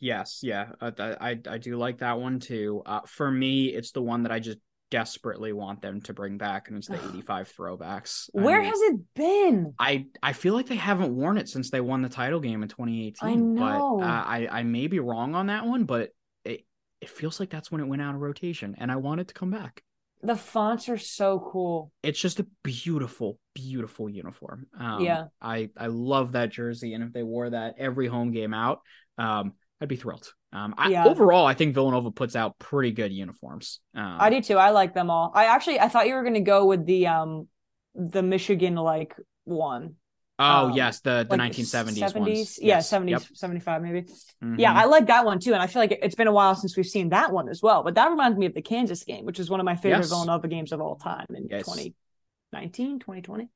Yes, 0.00 0.40
yeah, 0.42 0.70
I, 0.80 0.92
I, 0.98 1.38
I 1.46 1.58
do 1.58 1.76
like 1.76 1.98
that 1.98 2.18
one 2.18 2.40
too. 2.40 2.82
Uh, 2.86 3.00
for 3.06 3.30
me, 3.30 3.66
it's 3.66 3.92
the 3.92 4.02
one 4.02 4.22
that 4.22 4.32
I 4.32 4.40
just 4.40 4.58
desperately 4.90 5.52
want 5.52 5.82
them 5.82 6.00
to 6.02 6.12
bring 6.12 6.36
back, 6.36 6.68
and 6.68 6.78
it's 6.78 6.88
the 6.88 6.94
'85 7.10 7.52
throwbacks. 7.56 8.28
Where 8.32 8.58
I 8.58 8.62
mean, 8.62 8.70
has 8.70 8.80
it 8.80 9.00
been? 9.14 9.74
I 9.78 10.06
I 10.22 10.32
feel 10.32 10.54
like 10.54 10.66
they 10.66 10.76
haven't 10.76 11.14
worn 11.14 11.38
it 11.38 11.48
since 11.48 11.70
they 11.70 11.80
won 11.80 12.02
the 12.02 12.08
title 12.08 12.40
game 12.40 12.62
in 12.62 12.68
2018. 12.68 13.28
I 13.28 13.34
know. 13.34 13.98
But 13.98 14.04
uh, 14.04 14.24
I 14.26 14.48
I 14.50 14.62
may 14.62 14.86
be 14.86 15.00
wrong 15.00 15.34
on 15.34 15.46
that 15.46 15.66
one, 15.66 15.84
but 15.84 16.10
it 16.44 16.64
it 17.00 17.10
feels 17.10 17.40
like 17.40 17.50
that's 17.50 17.70
when 17.70 17.80
it 17.80 17.86
went 17.86 18.02
out 18.02 18.14
of 18.14 18.20
rotation, 18.20 18.76
and 18.78 18.90
I 18.90 18.96
want 18.96 19.20
it 19.20 19.28
to 19.28 19.34
come 19.34 19.50
back. 19.50 19.82
The 20.22 20.36
fonts 20.36 20.90
are 20.90 20.98
so 20.98 21.48
cool. 21.50 21.92
It's 22.02 22.20
just 22.20 22.40
a 22.40 22.46
beautiful, 22.62 23.38
beautiful 23.54 24.10
uniform. 24.10 24.66
Um, 24.78 25.00
yeah, 25.02 25.24
I 25.40 25.70
I 25.76 25.86
love 25.86 26.32
that 26.32 26.50
jersey, 26.50 26.92
and 26.92 27.04
if 27.04 27.12
they 27.12 27.22
wore 27.22 27.50
that 27.50 27.76
every 27.78 28.06
home 28.06 28.30
game 28.32 28.52
out, 28.52 28.80
um, 29.16 29.54
I'd 29.80 29.88
be 29.88 29.96
thrilled. 29.96 30.32
Um, 30.52 30.74
I, 30.76 30.90
yeah. 30.90 31.06
overall, 31.06 31.46
I 31.46 31.54
think 31.54 31.74
Villanova 31.74 32.10
puts 32.10 32.36
out 32.36 32.58
pretty 32.58 32.92
good 32.92 33.12
uniforms. 33.12 33.80
Um, 33.94 34.16
I 34.18 34.30
do 34.30 34.42
too. 34.42 34.58
I 34.58 34.70
like 34.70 34.94
them 34.94 35.10
all. 35.10 35.30
I 35.34 35.46
actually, 35.46 35.80
I 35.80 35.88
thought 35.88 36.06
you 36.06 36.14
were 36.14 36.22
going 36.22 36.34
to 36.34 36.40
go 36.40 36.66
with 36.66 36.84
the 36.86 37.06
um, 37.06 37.48
the 37.94 38.22
Michigan 38.22 38.74
like 38.74 39.14
one. 39.44 39.94
Oh 40.38 40.68
um, 40.68 40.72
yes, 40.72 41.00
the 41.00 41.26
the 41.28 41.36
1970s 41.36 41.98
70s, 41.98 42.14
ones. 42.14 42.58
Yeah. 42.60 42.78
70s, 42.78 43.10
yep. 43.10 43.22
75 43.34 43.82
maybe. 43.82 44.02
Mm-hmm. 44.02 44.58
Yeah, 44.58 44.72
I 44.72 44.86
like 44.86 45.06
that 45.06 45.24
one 45.24 45.38
too, 45.38 45.52
and 45.52 45.62
I 45.62 45.66
feel 45.66 45.80
like 45.80 45.98
it's 46.02 46.14
been 46.14 46.28
a 46.28 46.32
while 46.32 46.54
since 46.54 46.76
we've 46.76 46.86
seen 46.86 47.10
that 47.10 47.32
one 47.32 47.48
as 47.48 47.62
well. 47.62 47.82
But 47.82 47.94
that 47.94 48.10
reminds 48.10 48.38
me 48.38 48.46
of 48.46 48.54
the 48.54 48.62
Kansas 48.62 49.04
game, 49.04 49.24
which 49.26 49.38
is 49.38 49.50
one 49.50 49.60
of 49.60 49.66
my 49.66 49.76
favorite 49.76 49.98
yes. 49.98 50.08
Villanova 50.08 50.48
games 50.48 50.72
of 50.72 50.80
all 50.80 50.96
time 50.96 51.26
in 51.30 51.48
yes. 51.50 51.64
2019, 51.64 53.00
2020 53.00 53.48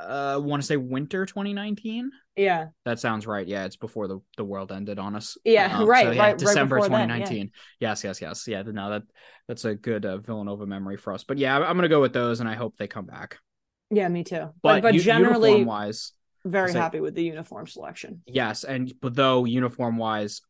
uh 0.00 0.40
want 0.42 0.62
to 0.62 0.66
say 0.66 0.76
winter 0.76 1.26
2019 1.26 2.10
yeah. 2.40 2.68
That 2.86 2.98
sounds 2.98 3.26
right. 3.26 3.46
Yeah 3.46 3.64
it's 3.66 3.76
before 3.76 4.08
the 4.08 4.20
the 4.36 4.44
world 4.44 4.72
ended 4.72 4.98
on 4.98 5.14
us. 5.14 5.36
Yeah 5.44 5.78
um, 5.78 5.86
right 5.86 6.06
so, 6.06 6.10
yeah, 6.12 6.22
right 6.22 6.38
december 6.38 6.76
right 6.76 6.84
2019 6.84 7.28
then, 7.28 7.50
yeah. 7.80 7.88
yes 7.90 8.04
yes 8.04 8.22
yes. 8.22 8.48
Yeah 8.48 8.62
no 8.62 8.90
that 8.90 9.02
that's 9.46 9.64
a 9.64 9.74
good 9.74 10.06
uh, 10.06 10.18
villanova 10.18 10.66
memory 10.66 10.96
for 10.96 11.12
us. 11.12 11.24
But 11.24 11.38
yeah 11.38 11.58
i'm 11.58 11.76
gonna 11.76 11.88
go 11.88 12.00
with 12.00 12.12
those 12.12 12.40
and 12.40 12.48
i 12.48 12.54
hope 12.54 12.76
they 12.78 12.86
come 12.86 13.06
back. 13.06 13.38
Yeah 13.90 14.08
me 14.08 14.24
too. 14.24 14.36
But, 14.36 14.52
but, 14.62 14.82
but 14.82 14.94
u- 14.94 15.00
generally 15.00 15.64
wise 15.64 16.12
very 16.44 16.72
happy 16.72 17.00
with 17.00 17.14
the 17.14 17.24
uniform 17.24 17.66
selection. 17.66 18.22
Yes 18.26 18.64
and 18.64 18.92
but 19.02 19.14
though 19.14 19.44
uniform 19.44 19.98
wise 19.98 20.40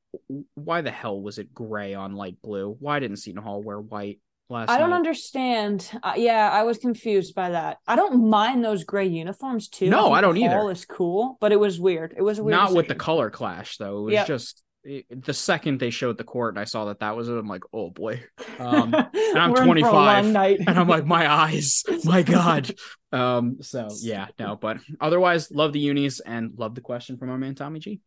why 0.55 0.81
the 0.81 0.91
hell 0.91 1.21
was 1.21 1.39
it 1.39 1.53
gray 1.53 1.95
on 1.95 2.15
light 2.15 2.37
blue? 2.43 2.77
Why 2.79 3.01
didn't 3.01 3.17
seton 3.17 3.43
hall 3.43 3.63
wear 3.63 3.81
white 3.81 4.21
last 4.51 4.71
I 4.71 4.79
don't 4.79 4.91
night. 4.91 4.97
understand. 4.97 5.91
Uh, 6.03 6.15
yeah, 6.17 6.51
I 6.51 6.63
was 6.65 6.79
confused 6.79 7.35
by 7.35 7.51
that. 7.51 7.79
I 7.87 7.97
don't 7.97 8.29
mind 8.29 8.65
those 8.65 8.85
gray 8.85 9.07
uniforms 9.07 9.69
too. 9.69 9.89
No, 9.89 10.13
I, 10.13 10.19
I 10.19 10.21
don't 10.21 10.37
either. 10.37 10.59
All 10.59 10.69
is 10.69 10.85
cool, 10.85 11.39
but 11.41 11.53
it 11.53 11.61
was 11.61 11.81
weird. 11.81 12.15
It 12.17 12.23
was 12.23 12.41
weird. 12.41 12.53
Not 12.53 12.69
decision. 12.69 12.77
with 12.77 12.89
the 12.89 12.95
color 12.95 13.31
clash 13.31 13.77
though. 13.77 13.99
It 13.99 14.03
was 14.03 14.13
yep. 14.13 14.27
just 14.27 14.63
it, 14.83 15.25
the 15.25 15.35
second 15.35 15.79
they 15.79 15.91
showed 15.91 16.19
the 16.19 16.25
court 16.25 16.55
and 16.55 16.61
I 16.61 16.65
saw 16.65 16.87
that 16.87 17.01
that 17.01 17.17
was 17.17 17.29
it. 17.29 17.33
I'm 17.33 17.49
like, 17.49 17.63
oh 17.73 17.91
boy. 17.91 18.23
Um, 18.59 18.93
and 18.93 19.39
I'm 19.39 19.55
25, 19.55 20.37
and 20.37 20.69
I'm 20.69 20.87
like, 20.87 21.07
my 21.07 21.33
eyes, 21.33 21.83
my 22.05 22.23
god. 22.23 22.71
Um, 23.11 23.57
so 23.63 23.89
yeah, 24.03 24.27
no, 24.39 24.55
but 24.61 24.81
otherwise, 25.01 25.51
love 25.51 25.73
the 25.73 25.81
unis 25.81 26.21
and 26.21 26.53
love 26.59 26.75
the 26.75 26.83
question 26.83 27.17
from 27.17 27.31
our 27.31 27.39
man 27.39 27.55
Tommy 27.55 27.81
G. 27.81 28.03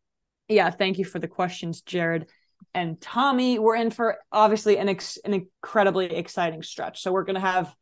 Yeah, 0.47 0.69
thank 0.69 0.99
you 0.99 1.05
for 1.05 1.17
the 1.17 1.27
questions, 1.27 1.81
Jared 1.81 2.27
and 2.73 2.99
Tommy. 2.99 3.59
We're 3.59 3.75
in 3.75 3.91
for 3.91 4.17
obviously 4.31 4.77
an 4.77 4.89
ex- 4.89 5.19
an 5.23 5.33
incredibly 5.33 6.05
exciting 6.15 6.63
stretch. 6.63 7.01
So 7.01 7.11
we're 7.11 7.23
going 7.23 7.35
to 7.35 7.41
have 7.41 7.73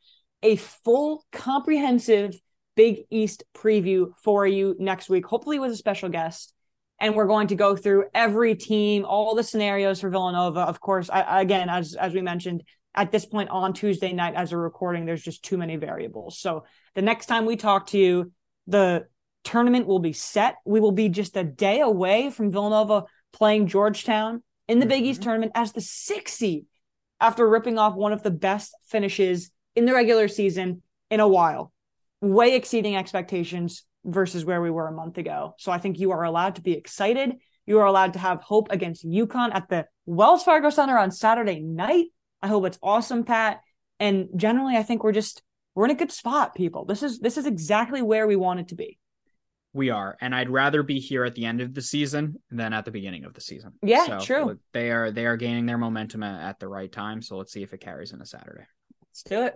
a 0.44 0.56
full, 0.56 1.26
comprehensive 1.32 2.40
Big 2.76 3.02
East 3.10 3.44
preview 3.54 4.12
for 4.24 4.48
you 4.48 4.76
next 4.80 5.10
week, 5.10 5.26
hopefully 5.26 5.60
with 5.60 5.72
a 5.72 5.76
special 5.76 6.10
guest. 6.10 6.54
And 7.00 7.16
we're 7.16 7.28
going 7.28 7.48
to 7.48 7.56
go 7.56 7.76
through 7.76 8.06
every 8.14 8.56
team, 8.56 9.06
all 9.06 9.34
the 9.34 9.44
scenarios 9.44 10.02
for 10.02 10.10
Villanova. 10.10 10.62
Of 10.62 10.80
course, 10.80 11.10
I, 11.10 11.42
again, 11.42 11.68
as 11.68 11.96
as 11.96 12.14
we 12.14 12.22
mentioned, 12.22 12.64
at 12.94 13.12
this 13.12 13.26
point 13.26 13.50
on 13.50 13.74
Tuesday 13.74 14.14
night 14.14 14.36
as 14.36 14.52
a 14.52 14.58
recording, 14.58 15.06
there's 15.06 15.24
just 15.24 15.44
too 15.44 15.58
many 15.58 15.78
variables. 15.78 16.38
So 16.38 16.66
the 16.94 17.02
next 17.02 17.26
time 17.26 17.46
we 17.46 17.56
talk 17.56 17.88
to 17.88 17.98
you, 17.98 18.32
the 18.68 19.08
tournament 19.44 19.88
will 19.88 20.00
be 20.00 20.14
set. 20.14 20.56
We 20.66 20.80
will 20.80 20.92
be 20.92 21.10
just 21.10 21.36
a 21.38 21.44
day 21.44 21.80
away 21.80 22.30
from 22.30 22.52
Villanova 22.52 23.06
playing 23.34 23.68
Georgetown 23.68 24.44
in 24.72 24.80
the 24.80 24.86
Big 24.86 25.04
East 25.04 25.20
mm-hmm. 25.20 25.26
tournament 25.26 25.52
as 25.54 25.74
the 25.74 25.82
sixth 25.82 26.38
seed 26.38 26.66
after 27.20 27.48
ripping 27.48 27.78
off 27.78 27.94
one 27.94 28.14
of 28.14 28.24
the 28.24 28.32
best 28.32 28.74
finishes 28.88 29.52
in 29.76 29.84
the 29.84 29.94
regular 29.94 30.30
season 30.30 30.82
in 31.10 31.20
a 31.20 31.28
while, 31.28 31.74
way 32.22 32.56
exceeding 32.56 32.96
expectations 32.96 33.84
versus 34.06 34.46
where 34.46 34.62
we 34.62 34.72
were 34.72 34.88
a 34.88 34.94
month 34.94 35.18
ago. 35.18 35.56
So 35.58 35.74
I 35.74 35.78
think 35.78 36.00
you 36.00 36.12
are 36.12 36.24
allowed 36.24 36.56
to 36.56 36.62
be 36.62 36.72
excited. 36.72 37.36
You 37.66 37.80
are 37.80 37.86
allowed 37.86 38.14
to 38.14 38.20
have 38.20 38.42
hope 38.42 38.72
against 38.72 39.06
UConn 39.06 39.54
at 39.54 39.68
the 39.68 39.88
Wells 40.06 40.44
Fargo 40.44 40.70
Center 40.70 40.98
on 40.98 41.12
Saturday 41.12 41.60
night. 41.60 42.06
I 42.42 42.48
hope 42.48 42.66
it's 42.66 42.80
awesome, 42.82 43.26
Pat. 43.26 43.60
And 44.00 44.30
generally, 44.38 44.78
I 44.78 44.84
think 44.84 45.04
we're 45.04 45.12
just 45.12 45.44
we're 45.76 45.86
in 45.86 45.92
a 45.92 45.96
good 45.96 46.14
spot, 46.14 46.56
people. 46.56 46.86
This 46.86 47.04
is 47.04 47.20
this 47.20 47.38
is 47.38 47.46
exactly 47.46 48.02
where 48.02 48.26
we 48.26 48.38
want 48.38 48.62
it 48.62 48.70
to 48.70 48.76
be. 48.76 48.98
We 49.74 49.90
are, 49.90 50.18
and 50.20 50.36
I'd 50.36 50.50
rather 50.50 50.84
be 50.84 51.00
here 51.00 51.24
at 51.24 51.34
the 51.34 51.46
end 51.46 51.62
of 51.62 51.74
the 51.74 51.82
season 51.82 52.36
than 52.50 52.74
at 52.74 52.84
the 52.84 52.92
beginning 52.92 53.24
of 53.24 53.34
the 53.34 53.42
season. 53.42 53.74
Yeah, 53.82 54.06
so 54.06 54.20
true. 54.20 54.60
They 54.74 54.92
are 54.92 55.12
they 55.12 55.26
are 55.26 55.38
gaining 55.38 55.66
their 55.66 55.78
momentum 55.78 56.24
at 56.24 56.60
the 56.60 56.68
right 56.68 56.92
time. 56.92 57.22
So 57.22 57.38
let's 57.38 57.54
see 57.54 57.64
if 57.64 57.74
it 57.74 57.80
carries 57.80 58.12
into 58.12 58.26
Saturday. 58.26 58.66
Let's 59.02 59.24
do 59.24 59.44
it. 59.44 59.56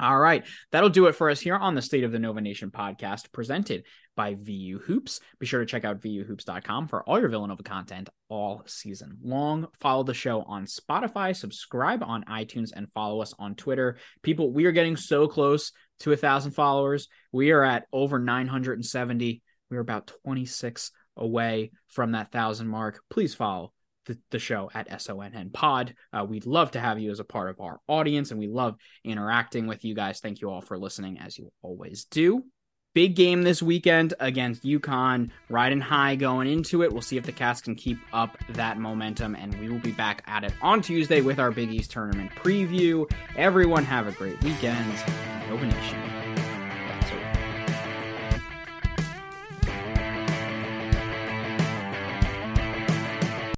All 0.00 0.18
right. 0.18 0.44
That'll 0.72 0.88
do 0.88 1.06
it 1.06 1.14
for 1.14 1.28
us 1.28 1.40
here 1.40 1.56
on 1.56 1.74
the 1.74 1.82
State 1.82 2.04
of 2.04 2.12
the 2.12 2.18
Nova 2.18 2.40
Nation 2.40 2.70
podcast 2.70 3.32
presented 3.32 3.84
by 4.16 4.34
VU 4.34 4.78
Hoops. 4.78 5.20
Be 5.38 5.44
sure 5.44 5.60
to 5.60 5.66
check 5.66 5.84
out 5.84 6.00
VUHoops.com 6.00 6.88
for 6.88 7.02
all 7.02 7.20
your 7.20 7.28
Villanova 7.28 7.62
content 7.62 8.08
all 8.30 8.62
season 8.66 9.18
long. 9.22 9.66
Follow 9.78 10.02
the 10.02 10.14
show 10.14 10.42
on 10.42 10.64
Spotify, 10.64 11.36
subscribe 11.36 12.02
on 12.02 12.24
iTunes, 12.24 12.70
and 12.74 12.90
follow 12.94 13.20
us 13.20 13.34
on 13.38 13.54
Twitter. 13.54 13.98
People, 14.22 14.50
we 14.52 14.64
are 14.64 14.72
getting 14.72 14.96
so 14.96 15.28
close 15.28 15.72
to 16.00 16.12
a 16.12 16.16
thousand 16.16 16.52
followers. 16.52 17.08
We 17.32 17.50
are 17.52 17.62
at 17.62 17.86
over 17.92 18.18
970. 18.18 19.42
We're 19.70 19.80
about 19.80 20.12
26 20.24 20.90
away 21.16 21.70
from 21.88 22.12
that 22.12 22.32
thousand 22.32 22.68
mark. 22.68 23.00
Please 23.10 23.34
follow 23.34 23.72
the, 24.06 24.18
the 24.30 24.38
show 24.38 24.70
at 24.74 24.88
SONN 25.00 25.52
Pod. 25.52 25.94
Uh, 26.12 26.24
we'd 26.24 26.46
love 26.46 26.72
to 26.72 26.80
have 26.80 26.98
you 26.98 27.10
as 27.10 27.20
a 27.20 27.24
part 27.24 27.50
of 27.50 27.60
our 27.60 27.80
audience, 27.86 28.30
and 28.30 28.40
we 28.40 28.48
love 28.48 28.76
interacting 29.04 29.66
with 29.66 29.84
you 29.84 29.94
guys. 29.94 30.20
Thank 30.20 30.40
you 30.40 30.50
all 30.50 30.62
for 30.62 30.78
listening, 30.78 31.18
as 31.18 31.38
you 31.38 31.52
always 31.62 32.04
do. 32.06 32.44
Big 32.92 33.14
game 33.14 33.42
this 33.42 33.62
weekend 33.62 34.14
against 34.18 34.64
UConn, 34.64 35.30
riding 35.48 35.80
high 35.80 36.16
going 36.16 36.48
into 36.48 36.82
it. 36.82 36.92
We'll 36.92 37.02
see 37.02 37.16
if 37.16 37.24
the 37.24 37.30
Cats 37.30 37.60
can 37.60 37.76
keep 37.76 37.98
up 38.12 38.36
that 38.48 38.78
momentum, 38.78 39.36
and 39.36 39.54
we 39.60 39.68
will 39.68 39.78
be 39.78 39.92
back 39.92 40.24
at 40.26 40.42
it 40.42 40.52
on 40.60 40.82
Tuesday 40.82 41.20
with 41.20 41.38
our 41.38 41.52
Big 41.52 41.70
East 41.70 41.92
tournament 41.92 42.32
preview. 42.32 43.08
Everyone 43.36 43.84
have 43.84 44.08
a 44.08 44.12
great 44.12 44.42
weekend. 44.42 44.92
Nova 45.48 45.66
Nation. 45.66 46.49